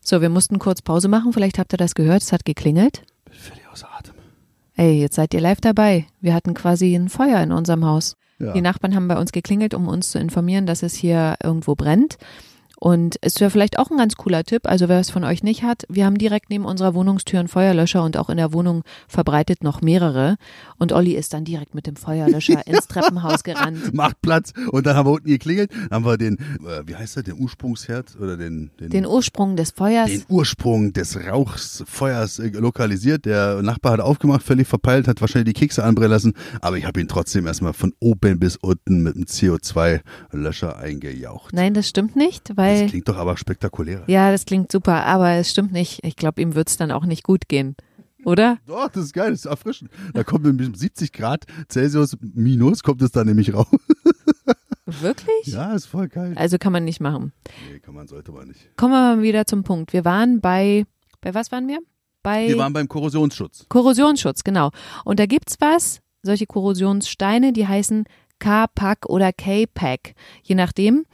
So, 0.00 0.20
wir 0.20 0.28
mussten 0.28 0.58
kurz 0.58 0.82
Pause 0.82 1.08
machen. 1.08 1.32
Vielleicht 1.32 1.58
habt 1.58 1.72
ihr 1.72 1.78
das 1.78 1.94
gehört. 1.94 2.22
Es 2.22 2.32
hat 2.32 2.44
geklingelt. 2.44 3.02
Bin 3.24 3.34
völlig 3.34 3.68
außer 3.70 3.88
Atem. 3.96 4.14
Ey, 4.76 5.00
jetzt 5.00 5.14
seid 5.14 5.34
ihr 5.34 5.40
live 5.40 5.60
dabei. 5.60 6.06
Wir 6.20 6.34
hatten 6.34 6.54
quasi 6.54 6.94
ein 6.94 7.08
Feuer 7.08 7.40
in 7.40 7.52
unserem 7.52 7.84
Haus. 7.84 8.16
Ja. 8.38 8.52
Die 8.52 8.62
Nachbarn 8.62 8.94
haben 8.94 9.08
bei 9.08 9.18
uns 9.18 9.32
geklingelt, 9.32 9.74
um 9.74 9.86
uns 9.86 10.10
zu 10.10 10.18
informieren, 10.18 10.66
dass 10.66 10.82
es 10.82 10.94
hier 10.94 11.36
irgendwo 11.42 11.74
brennt. 11.74 12.16
Und 12.80 13.18
es 13.20 13.38
wäre 13.40 13.50
vielleicht 13.50 13.78
auch 13.78 13.90
ein 13.90 13.98
ganz 13.98 14.16
cooler 14.16 14.42
Tipp, 14.42 14.62
also 14.64 14.88
wer 14.88 14.98
es 15.00 15.10
von 15.10 15.22
euch 15.22 15.42
nicht 15.42 15.62
hat, 15.62 15.84
wir 15.90 16.06
haben 16.06 16.16
direkt 16.16 16.48
neben 16.48 16.64
unserer 16.64 16.94
Wohnungstür 16.94 17.38
einen 17.38 17.48
Feuerlöscher 17.48 18.02
und 18.02 18.16
auch 18.16 18.30
in 18.30 18.38
der 18.38 18.54
Wohnung 18.54 18.84
verbreitet 19.06 19.62
noch 19.62 19.82
mehrere. 19.82 20.36
Und 20.78 20.92
Olli 20.92 21.12
ist 21.12 21.34
dann 21.34 21.44
direkt 21.44 21.74
mit 21.74 21.86
dem 21.86 21.96
Feuerlöscher 21.96 22.66
ins 22.66 22.88
Treppenhaus 22.88 23.44
gerannt. 23.44 23.92
Macht 23.92 24.22
Platz. 24.22 24.54
Und 24.70 24.86
dann 24.86 24.96
haben 24.96 25.06
wir 25.06 25.12
unten 25.12 25.28
geklingelt. 25.28 25.70
Haben 25.90 26.06
wir 26.06 26.16
den, 26.16 26.38
äh, 26.38 26.82
wie 26.86 26.96
heißt 26.96 27.16
der, 27.16 27.22
den 27.22 27.38
Ursprungsherd 27.38 28.16
oder 28.18 28.38
den, 28.38 28.70
den, 28.80 28.88
Den 28.88 29.04
Ursprung 29.04 29.56
des 29.56 29.72
Feuers. 29.72 30.10
den 30.10 30.24
Ursprung 30.28 30.94
des 30.94 31.22
Rauchs, 31.22 31.84
Feuers 31.86 32.38
äh, 32.38 32.48
lokalisiert. 32.48 33.26
Der 33.26 33.60
Nachbar 33.60 33.92
hat 33.92 34.00
aufgemacht, 34.00 34.42
völlig 34.42 34.66
verpeilt, 34.66 35.06
hat 35.06 35.20
wahrscheinlich 35.20 35.52
die 35.52 35.60
Kekse 35.60 35.84
anbrennen 35.84 36.12
lassen. 36.12 36.32
Aber 36.62 36.78
ich 36.78 36.86
habe 36.86 36.98
ihn 36.98 37.08
trotzdem 37.08 37.46
erstmal 37.46 37.74
von 37.74 37.92
oben 38.00 38.38
bis 38.38 38.56
unten 38.56 39.02
mit 39.02 39.16
einem 39.16 39.24
CO2-Löscher 39.24 40.78
eingejaucht. 40.78 41.52
Nein, 41.52 41.74
das 41.74 41.86
stimmt 41.86 42.16
nicht, 42.16 42.56
Das 42.70 42.80
weil. 42.80 42.88
klingt 42.88 43.08
doch 43.08 43.16
aber 43.16 43.36
spektakulärer. 43.36 44.04
Ja, 44.08 44.30
das 44.30 44.46
klingt 44.46 44.70
super, 44.72 45.04
aber 45.04 45.32
es 45.32 45.50
stimmt 45.50 45.72
nicht. 45.72 46.04
Ich 46.04 46.16
glaube, 46.16 46.40
ihm 46.40 46.54
wird's 46.54 46.76
dann 46.76 46.90
auch 46.90 47.04
nicht 47.04 47.22
gut 47.22 47.48
gehen. 47.48 47.76
Oder? 48.24 48.58
Doch, 48.66 48.88
das 48.88 49.04
ist 49.04 49.12
geil, 49.14 49.30
das 49.30 49.40
ist 49.40 49.46
erfrischend. 49.46 49.90
Da 50.12 50.24
kommt 50.24 50.44
mit 50.44 50.76
70 50.76 51.12
Grad 51.12 51.46
Celsius 51.70 52.16
minus, 52.20 52.82
kommt 52.82 53.00
es 53.02 53.12
da 53.12 53.24
nämlich 53.24 53.54
raus. 53.54 53.66
Wirklich? 54.86 55.46
Ja, 55.46 55.74
ist 55.74 55.86
voll 55.86 56.08
geil. 56.08 56.34
Also 56.36 56.58
kann 56.58 56.72
man 56.72 56.84
nicht 56.84 57.00
machen. 57.00 57.32
Nee, 57.70 57.78
kann 57.78 57.94
man, 57.94 58.08
sollte 58.08 58.32
man 58.32 58.48
nicht. 58.48 58.76
Kommen 58.76 58.92
wir 58.92 59.16
mal 59.16 59.22
wieder 59.22 59.46
zum 59.46 59.62
Punkt. 59.62 59.92
Wir 59.92 60.04
waren 60.04 60.40
bei, 60.40 60.84
bei 61.20 61.32
was 61.32 61.52
waren 61.52 61.68
wir? 61.68 61.78
Bei 62.22 62.48
Wir 62.48 62.58
waren 62.58 62.72
beim 62.72 62.88
Korrosionsschutz. 62.88 63.66
Korrosionsschutz, 63.68 64.44
genau. 64.44 64.70
Und 65.04 65.20
da 65.20 65.26
gibt's 65.26 65.56
was, 65.60 66.00
solche 66.22 66.46
Korrosionssteine, 66.46 67.52
die 67.52 67.66
heißen 67.66 68.04
K-Pack 68.40 69.06
oder 69.06 69.32
K-Pack, 69.32 70.14
je 70.42 70.54
nachdem. 70.54 71.06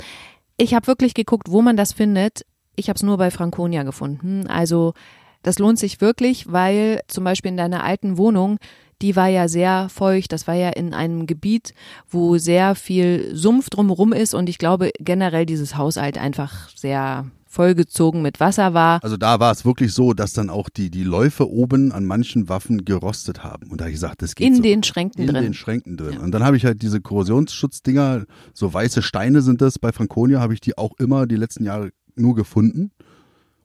Ich 0.57 0.75
habe 0.75 0.87
wirklich 0.87 1.15
geguckt, 1.15 1.51
wo 1.51 1.63
man 1.63 1.77
das 1.77 1.93
findet. 1.93 2.47
Ich 2.77 2.89
habe 2.89 2.97
es 2.97 3.03
nur 3.03 3.19
bei 3.19 3.31
Franconia 3.31 3.83
gefunden. 3.83 4.47
Also 4.47 4.95
das 5.43 5.59
lohnt 5.59 5.79
sich 5.79 6.01
wirklich, 6.01 6.51
weil 6.51 7.03
zum 7.09 7.25
Beispiel 7.25 7.51
in 7.51 7.57
deiner 7.57 7.85
alten 7.85 8.19
Wohnung, 8.19 8.59
die 9.03 9.17
war 9.17 9.29
ja 9.29 9.49
sehr 9.49 9.89
feucht. 9.89 10.33
Das 10.33 10.47
war 10.47 10.55
ja 10.55 10.71
in 10.71 10.95
einem 10.95 11.27
Gebiet, 11.27 11.75
wo 12.09 12.39
sehr 12.39 12.75
viel 12.75 13.31
Sumpf 13.35 13.71
drumherum 13.71 14.13
ist. 14.13 14.35
Und 14.35 14.49
ich 14.49 14.59
glaube 14.59 14.91
generell 14.99 15.47
dieses 15.47 15.77
Haus 15.77 15.97
halt 15.97 16.19
einfach 16.19 16.71
sehr 16.75 17.27
vollgezogen 17.57 18.21
mit 18.21 18.39
Wasser 18.39 18.75
war. 18.75 19.03
Also 19.03 19.17
da 19.17 19.41
war 19.41 19.51
es 19.51 19.65
wirklich 19.65 19.95
so, 19.95 20.13
dass 20.13 20.35
dann 20.35 20.51
auch 20.51 20.69
die, 20.69 20.91
die 20.91 21.05
Läufe 21.05 21.51
oben 21.51 21.91
an 21.91 22.05
manchen 22.05 22.51
Waffen 22.51 22.85
gerostet 22.85 23.43
haben. 23.43 23.71
Und 23.71 23.81
da 23.81 23.85
habe 23.85 23.91
ich 23.93 23.97
gesagt, 23.97 24.21
das 24.21 24.35
geht 24.35 24.47
In 24.47 24.57
so. 24.57 24.63
den 24.63 24.83
Schränken 24.83 25.23
in 25.23 25.29
drin. 25.29 25.43
den 25.43 25.55
Schränken 25.55 25.97
drin. 25.97 26.19
Und 26.19 26.33
dann 26.33 26.45
habe 26.45 26.59
ich 26.59 26.67
halt 26.67 26.83
diese 26.83 27.01
Korrosionsschutzdinger, 27.01 28.27
so 28.53 28.73
weiße 28.75 29.01
Steine 29.01 29.41
sind 29.41 29.63
das, 29.63 29.79
bei 29.79 29.91
Franconia 29.91 30.39
habe 30.39 30.53
ich 30.53 30.61
die 30.61 30.77
auch 30.77 30.93
immer 30.99 31.27
die 31.27 31.37
letzten 31.37 31.65
Jahre 31.65 31.91
nur 32.15 32.35
gefunden. 32.35 32.91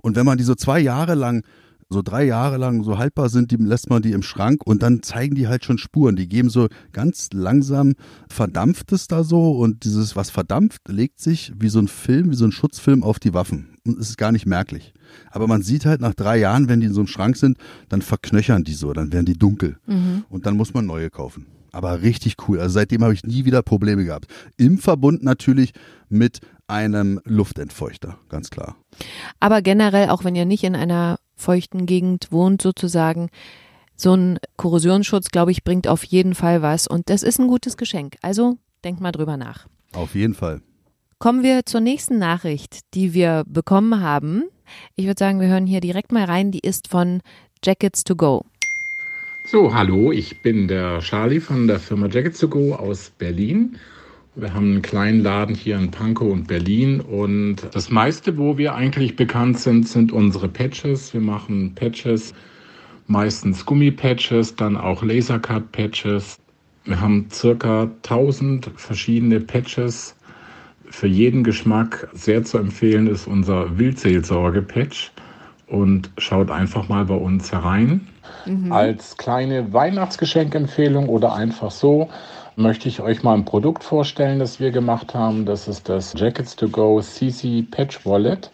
Und 0.01 0.15
wenn 0.15 0.25
man 0.25 0.37
die 0.37 0.45
so 0.45 0.55
zwei 0.55 0.79
Jahre 0.79 1.13
lang, 1.15 1.43
so 1.89 2.01
drei 2.01 2.23
Jahre 2.23 2.55
lang 2.55 2.83
so 2.83 2.97
haltbar 2.97 3.27
sind, 3.27 3.51
die 3.51 3.57
lässt 3.57 3.89
man 3.89 4.01
die 4.01 4.13
im 4.13 4.23
Schrank 4.23 4.65
und 4.65 4.81
dann 4.81 5.03
zeigen 5.03 5.35
die 5.35 5.49
halt 5.49 5.65
schon 5.65 5.77
Spuren. 5.77 6.15
Die 6.15 6.29
geben 6.29 6.49
so 6.49 6.69
ganz 6.93 7.27
langsam 7.33 7.95
verdampft 8.29 8.93
es 8.93 9.07
da 9.07 9.25
so 9.25 9.51
und 9.51 9.83
dieses, 9.83 10.15
was 10.15 10.29
verdampft, 10.29 10.87
legt 10.87 11.19
sich 11.19 11.51
wie 11.59 11.67
so 11.67 11.79
ein 11.79 11.89
Film, 11.89 12.31
wie 12.31 12.35
so 12.35 12.45
ein 12.45 12.53
Schutzfilm 12.53 13.03
auf 13.03 13.19
die 13.19 13.33
Waffen. 13.33 13.70
Und 13.85 13.99
es 13.99 14.09
ist 14.09 14.17
gar 14.17 14.31
nicht 14.31 14.45
merklich. 14.45 14.93
Aber 15.31 15.47
man 15.47 15.63
sieht 15.63 15.85
halt 15.85 16.01
nach 16.01 16.13
drei 16.13 16.37
Jahren, 16.37 16.69
wenn 16.69 16.81
die 16.81 16.87
in 16.87 16.93
so 16.93 17.01
einem 17.01 17.07
Schrank 17.07 17.35
sind, 17.37 17.57
dann 17.89 18.01
verknöchern 18.01 18.63
die 18.63 18.73
so, 18.73 18.93
dann 18.93 19.11
werden 19.11 19.25
die 19.25 19.37
dunkel. 19.37 19.77
Und 20.29 20.45
dann 20.45 20.55
muss 20.55 20.73
man 20.73 20.85
neue 20.85 21.09
kaufen. 21.09 21.47
Aber 21.71 22.01
richtig 22.01 22.35
cool. 22.47 22.59
Also 22.59 22.73
seitdem 22.73 23.01
habe 23.03 23.13
ich 23.13 23.23
nie 23.23 23.45
wieder 23.45 23.63
Probleme 23.63 24.03
gehabt. 24.03 24.27
Im 24.57 24.77
Verbund 24.77 25.23
natürlich 25.23 25.71
mit 26.09 26.41
einem 26.67 27.19
Luftentfeuchter, 27.23 28.17
ganz 28.29 28.49
klar. 28.49 28.75
Aber 29.39 29.61
generell, 29.61 30.09
auch 30.09 30.23
wenn 30.23 30.35
ihr 30.35 30.45
nicht 30.45 30.63
in 30.63 30.75
einer 30.75 31.17
feuchten 31.35 31.85
Gegend 31.85 32.31
wohnt, 32.31 32.61
sozusagen, 32.61 33.29
so 33.95 34.13
ein 34.15 34.39
Korrosionsschutz, 34.57 35.29
glaube 35.29 35.51
ich, 35.51 35.63
bringt 35.63 35.87
auf 35.87 36.03
jeden 36.03 36.35
Fall 36.35 36.61
was. 36.61 36.87
Und 36.87 37.09
das 37.09 37.23
ist 37.23 37.39
ein 37.39 37.47
gutes 37.47 37.77
Geschenk. 37.77 38.17
Also 38.21 38.57
denkt 38.83 38.99
mal 38.99 39.11
drüber 39.11 39.37
nach. 39.37 39.67
Auf 39.93 40.15
jeden 40.15 40.33
Fall. 40.33 40.61
Kommen 41.21 41.43
wir 41.43 41.67
zur 41.67 41.81
nächsten 41.81 42.17
Nachricht, 42.17 42.79
die 42.95 43.13
wir 43.13 43.43
bekommen 43.45 44.01
haben. 44.01 44.45
Ich 44.95 45.05
würde 45.05 45.19
sagen, 45.19 45.39
wir 45.39 45.49
hören 45.49 45.67
hier 45.67 45.79
direkt 45.79 46.11
mal 46.11 46.23
rein. 46.23 46.49
Die 46.49 46.61
ist 46.61 46.87
von 46.87 47.21
Jackets 47.63 48.03
to 48.03 48.15
Go. 48.15 48.43
So, 49.45 49.71
hallo, 49.71 50.11
ich 50.11 50.41
bin 50.41 50.67
der 50.67 50.97
Charlie 51.01 51.39
von 51.39 51.67
der 51.67 51.79
Firma 51.79 52.07
Jackets 52.07 52.39
to 52.39 52.47
Go 52.47 52.73
aus 52.73 53.11
Berlin. 53.19 53.77
Wir 54.33 54.51
haben 54.51 54.71
einen 54.71 54.81
kleinen 54.81 55.21
Laden 55.21 55.53
hier 55.53 55.77
in 55.77 55.91
Pankow 55.91 56.31
und 56.31 56.47
Berlin 56.47 57.01
und 57.01 57.57
das 57.71 57.91
meiste, 57.91 58.39
wo 58.39 58.57
wir 58.57 58.73
eigentlich 58.73 59.15
bekannt 59.15 59.59
sind, 59.59 59.87
sind 59.87 60.11
unsere 60.11 60.49
Patches. 60.49 61.13
Wir 61.13 61.21
machen 61.21 61.75
Patches, 61.75 62.33
meistens 63.05 63.63
Gummipatches, 63.63 64.55
dann 64.55 64.75
auch 64.75 65.03
Lasercut-Patches. 65.03 66.39
Wir 66.85 66.99
haben 66.99 67.27
circa 67.31 67.83
1000 67.83 68.71
verschiedene 68.75 69.39
Patches. 69.39 70.15
Für 70.91 71.07
jeden 71.07 71.43
Geschmack 71.43 72.07
sehr 72.13 72.43
zu 72.43 72.57
empfehlen 72.57 73.07
ist 73.07 73.25
unser 73.25 73.79
Wildseelsorge-Patch 73.79 75.13
und 75.67 76.11
schaut 76.17 76.51
einfach 76.51 76.89
mal 76.89 77.05
bei 77.05 77.15
uns 77.15 77.49
herein. 77.51 78.07
Als 78.69 79.17
kleine 79.17 79.71
Weihnachtsgeschenkempfehlung 79.71 81.07
oder 81.07 81.33
einfach 81.33 81.71
so 81.71 82.09
möchte 82.57 82.89
ich 82.89 82.99
euch 82.99 83.23
mal 83.23 83.35
ein 83.35 83.45
Produkt 83.45 83.85
vorstellen, 83.85 84.39
das 84.39 84.59
wir 84.59 84.71
gemacht 84.71 85.15
haben. 85.15 85.45
Das 85.45 85.69
ist 85.69 85.87
das 85.87 86.13
Jackets 86.15 86.57
to 86.57 86.67
Go 86.67 86.99
CC 86.99 87.65
Patch 87.71 88.05
Wallet, 88.05 88.51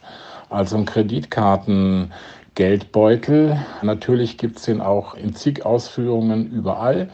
also 0.51 0.77
ein 0.77 0.85
Kreditkarten-Geldbeutel. 0.85 3.57
Natürlich 3.81 4.37
gibt 4.37 4.57
es 4.57 4.65
den 4.65 4.79
auch 4.79 5.15
in 5.15 5.33
zig 5.33 5.65
Ausführungen 5.65 6.51
überall. 6.51 7.09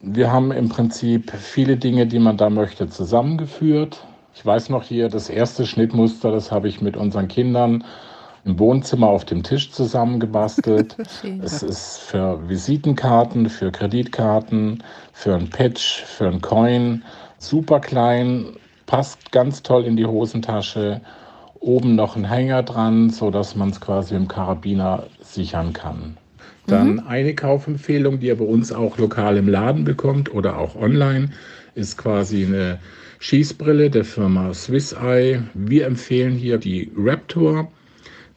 Wir 0.00 0.32
haben 0.32 0.52
im 0.52 0.68
Prinzip 0.68 1.32
viele 1.32 1.76
Dinge, 1.76 2.06
die 2.06 2.20
man 2.20 2.36
da 2.36 2.50
möchte, 2.50 2.88
zusammengeführt. 2.88 4.06
Ich 4.34 4.44
weiß 4.44 4.70
noch 4.70 4.84
hier, 4.84 5.08
das 5.08 5.28
erste 5.28 5.66
Schnittmuster, 5.66 6.30
das 6.30 6.50
habe 6.50 6.68
ich 6.68 6.80
mit 6.80 6.96
unseren 6.96 7.28
Kindern 7.28 7.84
im 8.44 8.58
Wohnzimmer 8.58 9.08
auf 9.08 9.24
dem 9.24 9.42
Tisch 9.42 9.70
zusammengebastelt. 9.70 10.96
Es 11.42 11.62
ist 11.62 11.98
für 11.98 12.48
Visitenkarten, 12.48 13.48
für 13.48 13.70
Kreditkarten, 13.70 14.82
für 15.12 15.34
ein 15.34 15.50
Patch, 15.50 16.04
für 16.04 16.28
ein 16.28 16.40
Coin. 16.40 17.02
Super 17.38 17.80
klein, 17.80 18.46
passt 18.86 19.30
ganz 19.32 19.62
toll 19.62 19.84
in 19.84 19.96
die 19.96 20.06
Hosentasche. 20.06 21.00
Oben 21.60 21.94
noch 21.94 22.16
ein 22.16 22.24
Hänger 22.24 22.62
dran, 22.62 23.10
sodass 23.10 23.54
man 23.54 23.70
es 23.70 23.80
quasi 23.80 24.14
im 24.14 24.28
Karabiner 24.28 25.04
sichern 25.20 25.74
kann. 25.74 26.16
Dann 26.66 26.94
mhm. 26.94 27.02
eine 27.06 27.34
Kaufempfehlung, 27.34 28.20
die 28.20 28.28
ihr 28.28 28.38
bei 28.38 28.44
uns 28.44 28.72
auch 28.72 28.96
lokal 28.96 29.36
im 29.36 29.48
Laden 29.48 29.84
bekommt 29.84 30.32
oder 30.32 30.56
auch 30.56 30.76
online, 30.76 31.30
ist 31.74 31.98
quasi 31.98 32.46
eine 32.46 32.78
Schießbrille 33.22 33.90
der 33.90 34.06
Firma 34.06 34.54
Swiss 34.54 34.94
Eye. 34.94 35.42
Wir 35.52 35.84
empfehlen 35.84 36.32
hier 36.32 36.56
die 36.56 36.90
Raptor. 36.96 37.70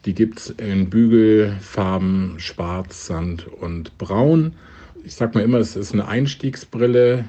Die 0.04 0.12
gibt 0.12 0.38
es 0.38 0.50
in 0.50 0.90
Bügelfarben 0.90 2.34
Schwarz, 2.36 3.06
Sand 3.06 3.46
und 3.46 3.96
Braun. 3.96 4.52
Ich 5.02 5.14
sag 5.14 5.34
mal 5.34 5.40
immer, 5.40 5.56
es 5.56 5.74
ist 5.74 5.94
eine 5.94 6.06
Einstiegsbrille 6.06 7.24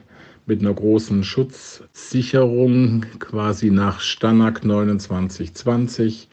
mit 0.46 0.60
einer 0.60 0.74
großen 0.74 1.24
Schutzsicherung, 1.24 3.06
quasi 3.20 3.72
nach 3.72 4.02
Stanak 4.02 4.64
2920. 4.64 6.28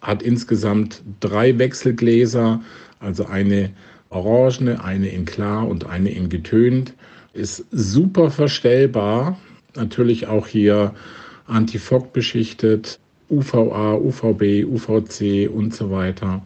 Hat 0.00 0.22
insgesamt 0.22 1.02
drei 1.20 1.58
Wechselgläser, 1.58 2.62
also 3.00 3.26
eine 3.26 3.68
orangene, 4.08 4.82
eine 4.82 5.08
in 5.08 5.26
klar 5.26 5.68
und 5.68 5.84
eine 5.84 6.08
in 6.08 6.30
getönt. 6.30 6.94
Ist 7.34 7.66
super 7.70 8.30
verstellbar. 8.30 9.36
Natürlich 9.76 10.26
auch 10.26 10.46
hier 10.46 10.94
Antifog 11.46 12.12
beschichtet, 12.12 12.98
UVA, 13.30 13.94
UVB, 13.94 14.64
UVC 14.64 15.48
und 15.52 15.74
so 15.74 15.90
weiter. 15.90 16.42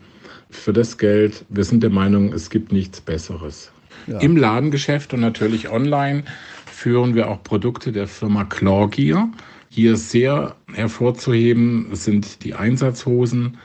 Für 0.51 0.73
das 0.73 0.97
Geld, 0.99 1.45
wir 1.49 1.65
sind 1.65 1.83
der 1.83 1.91
Meinung, 1.91 2.33
es 2.33 2.51
gibt 2.51 2.73
nichts 2.73 3.01
Besseres. 3.01 3.71
Ja. 4.07 4.19
Im 4.19 4.37
Ladengeschäft 4.37 5.13
und 5.13 5.21
natürlich 5.21 5.71
online 5.71 6.25
führen 6.67 7.15
wir 7.15 7.29
auch 7.29 7.43
Produkte 7.43 7.93
der 7.93 8.07
Firma 8.07 8.45
Clawgear. 8.45 9.29
Hier 9.69 9.97
sehr 9.97 10.57
hervorzuheben 10.73 11.89
sind 11.93 12.45
die 12.45 12.55
Einsatzhosen, 12.55 13.59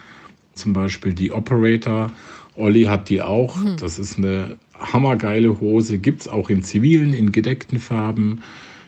zum 0.54 0.73
Beispiel 0.73 1.13
die 1.13 1.32
Operator. 1.32 2.12
Olli 2.56 2.84
hat 2.84 3.10
die 3.10 3.21
auch. 3.21 3.56
Mhm. 3.56 3.78
Das 3.78 3.99
ist 3.99 4.17
eine 4.17 4.58
hammergeile 4.78 5.60
Hose. 5.60 5.97
Gibt 5.99 6.21
es 6.21 6.28
auch 6.28 6.49
in 6.49 6.63
zivilen, 6.63 7.13
in 7.13 7.32
gedeckten 7.32 7.80
Farben, 7.80 8.43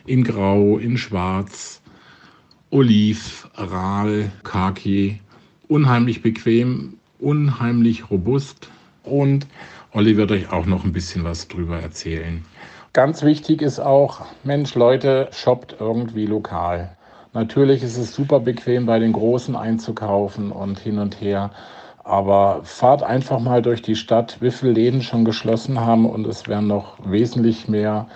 in 0.06 0.24
Grau, 0.24 0.78
in 0.78 0.96
Schwarz, 0.96 1.82
Oliv, 2.70 3.48
Aral, 3.54 4.30
Khaki. 4.44 5.20
Unheimlich 5.68 6.22
bequem, 6.22 6.94
unheimlich 7.18 8.10
robust. 8.10 8.68
Und 9.02 9.46
Olli 9.92 10.16
wird 10.16 10.30
euch 10.30 10.52
auch 10.52 10.66
noch 10.66 10.84
ein 10.84 10.92
bisschen 10.92 11.24
was 11.24 11.48
drüber 11.48 11.80
erzählen. 11.80 12.44
Ganz 12.92 13.22
wichtig 13.22 13.62
ist 13.62 13.78
auch, 13.78 14.24
Mensch, 14.44 14.74
Leute, 14.74 15.28
shoppt 15.32 15.76
irgendwie 15.80 16.26
lokal. 16.26 16.96
Natürlich 17.32 17.82
ist 17.82 17.98
es 17.98 18.14
super 18.14 18.40
bequem, 18.40 18.86
bei 18.86 18.98
den 18.98 19.12
Großen 19.12 19.54
einzukaufen 19.54 20.50
und 20.50 20.78
hin 20.78 20.98
und 20.98 21.20
her. 21.20 21.50
Aber 22.04 22.60
fahrt 22.62 23.02
einfach 23.02 23.40
mal 23.40 23.60
durch 23.60 23.82
die 23.82 23.96
Stadt, 23.96 24.38
wie 24.40 24.50
viele 24.50 24.72
Läden 24.72 25.02
schon 25.02 25.24
geschlossen 25.24 25.80
haben 25.80 26.08
und 26.08 26.26
es 26.26 26.48
werden 26.48 26.68
noch 26.68 26.96
wesentlich 27.04 27.68
mehr 27.68 28.06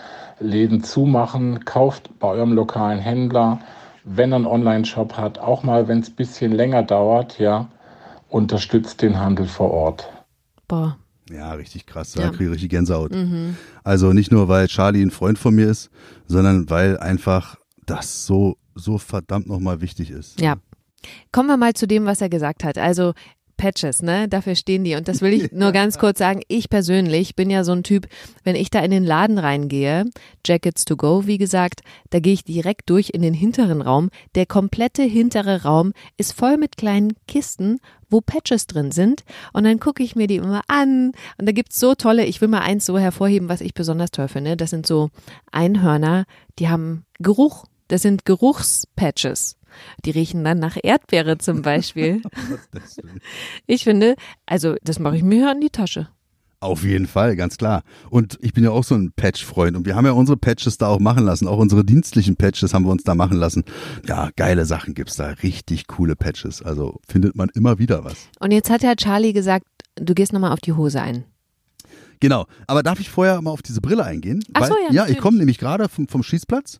Läden 0.40 0.82
zumachen. 0.82 1.64
Kauft 1.64 2.18
bei 2.18 2.28
eurem 2.28 2.52
lokalen 2.52 2.98
Händler, 2.98 3.60
wenn 4.04 4.32
er 4.32 4.36
einen 4.36 4.46
Online-Shop 4.46 5.16
hat, 5.16 5.38
auch 5.38 5.62
mal, 5.62 5.88
wenn 5.88 6.00
es 6.00 6.10
ein 6.10 6.16
bisschen 6.16 6.52
länger 6.52 6.82
dauert, 6.82 7.38
ja, 7.38 7.68
unterstützt 8.28 9.02
den 9.02 9.18
Handel 9.18 9.46
vor 9.46 9.70
Ort. 9.70 10.08
Boah, 10.66 10.96
ja, 11.30 11.52
richtig 11.52 11.86
krass. 11.86 12.12
Da 12.12 12.22
ja. 12.22 12.30
kriege 12.30 12.46
ich 12.46 12.50
richtig 12.50 12.70
Gänsehaut. 12.70 13.12
Mhm. 13.12 13.56
Also 13.84 14.12
nicht 14.12 14.32
nur, 14.32 14.48
weil 14.48 14.66
Charlie 14.66 15.02
ein 15.02 15.10
Freund 15.10 15.38
von 15.38 15.54
mir 15.54 15.68
ist, 15.68 15.90
sondern 16.26 16.68
weil 16.70 16.98
einfach 16.98 17.56
das 17.86 18.26
so, 18.26 18.56
so 18.74 18.98
verdammt 18.98 19.46
nochmal 19.46 19.80
wichtig 19.80 20.10
ist. 20.10 20.40
Ja. 20.40 20.56
Kommen 21.32 21.48
wir 21.48 21.56
mal 21.56 21.72
zu 21.72 21.86
dem, 21.86 22.04
was 22.04 22.20
er 22.20 22.28
gesagt 22.28 22.62
hat. 22.64 22.76
Also 22.76 23.14
Patches, 23.60 24.00
ne? 24.00 24.26
Dafür 24.26 24.54
stehen 24.54 24.84
die. 24.84 24.94
Und 24.94 25.06
das 25.06 25.20
will 25.20 25.32
ich 25.34 25.52
nur 25.52 25.70
ganz 25.72 25.98
kurz 25.98 26.18
sagen. 26.18 26.40
Ich 26.48 26.70
persönlich 26.70 27.36
bin 27.36 27.50
ja 27.50 27.62
so 27.62 27.72
ein 27.72 27.82
Typ, 27.82 28.08
wenn 28.42 28.56
ich 28.56 28.70
da 28.70 28.80
in 28.80 28.90
den 28.90 29.04
Laden 29.04 29.38
reingehe, 29.38 30.06
Jackets 30.46 30.86
to 30.86 30.96
go, 30.96 31.26
wie 31.26 31.36
gesagt, 31.36 31.82
da 32.08 32.20
gehe 32.20 32.32
ich 32.32 32.42
direkt 32.42 32.88
durch 32.88 33.10
in 33.10 33.20
den 33.20 33.34
hinteren 33.34 33.82
Raum. 33.82 34.08
Der 34.34 34.46
komplette 34.46 35.02
hintere 35.02 35.62
Raum 35.62 35.92
ist 36.16 36.32
voll 36.32 36.56
mit 36.56 36.78
kleinen 36.78 37.12
Kisten, 37.28 37.80
wo 38.08 38.22
Patches 38.22 38.66
drin 38.66 38.92
sind. 38.92 39.24
Und 39.52 39.64
dann 39.64 39.78
gucke 39.78 40.02
ich 40.02 40.16
mir 40.16 40.26
die 40.26 40.36
immer 40.36 40.62
an. 40.66 41.12
Und 41.36 41.46
da 41.46 41.52
gibt's 41.52 41.78
so 41.78 41.94
tolle, 41.94 42.24
ich 42.24 42.40
will 42.40 42.48
mal 42.48 42.62
eins 42.62 42.86
so 42.86 42.98
hervorheben, 42.98 43.50
was 43.50 43.60
ich 43.60 43.74
besonders 43.74 44.10
toll 44.10 44.28
finde. 44.28 44.56
Das 44.56 44.70
sind 44.70 44.86
so 44.86 45.10
Einhörner, 45.52 46.24
die 46.58 46.70
haben 46.70 47.04
Geruch. 47.18 47.66
Das 47.88 48.00
sind 48.00 48.24
Geruchspatches. 48.24 49.59
Die 50.04 50.10
riechen 50.10 50.44
dann 50.44 50.58
nach 50.58 50.76
Erdbeere 50.82 51.38
zum 51.38 51.62
Beispiel. 51.62 52.22
ich 53.66 53.84
finde, 53.84 54.16
also 54.46 54.76
das 54.82 54.98
mache 54.98 55.16
ich 55.16 55.22
mir 55.22 55.50
in 55.52 55.60
die 55.60 55.70
Tasche. 55.70 56.08
Auf 56.62 56.84
jeden 56.84 57.06
Fall, 57.06 57.36
ganz 57.36 57.56
klar. 57.56 57.82
Und 58.10 58.38
ich 58.42 58.52
bin 58.52 58.62
ja 58.62 58.70
auch 58.70 58.84
so 58.84 58.94
ein 58.94 59.12
Patch-Freund 59.16 59.78
und 59.78 59.86
wir 59.86 59.96
haben 59.96 60.04
ja 60.04 60.12
unsere 60.12 60.36
Patches 60.36 60.76
da 60.76 60.88
auch 60.88 61.00
machen 61.00 61.24
lassen. 61.24 61.48
Auch 61.48 61.56
unsere 61.56 61.86
dienstlichen 61.86 62.36
Patches 62.36 62.74
haben 62.74 62.84
wir 62.84 62.90
uns 62.90 63.02
da 63.02 63.14
machen 63.14 63.38
lassen. 63.38 63.64
Ja, 64.06 64.28
geile 64.36 64.66
Sachen 64.66 64.92
gibt 64.92 65.08
es 65.08 65.16
da. 65.16 65.28
Richtig 65.42 65.86
coole 65.86 66.16
Patches. 66.16 66.60
Also 66.60 67.00
findet 67.08 67.34
man 67.34 67.48
immer 67.54 67.78
wieder 67.78 68.04
was. 68.04 68.28
Und 68.40 68.50
jetzt 68.50 68.68
hat 68.68 68.82
ja 68.82 68.94
Charlie 68.94 69.32
gesagt, 69.32 69.64
du 69.96 70.12
gehst 70.12 70.34
nochmal 70.34 70.52
auf 70.52 70.60
die 70.60 70.74
Hose 70.74 71.00
ein. 71.00 71.24
Genau. 72.20 72.44
Aber 72.66 72.82
darf 72.82 73.00
ich 73.00 73.08
vorher 73.08 73.40
mal 73.40 73.52
auf 73.52 73.62
diese 73.62 73.80
Brille 73.80 74.04
eingehen? 74.04 74.44
Ach 74.52 74.66
so, 74.66 74.74
ja. 74.90 74.92
Ja, 74.92 75.06
ich 75.06 75.16
komme 75.16 75.38
nämlich 75.38 75.56
gerade 75.56 75.88
vom, 75.88 76.08
vom 76.08 76.22
Schießplatz 76.22 76.78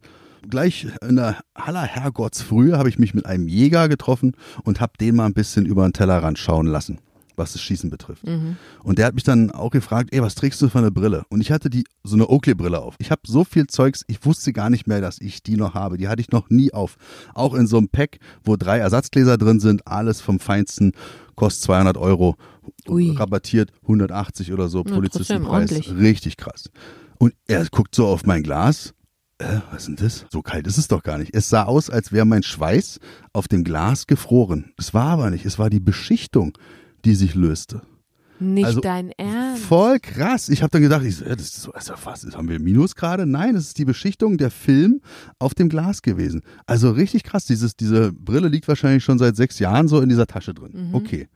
gleich 0.48 0.86
in 1.06 1.16
der 1.16 1.40
aller 1.54 1.82
Herrgottsfrühe 1.82 2.78
habe 2.78 2.88
ich 2.88 2.98
mich 2.98 3.14
mit 3.14 3.26
einem 3.26 3.48
Jäger 3.48 3.88
getroffen 3.88 4.36
und 4.64 4.80
habe 4.80 4.92
den 5.00 5.16
mal 5.16 5.26
ein 5.26 5.34
bisschen 5.34 5.66
über 5.66 5.86
den 5.86 5.92
Tellerrand 5.92 6.38
schauen 6.38 6.66
lassen, 6.66 6.98
was 7.36 7.52
das 7.52 7.62
Schießen 7.62 7.90
betrifft. 7.90 8.26
Mhm. 8.26 8.56
Und 8.82 8.98
der 8.98 9.06
hat 9.06 9.14
mich 9.14 9.24
dann 9.24 9.50
auch 9.50 9.70
gefragt, 9.70 10.10
ey, 10.12 10.22
was 10.22 10.34
trägst 10.34 10.60
du 10.62 10.68
für 10.68 10.78
eine 10.78 10.90
Brille? 10.90 11.24
Und 11.28 11.40
ich 11.40 11.50
hatte 11.50 11.70
die 11.70 11.84
so 12.04 12.16
eine 12.16 12.28
Oakley-Brille 12.28 12.80
auf. 12.80 12.94
Ich 12.98 13.10
habe 13.10 13.22
so 13.26 13.44
viel 13.44 13.66
Zeugs, 13.66 14.04
ich 14.08 14.24
wusste 14.24 14.52
gar 14.52 14.70
nicht 14.70 14.86
mehr, 14.86 15.00
dass 15.00 15.20
ich 15.20 15.42
die 15.42 15.56
noch 15.56 15.74
habe. 15.74 15.96
Die 15.96 16.08
hatte 16.08 16.20
ich 16.20 16.30
noch 16.30 16.50
nie 16.50 16.72
auf. 16.72 16.96
Auch 17.34 17.54
in 17.54 17.66
so 17.66 17.78
einem 17.78 17.88
Pack, 17.88 18.18
wo 18.44 18.56
drei 18.56 18.78
Ersatzgläser 18.78 19.38
drin 19.38 19.60
sind, 19.60 19.86
alles 19.86 20.20
vom 20.20 20.40
Feinsten, 20.40 20.92
kostet 21.34 21.64
200 21.64 21.96
Euro, 21.96 22.36
Ui. 22.88 23.12
rabattiert 23.16 23.72
180 23.82 24.52
oder 24.52 24.68
so, 24.68 24.84
Polizistenpreis. 24.84 25.70
Richtig 25.98 26.36
krass. 26.36 26.70
Und 27.18 27.34
er 27.46 27.66
guckt 27.66 27.94
so 27.94 28.06
auf 28.06 28.24
mein 28.24 28.42
Glas 28.42 28.94
äh, 29.40 29.60
was 29.70 29.82
ist 29.82 29.86
denn 29.88 29.96
das? 29.96 30.26
So 30.30 30.42
kalt 30.42 30.66
ist 30.66 30.78
es 30.78 30.88
doch 30.88 31.02
gar 31.02 31.18
nicht. 31.18 31.34
Es 31.34 31.48
sah 31.48 31.64
aus, 31.64 31.90
als 31.90 32.12
wäre 32.12 32.26
mein 32.26 32.42
Schweiß 32.42 33.00
auf 33.32 33.48
dem 33.48 33.64
Glas 33.64 34.06
gefroren. 34.06 34.72
Es 34.76 34.94
war 34.94 35.08
aber 35.08 35.30
nicht. 35.30 35.44
Es 35.44 35.58
war 35.58 35.70
die 35.70 35.80
Beschichtung, 35.80 36.56
die 37.04 37.14
sich 37.14 37.34
löste. 37.34 37.82
Nicht 38.38 38.64
also, 38.64 38.80
dein 38.80 39.10
Ernst. 39.12 39.64
Voll 39.64 39.98
krass. 40.00 40.48
Ich 40.48 40.62
habe 40.62 40.70
dann 40.70 40.80
gedacht, 40.80 41.04
ich 41.04 41.16
so, 41.16 41.26
ja, 41.26 41.36
das 41.36 41.46
ist 41.46 41.62
so, 41.62 41.72
also 41.72 41.92
was, 42.04 42.24
haben 42.34 42.48
wir 42.48 42.58
Minus 42.58 42.94
gerade? 42.94 43.26
Nein, 43.26 43.54
es 43.54 43.68
ist 43.68 43.78
die 43.78 43.84
Beschichtung 43.84 44.38
der 44.38 44.50
Film 44.50 45.02
auf 45.38 45.54
dem 45.54 45.68
Glas 45.68 46.00
gewesen. 46.00 46.42
Also 46.66 46.90
richtig 46.90 47.22
krass. 47.22 47.44
Dieses, 47.44 47.76
diese 47.76 48.12
Brille 48.12 48.48
liegt 48.48 48.66
wahrscheinlich 48.66 49.04
schon 49.04 49.18
seit 49.18 49.36
sechs 49.36 49.58
Jahren 49.58 49.88
so 49.88 50.00
in 50.00 50.08
dieser 50.08 50.26
Tasche 50.26 50.54
drin. 50.54 50.88
Mhm. 50.88 50.94
Okay. 50.94 51.28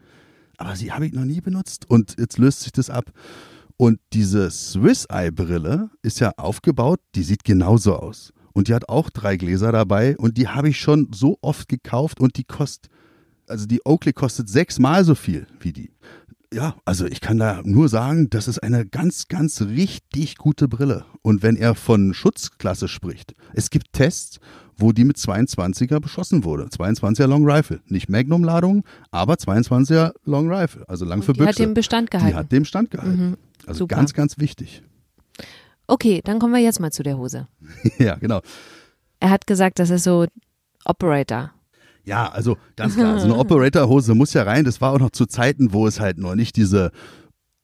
Aber 0.56 0.76
sie 0.76 0.92
habe 0.92 1.06
ich 1.06 1.12
noch 1.12 1.24
nie 1.24 1.40
benutzt 1.40 1.90
und 1.90 2.16
jetzt 2.18 2.38
löst 2.38 2.60
sich 2.60 2.72
das 2.72 2.88
ab. 2.88 3.12
Und 3.76 3.98
diese 4.12 4.50
Swiss 4.50 5.04
Eye 5.06 5.32
Brille 5.32 5.90
ist 6.02 6.20
ja 6.20 6.32
aufgebaut, 6.36 7.00
die 7.14 7.22
sieht 7.22 7.44
genauso 7.44 7.96
aus. 7.96 8.32
Und 8.52 8.68
die 8.68 8.74
hat 8.74 8.88
auch 8.88 9.10
drei 9.10 9.36
Gläser 9.36 9.72
dabei 9.72 10.16
und 10.16 10.38
die 10.38 10.46
habe 10.48 10.68
ich 10.68 10.78
schon 10.78 11.08
so 11.12 11.38
oft 11.40 11.68
gekauft 11.68 12.20
und 12.20 12.36
die 12.36 12.44
kostet, 12.44 12.90
also 13.48 13.66
die 13.66 13.84
Oakley 13.84 14.12
kostet 14.12 14.48
sechsmal 14.48 15.04
so 15.04 15.16
viel 15.16 15.46
wie 15.58 15.72
die. 15.72 15.90
Ja, 16.52 16.76
also 16.84 17.06
ich 17.06 17.20
kann 17.20 17.38
da 17.38 17.62
nur 17.64 17.88
sagen, 17.88 18.30
das 18.30 18.46
ist 18.46 18.60
eine 18.60 18.86
ganz, 18.86 19.26
ganz 19.26 19.60
richtig 19.60 20.36
gute 20.36 20.68
Brille. 20.68 21.04
Und 21.22 21.42
wenn 21.42 21.56
er 21.56 21.74
von 21.74 22.14
Schutzklasse 22.14 22.86
spricht, 22.86 23.34
es 23.54 23.70
gibt 23.70 23.92
Tests, 23.92 24.38
wo 24.76 24.92
die 24.92 25.04
mit 25.04 25.16
22er 25.16 25.98
beschossen 25.98 26.44
wurde. 26.44 26.66
22er 26.66 27.26
Long 27.26 27.48
Rifle. 27.48 27.80
Nicht 27.88 28.08
Magnum-Ladung, 28.08 28.84
aber 29.10 29.34
22er 29.34 30.12
Long 30.24 30.48
Rifle. 30.48 30.88
Also 30.88 31.04
lang 31.04 31.22
für 31.22 31.32
die 31.32 31.40
Büchse. 31.40 31.48
hat 31.50 31.58
den 31.58 31.74
Bestand 31.74 32.12
gehalten. 32.12 32.30
Die 32.32 32.38
hat 32.38 32.52
den 32.52 32.62
Bestand 32.62 32.90
gehalten. 32.92 33.28
Mhm. 33.30 33.36
Also 33.66 33.80
Super. 33.80 33.96
ganz, 33.96 34.12
ganz 34.12 34.38
wichtig. 34.38 34.82
Okay, 35.86 36.20
dann 36.24 36.38
kommen 36.38 36.54
wir 36.54 36.60
jetzt 36.60 36.80
mal 36.80 36.92
zu 36.92 37.02
der 37.02 37.18
Hose. 37.18 37.48
ja, 37.98 38.16
genau. 38.16 38.40
Er 39.20 39.30
hat 39.30 39.46
gesagt, 39.46 39.78
das 39.78 39.90
ist 39.90 40.04
so 40.04 40.26
Operator. 40.84 41.52
Ja, 42.04 42.28
also 42.30 42.56
ganz 42.76 42.96
klar, 42.96 43.18
so 43.18 43.24
eine 43.24 43.36
Operator-Hose 43.38 44.14
muss 44.14 44.34
ja 44.34 44.42
rein. 44.42 44.64
Das 44.64 44.80
war 44.80 44.92
auch 44.92 44.98
noch 44.98 45.10
zu 45.10 45.26
Zeiten, 45.26 45.72
wo 45.72 45.86
es 45.86 46.00
halt 46.00 46.18
noch 46.18 46.34
nicht 46.34 46.56
diese 46.56 46.90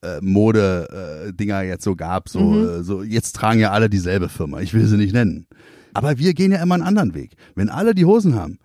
äh, 0.02 0.20
Mode-Dinger 0.22 1.62
äh, 1.62 1.68
jetzt 1.68 1.84
so 1.84 1.94
gab. 1.96 2.28
So, 2.28 2.40
mhm. 2.40 2.68
äh, 2.68 2.82
so, 2.82 3.02
jetzt 3.02 3.36
tragen 3.36 3.60
ja 3.60 3.70
alle 3.70 3.90
dieselbe 3.90 4.28
Firma. 4.28 4.60
Ich 4.60 4.72
will 4.72 4.86
sie 4.86 4.96
nicht 4.96 5.12
nennen. 5.12 5.46
Aber 5.92 6.18
wir 6.18 6.34
gehen 6.34 6.52
ja 6.52 6.62
immer 6.62 6.74
einen 6.74 6.84
anderen 6.84 7.14
Weg. 7.14 7.36
Wenn 7.54 7.68
alle 7.68 7.94
die 7.94 8.04
Hosen 8.04 8.34
haben, 8.34 8.58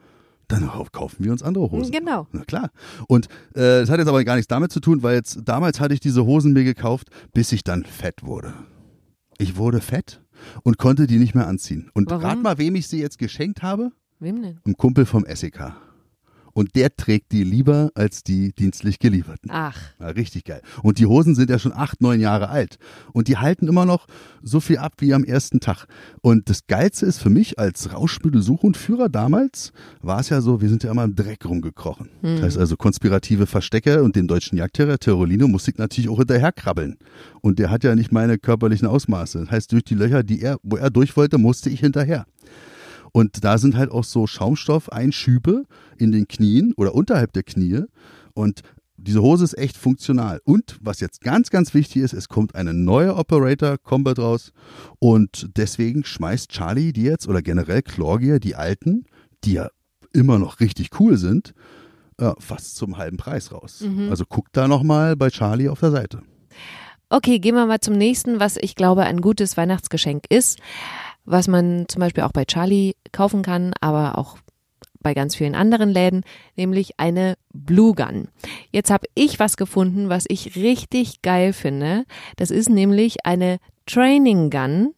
dann 0.47 0.69
kaufen 0.91 1.23
wir 1.23 1.31
uns 1.31 1.43
andere 1.43 1.71
Hosen. 1.71 1.91
Genau. 1.91 2.27
Na 2.31 2.43
klar. 2.43 2.71
Und 3.07 3.27
äh, 3.53 3.81
das 3.81 3.89
hat 3.89 3.99
jetzt 3.99 4.07
aber 4.07 4.23
gar 4.23 4.35
nichts 4.35 4.47
damit 4.47 4.71
zu 4.71 4.79
tun, 4.79 5.03
weil 5.03 5.15
jetzt 5.15 5.39
damals 5.45 5.79
hatte 5.79 5.93
ich 5.93 5.99
diese 5.99 6.25
Hosen 6.25 6.53
mir 6.53 6.63
gekauft, 6.63 7.09
bis 7.33 7.51
ich 7.51 7.63
dann 7.63 7.85
fett 7.85 8.23
wurde. 8.23 8.53
Ich 9.37 9.57
wurde 9.57 9.81
fett 9.81 10.21
und 10.63 10.77
konnte 10.77 11.07
die 11.07 11.17
nicht 11.17 11.35
mehr 11.35 11.47
anziehen. 11.47 11.89
Und 11.93 12.07
gerade 12.07 12.39
mal, 12.41 12.57
wem 12.57 12.75
ich 12.75 12.87
sie 12.87 12.99
jetzt 12.99 13.17
geschenkt 13.17 13.63
habe, 13.63 13.91
Wem 14.19 14.41
denn? 14.41 14.59
Ein 14.65 14.77
Kumpel 14.77 15.05
vom 15.05 15.25
SEK. 15.27 15.73
Und 16.55 16.73
der 16.75 16.95
trägt 16.95 17.33
die 17.33 17.43
lieber 17.43 17.91
als 17.95 18.23
die 18.23 18.53
dienstlich 18.53 18.99
gelieferten. 18.99 19.51
Ach, 19.51 19.77
Ja, 19.99 20.07
richtig 20.07 20.45
geil. 20.45 20.61
Und 20.83 20.99
die 20.99 21.05
Hosen 21.05 21.35
sind 21.35 21.49
ja 21.49 21.59
schon 21.59 21.73
acht, 21.73 22.01
neun 22.01 22.21
Jahre 22.21 22.47
alt. 22.47 22.77
Und 23.11 23.27
die 23.27 23.35
halten 23.35 23.67
immer 23.67 23.85
noch 23.85 24.07
so 24.41 24.61
viel 24.61 24.77
ab 24.77 24.93
wie 24.99 25.13
am 25.13 25.25
ersten 25.25 25.59
Tag. 25.59 25.85
Und 26.21 26.49
das 26.49 26.65
Geilste 26.67 27.05
ist 27.07 27.19
für 27.19 27.29
mich 27.29 27.59
als 27.59 27.91
Rauschmittelsuchhundführer 27.91 29.09
damals, 29.09 29.73
war 30.01 30.21
es 30.21 30.29
ja 30.29 30.39
so, 30.39 30.61
wir 30.61 30.69
sind 30.69 30.83
ja 30.83 30.91
immer 30.91 31.03
im 31.03 31.13
Dreck 31.15 31.43
rumgekrochen. 31.45 32.09
Das 32.21 32.41
heißt 32.41 32.57
also 32.57 32.77
konspirative 32.77 33.47
Verstecke 33.47 34.01
und 34.01 34.15
den 34.15 34.27
deutschen 34.27 34.57
Jagdterror, 34.57 34.97
Terrolino, 34.97 35.49
musste 35.49 35.71
ich 35.71 35.77
natürlich 35.77 36.09
auch 36.09 36.19
hinterherkrabbeln. 36.19 36.95
Und 37.41 37.59
der 37.59 37.69
hat 37.69 37.83
ja 37.83 37.95
nicht 37.95 38.13
meine 38.13 38.37
körperlichen 38.37 38.87
Ausmaße. 38.87 39.39
Das 39.41 39.51
heißt, 39.51 39.73
durch 39.73 39.83
die 39.83 39.95
Löcher, 39.95 40.23
die 40.23 40.41
er, 40.41 40.57
wo 40.63 40.77
er 40.77 40.89
durch 40.89 41.17
wollte, 41.17 41.37
musste 41.37 41.69
ich 41.69 41.81
hinterher. 41.81 42.25
Und 43.15 43.45
da 43.45 43.57
sind 43.57 43.77
halt 43.77 43.91
auch 43.91 44.03
so 44.03 44.27
Schaumstoffeinschübe 44.27 45.63
in 45.97 46.11
den 46.11 46.27
Knien 46.27 46.73
oder 46.75 46.93
unterhalb 46.93 47.31
der 47.31 47.43
Knie. 47.43 47.83
Und 48.33 48.59
diese 48.97 49.21
Hose 49.21 49.45
ist 49.45 49.57
echt 49.57 49.77
funktional. 49.77 50.41
Und 50.43 50.77
was 50.81 50.99
jetzt 50.99 51.21
ganz, 51.21 51.49
ganz 51.49 51.73
wichtig 51.73 52.01
ist, 52.01 52.11
es 52.11 52.27
kommt 52.27 52.55
eine 52.55 52.73
neue 52.73 53.15
Operator 53.15 53.77
Combat 53.77 54.19
raus. 54.19 54.51
Und 54.99 55.49
deswegen 55.55 56.03
schmeißt 56.03 56.49
Charlie 56.49 56.91
die 56.91 57.03
jetzt 57.03 57.29
oder 57.29 57.41
generell 57.41 57.83
Chlorgear, 57.83 58.39
die 58.39 58.55
alten, 58.55 59.05
die 59.45 59.53
ja 59.53 59.69
immer 60.11 60.37
noch 60.37 60.59
richtig 60.59 60.99
cool 60.99 61.15
sind, 61.15 61.53
äh, 62.17 62.33
fast 62.39 62.75
zum 62.75 62.97
halben 62.97 63.15
Preis 63.15 63.53
raus. 63.53 63.81
Also 64.09 64.25
guckt 64.25 64.57
da 64.57 64.67
nochmal 64.67 65.15
bei 65.15 65.29
Charlie 65.29 65.69
auf 65.69 65.79
der 65.79 65.91
Seite. 65.91 66.21
Okay, 67.09 67.39
gehen 67.39 67.55
wir 67.55 67.65
mal 67.65 67.79
zum 67.79 67.97
nächsten, 67.97 68.41
was 68.41 68.57
ich 68.57 68.75
glaube 68.75 69.03
ein 69.03 69.21
gutes 69.21 69.55
Weihnachtsgeschenk 69.55 70.25
ist, 70.27 70.59
was 71.25 71.47
man 71.47 71.85
zum 71.87 71.99
Beispiel 71.99 72.23
auch 72.23 72.31
bei 72.31 72.45
Charlie 72.45 72.95
kaufen 73.11 73.41
kann, 73.41 73.73
aber 73.81 74.17
auch 74.17 74.37
bei 75.05 75.13
ganz 75.13 75.35
vielen 75.35 75.53
anderen 75.53 75.91
Läden, 75.91 76.23
nämlich 76.55 76.99
eine 76.99 77.35
Blue 77.53 77.93
Gun. 77.93 78.27
Jetzt 78.71 78.89
habe 78.89 79.05
ich 79.13 79.39
was 79.39 79.55
gefunden, 79.55 80.09
was 80.09 80.25
ich 80.27 80.55
richtig 80.55 81.21
geil 81.21 81.53
finde. 81.53 82.05
Das 82.37 82.49
ist 82.49 82.69
nämlich 82.69 83.23
eine 83.23 83.59
Training 83.85 84.49
Gun. 84.49 84.95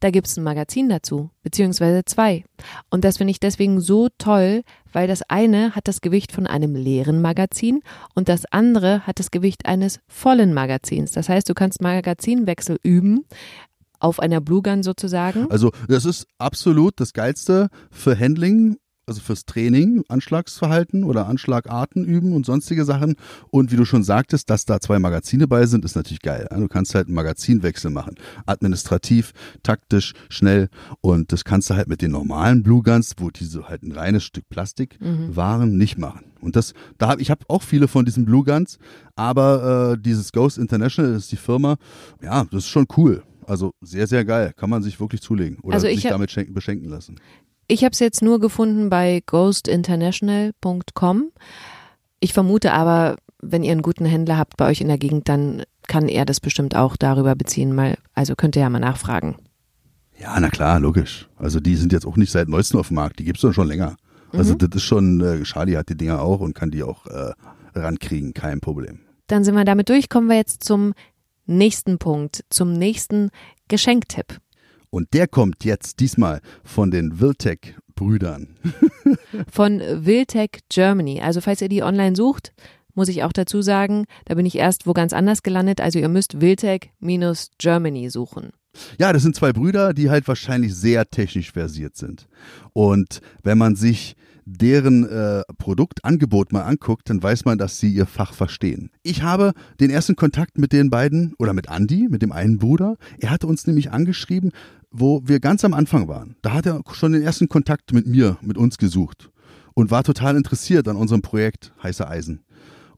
Da 0.00 0.10
gibt 0.10 0.26
es 0.26 0.36
ein 0.36 0.42
Magazin 0.42 0.88
dazu, 0.88 1.30
beziehungsweise 1.42 2.04
zwei. 2.04 2.44
Und 2.90 3.04
das 3.04 3.18
finde 3.18 3.30
ich 3.30 3.40
deswegen 3.40 3.80
so 3.80 4.08
toll, 4.18 4.62
weil 4.92 5.06
das 5.06 5.22
eine 5.22 5.76
hat 5.76 5.86
das 5.86 6.00
Gewicht 6.00 6.32
von 6.32 6.48
einem 6.48 6.74
leeren 6.74 7.22
Magazin 7.22 7.82
und 8.14 8.28
das 8.28 8.44
andere 8.50 9.06
hat 9.06 9.20
das 9.20 9.30
Gewicht 9.30 9.66
eines 9.66 10.00
vollen 10.08 10.52
Magazins. 10.52 11.12
Das 11.12 11.28
heißt, 11.28 11.48
du 11.48 11.54
kannst 11.54 11.80
Magazinwechsel 11.80 12.78
üben 12.82 13.24
auf 13.98 14.20
einer 14.20 14.40
Blue 14.40 14.62
Gun 14.62 14.82
sozusagen. 14.82 15.50
Also 15.50 15.72
das 15.88 16.04
ist 16.04 16.26
absolut 16.38 17.00
das 17.00 17.12
Geilste 17.12 17.68
für 17.90 18.18
Handling, 18.18 18.76
also 19.06 19.20
fürs 19.20 19.44
Training, 19.46 20.02
Anschlagsverhalten 20.08 21.04
oder 21.04 21.28
Anschlagarten 21.28 22.04
üben 22.04 22.32
und 22.32 22.44
sonstige 22.44 22.84
Sachen. 22.84 23.14
Und 23.50 23.70
wie 23.70 23.76
du 23.76 23.84
schon 23.84 24.02
sagtest, 24.02 24.50
dass 24.50 24.64
da 24.64 24.80
zwei 24.80 24.98
Magazine 24.98 25.46
bei 25.46 25.66
sind, 25.66 25.84
ist 25.84 25.94
natürlich 25.94 26.22
geil. 26.22 26.48
Du 26.50 26.66
kannst 26.66 26.94
halt 26.94 27.06
einen 27.06 27.14
Magazinwechsel 27.14 27.90
machen. 27.90 28.16
Administrativ, 28.46 29.32
taktisch, 29.62 30.12
schnell. 30.28 30.68
Und 31.00 31.32
das 31.32 31.44
kannst 31.44 31.70
du 31.70 31.74
halt 31.74 31.88
mit 31.88 32.02
den 32.02 32.10
normalen 32.10 32.64
Blue 32.64 32.82
Guns, 32.82 33.14
wo 33.18 33.30
diese 33.30 33.68
halt 33.68 33.84
ein 33.84 33.92
reines 33.92 34.24
Stück 34.24 34.48
Plastik 34.48 34.98
waren, 35.00 35.76
nicht 35.76 35.98
machen. 35.98 36.32
Und 36.40 36.56
das, 36.56 36.74
da 36.98 37.08
hab, 37.08 37.20
ich 37.20 37.30
habe 37.30 37.44
auch 37.48 37.62
viele 37.62 37.88
von 37.88 38.04
diesen 38.04 38.24
Blue 38.24 38.44
Guns, 38.44 38.78
aber 39.14 39.94
äh, 39.94 40.00
dieses 40.00 40.32
Ghost 40.32 40.58
International, 40.58 41.12
das 41.12 41.24
ist 41.24 41.32
die 41.32 41.36
Firma, 41.36 41.76
ja, 42.22 42.44
das 42.44 42.64
ist 42.64 42.68
schon 42.68 42.86
cool. 42.96 43.22
Also 43.46 43.72
sehr, 43.80 44.06
sehr 44.06 44.24
geil. 44.24 44.52
Kann 44.56 44.70
man 44.70 44.82
sich 44.82 45.00
wirklich 45.00 45.20
zulegen 45.22 45.58
oder 45.62 45.74
Also 45.74 45.86
ich 45.86 46.02
sich 46.02 46.10
damit 46.10 46.30
schenken, 46.30 46.54
beschenken 46.54 46.88
lassen. 46.88 47.16
Ich 47.68 47.84
habe 47.84 47.92
es 47.92 47.98
jetzt 48.00 48.22
nur 48.22 48.40
gefunden 48.40 48.90
bei 48.90 49.22
ghostinternational.com. 49.26 51.32
Ich 52.20 52.32
vermute 52.32 52.72
aber, 52.72 53.16
wenn 53.42 53.62
ihr 53.62 53.72
einen 53.72 53.82
guten 53.82 54.04
Händler 54.04 54.38
habt 54.38 54.56
bei 54.56 54.68
euch 54.68 54.80
in 54.80 54.88
der 54.88 54.98
Gegend, 54.98 55.28
dann 55.28 55.62
kann 55.86 56.08
er 56.08 56.24
das 56.24 56.40
bestimmt 56.40 56.74
auch 56.74 56.96
darüber 56.96 57.34
beziehen. 57.34 57.74
Mal, 57.74 57.98
also 58.14 58.34
könnt 58.34 58.56
ihr 58.56 58.62
ja 58.62 58.70
mal 58.70 58.78
nachfragen. 58.80 59.36
Ja, 60.18 60.38
na 60.40 60.48
klar, 60.48 60.80
logisch. 60.80 61.28
Also 61.36 61.60
die 61.60 61.76
sind 61.76 61.92
jetzt 61.92 62.06
auch 62.06 62.16
nicht 62.16 62.32
seit 62.32 62.48
neuestem 62.48 62.80
auf 62.80 62.88
dem 62.88 62.94
Markt. 62.94 63.18
Die 63.18 63.24
gibt's 63.24 63.42
doch 63.42 63.52
schon 63.52 63.68
länger. 63.68 63.96
Also 64.32 64.54
Mhm. 64.54 64.58
das 64.58 64.70
ist 64.74 64.82
schon, 64.82 65.20
äh, 65.20 65.42
Charlie 65.42 65.76
hat 65.76 65.88
die 65.88 65.96
Dinger 65.96 66.20
auch 66.22 66.40
und 66.40 66.54
kann 66.54 66.70
die 66.70 66.82
auch 66.82 67.06
äh, 67.06 67.32
rankriegen, 67.74 68.34
kein 68.34 68.60
Problem. 68.60 69.00
Dann 69.28 69.44
sind 69.44 69.54
wir 69.54 69.64
damit 69.64 69.88
durch. 69.88 70.08
Kommen 70.08 70.28
wir 70.28 70.36
jetzt 70.36 70.64
zum 70.64 70.94
nächsten 71.46 71.98
Punkt, 71.98 72.44
zum 72.50 72.72
nächsten 72.72 73.30
Geschenktipp. 73.68 74.38
Und 74.90 75.12
der 75.14 75.28
kommt 75.28 75.64
jetzt 75.64 76.00
diesmal 76.00 76.40
von 76.64 76.90
den 76.90 77.20
Wiltec-Brüdern. 77.20 78.56
von 79.50 79.80
Wiltec 79.80 80.60
Germany. 80.68 81.20
Also 81.20 81.40
falls 81.40 81.60
ihr 81.60 81.68
die 81.68 81.82
online 81.82 82.16
sucht, 82.16 82.52
muss 82.94 83.08
ich 83.08 83.22
auch 83.22 83.32
dazu 83.32 83.62
sagen, 83.62 84.06
da 84.24 84.34
bin 84.34 84.46
ich 84.46 84.56
erst 84.56 84.86
wo 84.86 84.92
ganz 84.92 85.12
anders 85.12 85.42
gelandet. 85.42 85.80
Also 85.80 85.98
ihr 85.98 86.08
müsst 86.08 86.40
Wiltec-Germany 86.40 88.10
suchen. 88.10 88.52
Ja, 88.98 89.12
das 89.12 89.22
sind 89.22 89.34
zwei 89.34 89.52
Brüder, 89.52 89.94
die 89.94 90.10
halt 90.10 90.28
wahrscheinlich 90.28 90.74
sehr 90.74 91.08
technisch 91.08 91.52
versiert 91.52 91.96
sind. 91.96 92.28
Und 92.72 93.20
wenn 93.42 93.58
man 93.58 93.76
sich 93.76 94.16
deren 94.46 95.06
äh, 95.08 95.42
Produktangebot 95.58 96.52
mal 96.52 96.62
anguckt, 96.62 97.10
dann 97.10 97.22
weiß 97.22 97.44
man, 97.44 97.58
dass 97.58 97.78
sie 97.78 97.92
ihr 97.92 98.06
Fach 98.06 98.32
verstehen. 98.32 98.90
Ich 99.02 99.22
habe 99.22 99.52
den 99.80 99.90
ersten 99.90 100.16
Kontakt 100.16 100.56
mit 100.56 100.72
den 100.72 100.88
beiden 100.88 101.34
oder 101.38 101.52
mit 101.52 101.68
Andy, 101.68 102.08
mit 102.08 102.22
dem 102.22 102.32
einen 102.32 102.58
Bruder. 102.58 102.96
Er 103.18 103.30
hatte 103.30 103.48
uns 103.48 103.66
nämlich 103.66 103.90
angeschrieben, 103.90 104.52
wo 104.90 105.20
wir 105.24 105.40
ganz 105.40 105.64
am 105.64 105.74
Anfang 105.74 106.06
waren. 106.06 106.36
Da 106.42 106.52
hat 106.52 106.66
er 106.66 106.80
schon 106.92 107.12
den 107.12 107.22
ersten 107.22 107.48
Kontakt 107.48 107.92
mit 107.92 108.06
mir, 108.06 108.38
mit 108.40 108.56
uns 108.56 108.78
gesucht 108.78 109.30
und 109.74 109.90
war 109.90 110.04
total 110.04 110.36
interessiert 110.36 110.86
an 110.86 110.96
unserem 110.96 111.22
Projekt 111.22 111.72
Heiße 111.82 112.08
Eisen 112.08 112.44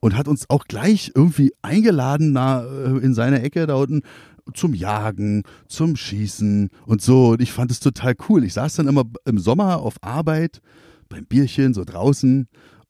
und 0.00 0.16
hat 0.16 0.28
uns 0.28 0.50
auch 0.50 0.66
gleich 0.66 1.12
irgendwie 1.14 1.52
eingeladen 1.62 2.32
na, 2.32 2.62
äh, 2.62 2.98
in 2.98 3.14
seine 3.14 3.42
Ecke 3.42 3.66
da 3.66 3.74
unten 3.74 4.02
zum 4.54 4.74
Jagen, 4.74 5.42
zum 5.66 5.96
Schießen 5.96 6.70
und 6.86 7.02
so. 7.02 7.30
Und 7.30 7.42
ich 7.42 7.52
fand 7.52 7.70
es 7.70 7.80
total 7.80 8.14
cool. 8.28 8.44
Ich 8.44 8.54
saß 8.54 8.76
dann 8.76 8.88
immer 8.88 9.04
im 9.24 9.38
Sommer 9.38 9.78
auf 9.78 9.96
Arbeit 10.02 10.60
beim 11.08 11.24
Bierchen 11.26 11.74
so 11.74 11.84
draußen 11.84 12.48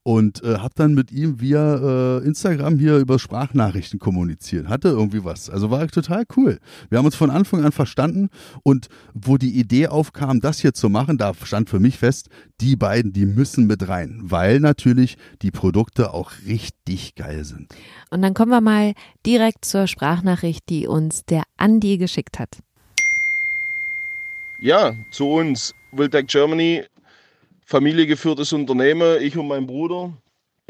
und 0.08 0.42
äh, 0.42 0.56
habe 0.56 0.72
dann 0.74 0.94
mit 0.94 1.12
ihm 1.12 1.38
via 1.38 2.18
äh, 2.18 2.24
Instagram 2.24 2.78
hier 2.78 2.96
über 2.96 3.18
Sprachnachrichten 3.18 3.98
kommuniziert. 3.98 4.66
Hatte 4.66 4.88
irgendwie 4.88 5.22
was. 5.22 5.50
Also 5.50 5.70
war 5.70 5.86
total 5.88 6.24
cool. 6.34 6.60
Wir 6.88 6.96
haben 6.96 7.04
uns 7.04 7.14
von 7.14 7.28
Anfang 7.28 7.62
an 7.62 7.72
verstanden 7.72 8.30
und 8.62 8.88
wo 9.12 9.36
die 9.36 9.58
Idee 9.58 9.88
aufkam, 9.88 10.40
das 10.40 10.60
hier 10.60 10.72
zu 10.72 10.88
machen, 10.88 11.18
da 11.18 11.34
stand 11.34 11.68
für 11.68 11.78
mich 11.78 11.98
fest, 11.98 12.30
die 12.62 12.74
beiden, 12.74 13.12
die 13.12 13.26
müssen 13.26 13.66
mit 13.66 13.86
rein, 13.88 14.20
weil 14.22 14.60
natürlich 14.60 15.18
die 15.42 15.50
Produkte 15.50 16.14
auch 16.14 16.32
richtig 16.46 17.14
geil 17.14 17.44
sind. 17.44 17.74
Und 18.08 18.22
dann 18.22 18.32
kommen 18.32 18.50
wir 18.50 18.62
mal 18.62 18.94
direkt 19.26 19.66
zur 19.66 19.86
Sprachnachricht, 19.86 20.70
die 20.70 20.86
uns 20.86 21.26
der 21.26 21.42
Andi 21.58 21.98
geschickt 21.98 22.38
hat. 22.38 22.60
Ja, 24.58 24.94
zu 25.10 25.28
uns. 25.28 25.74
Wiltec 25.92 26.28
Germany, 26.28 26.84
familiengeführtes 27.68 28.54
Unternehmen. 28.54 29.20
Ich 29.20 29.36
und 29.36 29.48
mein 29.48 29.66
Bruder 29.66 30.14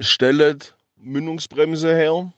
stellen 0.01 0.59
Mündungsbremse 0.97 1.95
her 1.95 2.33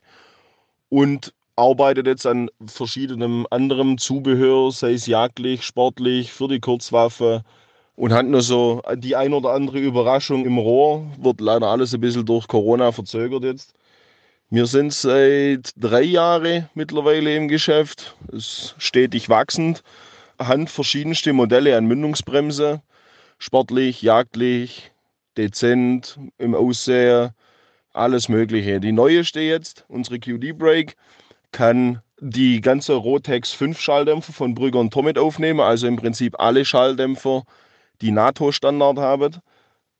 und 0.90 1.32
arbeitet 1.56 2.06
jetzt 2.06 2.26
an 2.26 2.50
verschiedenem 2.66 3.46
anderem 3.48 3.96
Zubehör, 3.96 4.70
sei 4.70 4.92
es 4.92 5.06
jagdlich, 5.06 5.64
sportlich, 5.64 6.30
für 6.30 6.46
die 6.46 6.60
Kurzwaffe 6.60 7.42
und 7.96 8.12
hat 8.12 8.26
nur 8.26 8.42
so 8.42 8.82
die 8.96 9.16
ein 9.16 9.32
oder 9.32 9.52
andere 9.52 9.78
Überraschung 9.78 10.44
im 10.44 10.58
Rohr. 10.58 11.06
Wird 11.18 11.40
leider 11.40 11.68
alles 11.68 11.94
ein 11.94 12.02
bisschen 12.02 12.26
durch 12.26 12.46
Corona 12.46 12.92
verzögert 12.92 13.44
jetzt. 13.44 13.72
Wir 14.50 14.66
sind 14.66 14.92
seit 14.92 15.72
drei 15.76 16.02
Jahren 16.02 16.68
mittlerweile 16.74 17.34
im 17.34 17.48
Geschäft. 17.48 18.14
Es 18.28 18.36
ist 18.36 18.74
stetig 18.76 19.30
wachsend. 19.30 19.82
Hand 20.38 20.68
verschiedenste 20.68 21.32
Modelle 21.32 21.78
an 21.78 21.86
Mündungsbremse. 21.86 22.82
Sportlich, 23.42 24.02
jagdlich, 24.02 24.92
dezent, 25.38 26.18
im 26.36 26.54
Aussehen, 26.54 27.30
alles 27.94 28.28
Mögliche. 28.28 28.80
Die 28.80 28.92
neueste 28.92 29.40
jetzt, 29.40 29.86
unsere 29.88 30.18
QD 30.18 30.58
Brake, 30.58 30.92
kann 31.50 32.02
die 32.20 32.60
ganze 32.60 32.92
Rotex 32.92 33.52
5 33.52 33.80
Schalldämpfer 33.80 34.34
von 34.34 34.54
Brügger 34.54 34.78
und 34.78 34.92
Tomit 34.92 35.16
aufnehmen, 35.16 35.60
also 35.60 35.86
im 35.86 35.96
Prinzip 35.96 36.38
alle 36.38 36.66
Schalldämpfer, 36.66 37.44
die 38.02 38.10
NATO-Standard 38.10 38.98
haben. 38.98 39.36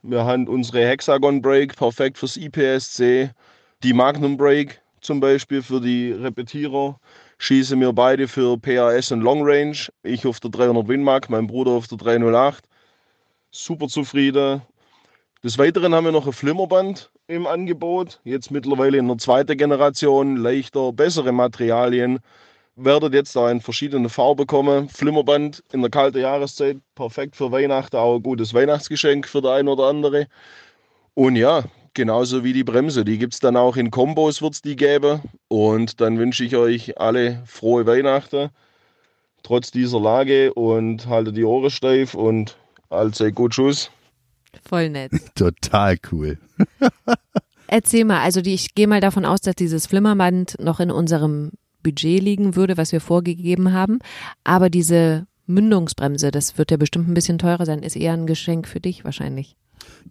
Wir 0.03 0.26
haben 0.26 0.46
unsere 0.46 0.87
Hexagon 0.87 1.40
Brake, 1.40 1.74
perfekt 1.74 2.18
fürs 2.18 2.37
IPSC, 2.37 3.31
die 3.83 3.94
Magnum 3.94 4.37
Brake 4.37 4.76
zum 5.00 5.18
Beispiel 5.20 5.62
für 5.62 5.81
die 5.81 6.12
Repetierer 6.12 7.00
schießen 7.38 7.81
wir 7.81 7.94
beide 7.94 8.29
für 8.29 8.59
PAS 8.59 9.11
und 9.12 9.22
Long 9.22 9.40
Range. 9.42 9.79
Ich 10.03 10.26
auf 10.26 10.40
der 10.40 10.50
300 10.50 10.88
Winmark, 10.88 11.31
mein 11.31 11.46
Bruder 11.46 11.70
auf 11.70 11.88
der 11.88 11.96
308. 11.96 12.68
Super 13.52 13.88
zufrieden. 13.88 14.62
Des 15.42 15.58
Weiteren 15.58 15.92
haben 15.92 16.04
wir 16.04 16.12
noch 16.12 16.26
ein 16.26 16.32
Flimmerband 16.32 17.10
im 17.26 17.48
Angebot. 17.48 18.20
Jetzt 18.22 18.52
mittlerweile 18.52 18.98
in 18.98 19.08
der 19.08 19.18
zweiten 19.18 19.58
Generation 19.58 20.36
leichter, 20.36 20.92
bessere 20.92 21.32
Materialien. 21.32 22.20
werdet 22.76 23.12
jetzt 23.12 23.34
da 23.34 23.50
in 23.50 23.60
verschiedene 23.60 24.08
Farben 24.08 24.36
bekommen. 24.36 24.88
Flimmerband 24.88 25.64
in 25.72 25.80
der 25.80 25.90
kalten 25.90 26.20
Jahreszeit, 26.20 26.78
perfekt 26.94 27.34
für 27.34 27.50
Weihnachten, 27.50 27.96
auch 27.96 28.16
ein 28.16 28.22
gutes 28.22 28.54
Weihnachtsgeschenk 28.54 29.26
für 29.26 29.42
der 29.42 29.52
ein 29.52 29.68
oder 29.68 29.84
andere. 29.88 30.28
Und 31.14 31.34
ja, 31.34 31.64
genauso 31.94 32.44
wie 32.44 32.52
die 32.52 32.64
Bremse, 32.64 33.04
die 33.04 33.18
gibt 33.18 33.34
es 33.34 33.40
dann 33.40 33.56
auch 33.56 33.76
in 33.76 33.90
Kombos, 33.90 34.42
wird 34.42 34.54
es 34.54 34.62
die 34.62 34.76
geben. 34.76 35.22
Und 35.48 36.00
dann 36.00 36.18
wünsche 36.18 36.44
ich 36.44 36.56
euch 36.56 36.98
alle 37.00 37.42
frohe 37.46 37.84
Weihnachten, 37.86 38.50
trotz 39.42 39.72
dieser 39.72 40.00
Lage 40.00 40.54
und 40.54 41.08
haltet 41.08 41.36
die 41.36 41.44
Ohren 41.44 41.70
steif 41.70 42.14
und 42.14 42.56
allzeit 42.90 43.35
gut 43.35 43.55
Schuss. 43.55 43.90
Voll 44.64 44.90
nett. 44.90 45.12
Total 45.35 45.96
cool. 46.12 46.38
Erzähl 47.66 48.05
mal, 48.05 48.20
also 48.20 48.42
die, 48.42 48.55
ich 48.55 48.74
gehe 48.74 48.88
mal 48.88 49.00
davon 49.00 49.24
aus, 49.24 49.40
dass 49.40 49.55
dieses 49.55 49.87
Flimmerband 49.87 50.57
noch 50.59 50.81
in 50.81 50.90
unserem 50.90 51.53
Budget 51.83 52.22
liegen 52.22 52.57
würde, 52.57 52.76
was 52.76 52.92
wir 52.92 53.00
vorgegeben 53.00 53.72
haben. 53.72 54.00
Aber 54.42 54.70
diese 54.70 55.26
Mündungsbremse, 55.46 56.31
das 56.31 56.59
wird 56.59 56.70
ja 56.70 56.76
bestimmt 56.76 57.09
ein 57.09 57.14
bisschen 57.14 57.38
teurer 57.38 57.66
sein, 57.66 57.83
ist 57.83 57.96
eher 57.96 58.12
ein 58.12 58.26
Geschenk 58.26 58.66
für 58.66 58.81
dich 58.81 59.05
wahrscheinlich. 59.05 59.57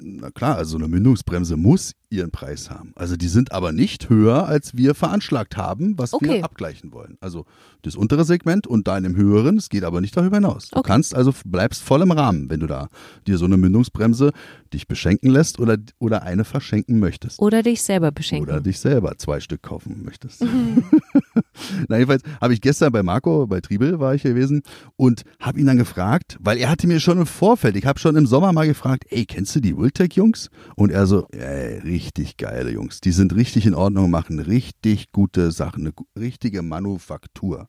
Na 0.01 0.31
klar, 0.31 0.55
also 0.57 0.77
eine 0.77 0.87
Mündungsbremse 0.87 1.57
muss 1.57 1.93
ihren 2.09 2.31
Preis 2.31 2.69
haben. 2.71 2.91
Also 2.95 3.15
die 3.15 3.27
sind 3.27 3.51
aber 3.51 3.71
nicht 3.71 4.09
höher, 4.09 4.47
als 4.47 4.75
wir 4.75 4.95
veranschlagt 4.95 5.57
haben, 5.57 5.97
was 5.97 6.13
Okay. 6.13 6.29
wir 6.29 6.43
abgleichen 6.43 6.91
wollen. 6.91 7.17
Also 7.21 7.45
das 7.83 7.95
untere 7.95 8.25
Segment 8.25 8.65
und 8.65 8.87
dein 8.87 9.03
im 9.05 9.15
höheren, 9.15 9.57
es 9.57 9.69
geht 9.69 9.83
aber 9.83 10.01
nicht 10.01 10.17
darüber 10.17 10.37
hinaus. 10.37 10.69
Du 10.69 10.77
Okay. 10.79 10.87
kannst 10.87 11.13
also 11.15 11.33
bleibst 11.45 11.83
voll 11.83 12.01
im 12.01 12.11
Rahmen, 12.11 12.49
wenn 12.49 12.59
du 12.61 12.67
da 12.67 12.87
dir 13.27 13.37
so 13.37 13.45
eine 13.45 13.57
Mündungsbremse 13.57 14.31
dich 14.73 14.87
beschenken 14.87 15.29
lässt 15.29 15.59
oder, 15.59 15.77
oder 15.99 16.23
eine 16.23 16.45
verschenken 16.45 16.99
möchtest. 16.99 17.39
Oder 17.39 17.61
dich 17.61 17.81
selber 17.83 18.11
beschenken. 18.11 18.49
Oder 18.49 18.59
dich 18.61 18.79
selber 18.79 19.17
zwei 19.17 19.39
Stück 19.39 19.61
kaufen 19.61 20.03
möchtest. 20.03 20.43
Na, 21.87 21.97
jedenfalls 21.97 22.23
habe 22.41 22.53
ich 22.53 22.61
gestern 22.61 22.91
bei 22.91 23.03
Marco, 23.03 23.45
bei 23.47 23.59
Triebel 23.61 23.99
war 23.99 24.15
ich 24.15 24.23
gewesen 24.23 24.61
und 24.95 25.23
habe 25.39 25.59
ihn 25.59 25.65
dann 25.65 25.77
gefragt, 25.77 26.37
weil 26.39 26.57
er 26.57 26.69
hatte 26.69 26.87
mir 26.87 26.99
schon 26.99 27.17
im 27.19 27.25
Vorfeld, 27.25 27.75
ich 27.75 27.85
habe 27.85 27.99
schon 27.99 28.15
im 28.15 28.25
Sommer 28.25 28.53
mal 28.53 28.65
gefragt, 28.67 29.05
ey, 29.09 29.25
kennst 29.25 29.55
du 29.55 29.59
die 29.59 29.68
Wiltec-Jungs? 29.77 30.49
Und 30.75 30.91
er 30.91 31.07
so, 31.07 31.27
ey, 31.31 31.79
richtig 31.79 32.37
geile 32.37 32.71
Jungs. 32.71 33.01
Die 33.01 33.11
sind 33.11 33.35
richtig 33.35 33.65
in 33.65 33.75
Ordnung, 33.75 34.09
machen 34.09 34.39
richtig 34.39 35.11
gute 35.11 35.51
Sachen, 35.51 35.81
eine 35.85 35.93
richtige 36.17 36.61
Manufaktur. 36.61 37.67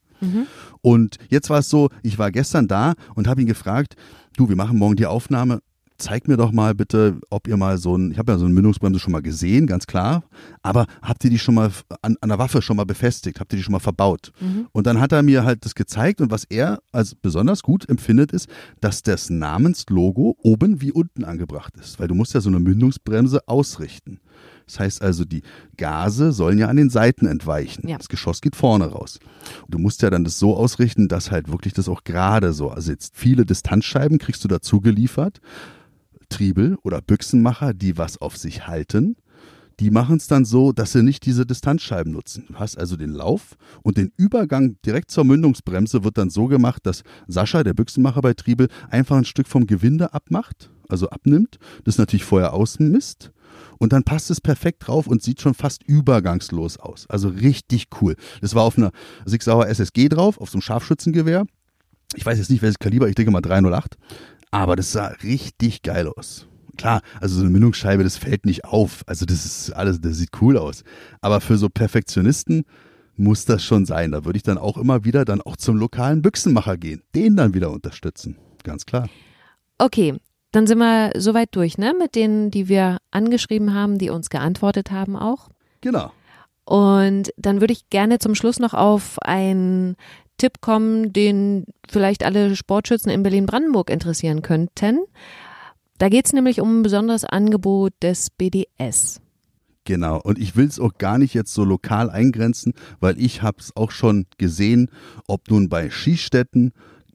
Und 0.82 1.16
jetzt 1.28 1.50
war 1.50 1.60
es 1.60 1.68
so, 1.68 1.88
ich 2.02 2.18
war 2.18 2.30
gestern 2.30 2.68
da 2.68 2.94
und 3.14 3.26
habe 3.26 3.40
ihn 3.40 3.46
gefragt, 3.46 3.94
du, 4.36 4.48
wir 4.48 4.56
machen 4.56 4.78
morgen 4.78 4.96
die 4.96 5.06
Aufnahme. 5.06 5.60
Zeig 6.00 6.28
mir 6.28 6.38
doch 6.38 6.50
mal 6.50 6.74
bitte, 6.74 7.20
ob 7.28 7.46
ihr 7.46 7.58
mal 7.58 7.76
so 7.76 7.94
ein, 7.94 8.10
ich 8.10 8.18
habe 8.18 8.32
ja 8.32 8.38
so 8.38 8.46
eine 8.46 8.54
Mündungsbremse 8.54 8.98
schon 8.98 9.12
mal 9.12 9.20
gesehen, 9.20 9.66
ganz 9.66 9.86
klar, 9.86 10.24
aber 10.62 10.86
habt 11.02 11.22
ihr 11.24 11.30
die 11.30 11.38
schon 11.38 11.54
mal 11.54 11.70
an, 12.00 12.16
an 12.22 12.30
der 12.30 12.38
Waffe 12.38 12.62
schon 12.62 12.78
mal 12.78 12.84
befestigt? 12.84 13.38
Habt 13.38 13.52
ihr 13.52 13.58
die 13.58 13.62
schon 13.62 13.72
mal 13.72 13.80
verbaut? 13.80 14.32
Und 14.72 14.86
dann 14.86 14.98
hat 14.98 15.12
er 15.12 15.22
mir 15.22 15.44
halt 15.44 15.64
das 15.64 15.74
gezeigt 15.74 16.22
und 16.22 16.30
was 16.30 16.44
er 16.44 16.80
als 16.90 17.14
besonders 17.14 17.62
gut 17.62 17.86
empfindet, 17.88 18.32
ist, 18.32 18.48
dass 18.80 19.02
das 19.02 19.28
Namenslogo 19.28 20.36
oben 20.42 20.80
wie 20.80 20.90
unten 20.90 21.24
angebracht 21.24 21.76
ist, 21.78 22.00
weil 22.00 22.08
du 22.08 22.14
musst 22.14 22.32
ja 22.32 22.40
so 22.40 22.48
eine 22.48 22.60
Mündungsbremse 22.60 23.46
ausrichten. 23.46 24.20
Das 24.66 24.78
heißt 24.78 25.02
also, 25.02 25.24
die 25.24 25.42
Gase 25.76 26.32
sollen 26.32 26.56
ja 26.56 26.68
an 26.68 26.76
den 26.76 26.90
Seiten 26.90 27.26
entweichen. 27.26 27.88
Ja. 27.88 27.98
Das 27.98 28.08
Geschoss 28.08 28.40
geht 28.40 28.54
vorne 28.54 28.86
raus. 28.86 29.18
Du 29.68 29.78
musst 29.78 30.00
ja 30.02 30.10
dann 30.10 30.22
das 30.22 30.38
so 30.38 30.56
ausrichten, 30.56 31.08
dass 31.08 31.32
halt 31.32 31.50
wirklich 31.50 31.74
das 31.74 31.88
auch 31.88 32.04
gerade 32.04 32.52
so 32.52 32.72
sitzt. 32.78 33.16
Viele 33.16 33.44
Distanzscheiben 33.44 34.18
kriegst 34.18 34.44
du 34.44 34.48
dazu 34.48 34.80
geliefert. 34.80 35.40
Triebel 36.30 36.78
oder 36.82 37.02
Büchsenmacher, 37.02 37.74
die 37.74 37.98
was 37.98 38.20
auf 38.20 38.38
sich 38.38 38.66
halten, 38.66 39.16
die 39.80 39.90
machen 39.90 40.16
es 40.16 40.26
dann 40.26 40.44
so, 40.44 40.72
dass 40.72 40.92
sie 40.92 41.02
nicht 41.02 41.24
diese 41.24 41.46
Distanzscheiben 41.46 42.12
nutzen. 42.12 42.44
Du 42.48 42.58
hast 42.58 42.76
also 42.78 42.96
den 42.96 43.10
Lauf 43.10 43.56
und 43.82 43.96
den 43.96 44.12
Übergang 44.16 44.76
direkt 44.84 45.10
zur 45.10 45.24
Mündungsbremse 45.24 46.04
wird 46.04 46.18
dann 46.18 46.28
so 46.28 46.46
gemacht, 46.46 46.84
dass 46.84 47.02
Sascha, 47.28 47.62
der 47.62 47.72
Büchsenmacher 47.72 48.20
bei 48.20 48.34
Triebel, 48.34 48.68
einfach 48.90 49.16
ein 49.16 49.24
Stück 49.24 49.48
vom 49.48 49.66
Gewinde 49.66 50.12
abmacht, 50.12 50.70
also 50.88 51.08
abnimmt, 51.08 51.58
das 51.84 51.96
natürlich 51.96 52.24
vorher 52.24 52.52
ausmisst 52.52 53.32
und 53.78 53.94
dann 53.94 54.04
passt 54.04 54.30
es 54.30 54.40
perfekt 54.40 54.86
drauf 54.86 55.06
und 55.06 55.22
sieht 55.22 55.40
schon 55.40 55.54
fast 55.54 55.82
übergangslos 55.84 56.78
aus. 56.78 57.06
Also 57.08 57.28
richtig 57.28 57.86
cool. 58.00 58.16
Das 58.42 58.54
war 58.54 58.64
auf 58.64 58.76
einer 58.76 58.90
Sig 59.24 59.42
Sauer 59.42 59.66
SSG 59.66 60.10
drauf, 60.10 60.38
auf 60.38 60.50
so 60.50 60.56
einem 60.56 60.62
Scharfschützengewehr. 60.62 61.46
Ich 62.16 62.26
weiß 62.26 62.38
jetzt 62.38 62.50
nicht, 62.50 62.60
welches 62.60 62.78
Kaliber, 62.78 63.08
ich 63.08 63.14
denke 63.14 63.30
mal 63.30 63.40
308. 63.40 63.96
Aber 64.50 64.76
das 64.76 64.92
sah 64.92 65.08
richtig 65.22 65.82
geil 65.82 66.08
aus. 66.08 66.46
Klar, 66.76 67.02
also 67.20 67.36
so 67.36 67.42
eine 67.42 67.50
Mündungsscheibe, 67.50 68.02
das 68.02 68.16
fällt 68.16 68.46
nicht 68.46 68.64
auf. 68.64 69.02
Also 69.06 69.26
das 69.26 69.44
ist 69.44 69.70
alles, 69.72 70.00
das 70.00 70.16
sieht 70.16 70.30
cool 70.40 70.56
aus. 70.56 70.82
Aber 71.20 71.40
für 71.40 71.58
so 71.58 71.68
Perfektionisten 71.68 72.64
muss 73.16 73.44
das 73.44 73.62
schon 73.62 73.84
sein. 73.84 74.12
Da 74.12 74.24
würde 74.24 74.38
ich 74.38 74.42
dann 74.42 74.58
auch 74.58 74.78
immer 74.78 75.04
wieder 75.04 75.24
dann 75.24 75.42
auch 75.42 75.56
zum 75.56 75.76
lokalen 75.76 76.22
Büchsenmacher 76.22 76.76
gehen. 76.78 77.02
Den 77.14 77.36
dann 77.36 77.54
wieder 77.54 77.70
unterstützen. 77.70 78.36
Ganz 78.64 78.86
klar. 78.86 79.08
Okay, 79.78 80.16
dann 80.52 80.66
sind 80.66 80.78
wir 80.78 81.12
soweit 81.16 81.54
durch, 81.54 81.78
ne? 81.78 81.94
Mit 81.98 82.14
denen, 82.14 82.50
die 82.50 82.68
wir 82.68 82.98
angeschrieben 83.10 83.74
haben, 83.74 83.98
die 83.98 84.10
uns 84.10 84.30
geantwortet 84.30 84.90
haben 84.90 85.16
auch. 85.16 85.50
Genau. 85.80 86.12
Und 86.64 87.32
dann 87.36 87.60
würde 87.60 87.72
ich 87.72 87.90
gerne 87.90 88.18
zum 88.18 88.34
Schluss 88.34 88.58
noch 88.58 88.74
auf 88.74 89.18
einen 89.22 89.96
Tipp 90.40 90.60
kommen, 90.60 91.12
den 91.12 91.66
vielleicht 91.88 92.24
alle 92.24 92.56
Sportschützen 92.56 93.12
in 93.12 93.22
Berlin-Brandenburg 93.22 93.90
interessieren 93.90 94.42
könnten. 94.42 95.00
Da 95.98 96.08
geht 96.08 96.26
es 96.26 96.32
nämlich 96.32 96.60
um 96.60 96.80
ein 96.80 96.82
besonderes 96.82 97.24
Angebot 97.24 97.92
des 98.02 98.30
BDS. 98.30 99.20
Genau. 99.84 100.20
Und 100.20 100.38
ich 100.38 100.56
will 100.56 100.66
es 100.66 100.80
auch 100.80 100.94
gar 100.98 101.18
nicht 101.18 101.34
jetzt 101.34 101.52
so 101.52 101.64
lokal 101.64 102.10
eingrenzen, 102.10 102.72
weil 103.00 103.20
ich 103.20 103.42
habe 103.42 103.58
es 103.60 103.76
auch 103.76 103.90
schon 103.90 104.26
gesehen, 104.38 104.90
ob 105.28 105.50
nun 105.50 105.68
bei 105.68 105.90
Skistätten 105.90 106.72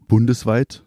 bundesweit, 0.07 0.83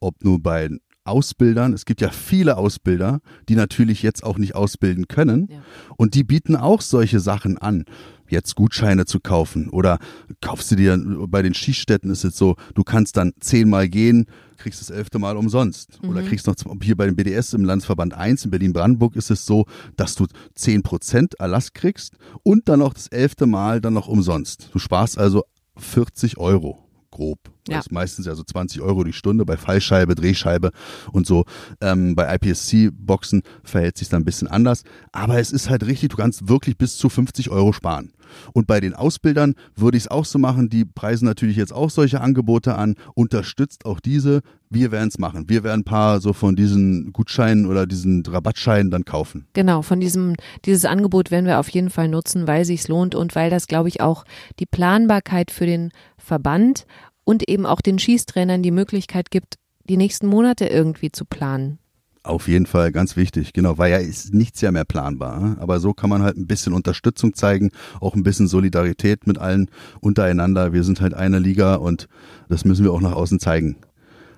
ob 0.00 0.24
nur 0.24 0.42
bei 0.42 0.70
Ausbildern. 1.04 1.72
Es 1.72 1.84
gibt 1.84 2.00
ja 2.00 2.10
viele 2.10 2.56
Ausbilder, 2.56 3.20
die 3.48 3.54
natürlich 3.54 4.02
jetzt 4.02 4.24
auch 4.24 4.38
nicht 4.38 4.54
ausbilden 4.54 5.06
können. 5.08 5.48
Ja. 5.50 5.58
Und 5.96 6.14
die 6.14 6.24
bieten 6.24 6.56
auch 6.56 6.80
solche 6.80 7.20
Sachen 7.20 7.58
an. 7.58 7.84
Jetzt 8.30 8.54
Gutscheine 8.54 9.06
zu 9.06 9.20
kaufen 9.20 9.68
oder 9.70 9.98
kaufst 10.40 10.70
du 10.70 10.76
dir, 10.76 10.98
bei 11.28 11.42
den 11.42 11.54
Skistätten 11.54 12.10
ist 12.10 12.24
es 12.24 12.36
so, 12.36 12.56
du 12.74 12.84
kannst 12.84 13.16
dann 13.16 13.32
zehnmal 13.40 13.88
gehen, 13.88 14.26
kriegst 14.56 14.80
das 14.80 14.90
elfte 14.90 15.18
Mal 15.18 15.36
umsonst. 15.36 15.98
Oder 16.02 16.22
kriegst 16.22 16.46
noch, 16.46 16.54
hier 16.82 16.96
bei 16.96 17.06
dem 17.06 17.16
BDS 17.16 17.52
im 17.52 17.64
Landesverband 17.64 18.14
1 18.14 18.46
in 18.46 18.50
Berlin-Brandenburg 18.50 19.16
ist 19.16 19.30
es 19.30 19.46
so, 19.46 19.66
dass 19.96 20.14
du 20.14 20.26
10% 20.56 21.36
Erlass 21.38 21.72
kriegst 21.72 22.14
und 22.42 22.68
dann 22.68 22.80
noch 22.80 22.94
das 22.94 23.08
elfte 23.08 23.46
Mal 23.46 23.80
dann 23.80 23.94
noch 23.94 24.08
umsonst. 24.08 24.70
Du 24.72 24.78
sparst 24.78 25.18
also 25.18 25.44
40 25.76 26.38
Euro 26.38 26.85
grob. 27.16 27.38
Ja. 27.68 27.78
Das 27.78 27.86
ist 27.86 27.92
meistens 27.92 28.26
ja 28.26 28.34
so 28.34 28.44
20 28.44 28.80
Euro 28.82 29.02
die 29.02 29.12
Stunde 29.12 29.44
bei 29.44 29.56
Fallscheibe, 29.56 30.14
Drehscheibe 30.14 30.70
und 31.12 31.26
so. 31.26 31.44
Ähm, 31.80 32.14
bei 32.14 32.32
IPSC-Boxen 32.34 33.42
verhält 33.64 33.98
sich 33.98 34.08
dann 34.08 34.22
ein 34.22 34.24
bisschen 34.24 34.48
anders. 34.48 34.82
Aber 35.12 35.38
es 35.38 35.50
ist 35.50 35.70
halt 35.70 35.86
richtig, 35.86 36.10
du 36.10 36.16
kannst 36.16 36.48
wirklich 36.48 36.76
bis 36.76 36.96
zu 36.96 37.08
50 37.08 37.50
Euro 37.50 37.72
sparen. 37.72 38.12
Und 38.52 38.66
bei 38.66 38.80
den 38.80 38.94
Ausbildern 38.94 39.54
würde 39.74 39.96
ich 39.96 40.04
es 40.04 40.10
auch 40.10 40.24
so 40.24 40.38
machen, 40.38 40.68
die 40.68 40.84
preisen 40.84 41.26
natürlich 41.26 41.56
jetzt 41.56 41.72
auch 41.72 41.90
solche 41.90 42.20
Angebote 42.20 42.76
an, 42.76 42.96
unterstützt 43.14 43.86
auch 43.86 44.00
diese. 44.00 44.42
Wir 44.68 44.90
werden 44.90 45.08
es 45.08 45.18
machen. 45.18 45.48
Wir 45.48 45.62
werden 45.62 45.82
ein 45.82 45.84
paar 45.84 46.20
so 46.20 46.32
von 46.32 46.56
diesen 46.56 47.12
Gutscheinen 47.12 47.66
oder 47.66 47.86
diesen 47.86 48.24
Rabattscheinen 48.26 48.90
dann 48.90 49.04
kaufen. 49.04 49.46
Genau, 49.52 49.82
von 49.82 50.00
diesem, 50.00 50.34
dieses 50.64 50.84
Angebot 50.84 51.30
werden 51.30 51.46
wir 51.46 51.60
auf 51.60 51.68
jeden 51.68 51.90
Fall 51.90 52.08
nutzen, 52.08 52.48
weil 52.48 52.64
sich's 52.64 52.88
lohnt 52.88 53.14
und 53.14 53.36
weil 53.36 53.48
das, 53.48 53.68
glaube 53.68 53.88
ich, 53.88 54.00
auch 54.00 54.24
die 54.58 54.66
Planbarkeit 54.66 55.52
für 55.52 55.66
den 55.66 55.92
Verband 56.18 56.86
und 57.26 57.48
eben 57.48 57.66
auch 57.66 57.82
den 57.82 57.98
Schießtrainern 57.98 58.62
die 58.62 58.70
Möglichkeit 58.70 59.30
gibt, 59.30 59.56
die 59.84 59.96
nächsten 59.98 60.26
Monate 60.28 60.66
irgendwie 60.66 61.10
zu 61.12 61.24
planen. 61.26 61.78
Auf 62.22 62.48
jeden 62.48 62.66
Fall 62.66 62.90
ganz 62.90 63.16
wichtig, 63.16 63.52
genau, 63.52 63.78
weil 63.78 63.92
ja 63.92 63.98
ist 63.98 64.32
nichts 64.32 64.60
ja 64.60 64.72
mehr 64.72 64.84
planbar. 64.84 65.40
ne? 65.40 65.56
Aber 65.60 65.78
so 65.78 65.92
kann 65.92 66.10
man 66.10 66.22
halt 66.22 66.36
ein 66.36 66.46
bisschen 66.46 66.72
Unterstützung 66.72 67.34
zeigen, 67.34 67.70
auch 68.00 68.14
ein 68.14 68.22
bisschen 68.22 68.48
Solidarität 68.48 69.26
mit 69.26 69.38
allen 69.38 69.68
untereinander. 70.00 70.72
Wir 70.72 70.82
sind 70.82 71.00
halt 71.00 71.14
eine 71.14 71.38
Liga 71.38 71.76
und 71.76 72.08
das 72.48 72.64
müssen 72.64 72.84
wir 72.84 72.92
auch 72.92 73.00
nach 73.00 73.12
außen 73.12 73.38
zeigen. 73.38 73.76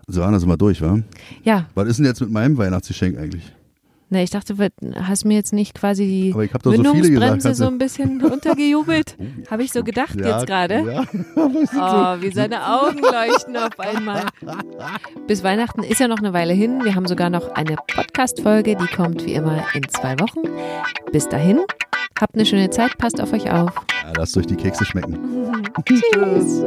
So, 0.07 0.23
Anna, 0.23 0.39
sind 0.39 0.49
wir 0.49 0.57
durch, 0.57 0.81
wa? 0.83 0.99
Ja, 1.45 1.67
Was 1.75 1.89
ist 1.89 1.99
denn 1.99 2.07
jetzt 2.07 2.21
mit 2.21 2.31
meinem 2.31 2.57
Weihnachtsgeschenk 2.57 3.19
eigentlich? 3.19 3.53
Ne, 4.11 4.23
ich 4.23 4.31
dachte, 4.31 4.55
hast 5.03 5.25
mir 5.25 5.35
jetzt 5.35 5.53
nicht 5.53 5.75
quasi 5.75 6.05
die 6.07 6.33
so 6.63 6.71
Mündungsbremse 6.71 7.49
du- 7.49 7.55
so 7.55 7.67
ein 7.67 7.79
bisschen 7.79 8.23
untergejubelt. 8.33 9.17
Oh, 9.19 9.51
Habe 9.51 9.63
ich 9.65 9.73
so 9.73 9.83
gedacht 9.85 10.19
Ja, 10.21 10.37
jetzt 10.39 10.47
gerade. 10.47 10.83
Ja, 10.93 11.05
Oh, 12.17 12.21
wie 12.23 12.31
seine 12.33 12.67
Augen 12.67 12.99
leuchten 13.01 13.57
auf 13.57 13.79
einmal. 13.79 14.25
Bis 15.27 15.43
Weihnachten 15.45 15.83
ist 15.83 16.01
ja 16.01 16.09
noch 16.09 16.19
eine 16.19 16.33
Weile 16.33 16.53
hin. 16.53 16.85
Wir 16.85 16.95
haben 16.95 17.07
sogar 17.07 17.31
noch 17.31 17.51
eine 17.55 17.77
Podcast-Folge, 17.77 18.77
die 18.77 18.87
kommt 18.87 19.25
wie 19.27 19.35
immer 19.35 19.63
in 19.75 19.83
zwei 19.89 20.19
Wochen. 20.21 20.41
Bis 21.13 21.29
dahin, 21.29 21.61
habt 22.21 22.35
eine 22.35 22.47
schöne 22.47 22.71
Zeit, 22.71 22.97
passt 22.99 23.21
auf 23.21 23.33
euch 23.33 23.51
auf. 23.51 23.73
Ja, 24.05 24.13
lasst 24.17 24.37
euch 24.37 24.47
die 24.47 24.57
Kekse 24.57 24.85
schmecken. 24.85 25.19
Tschüss. 25.85 26.65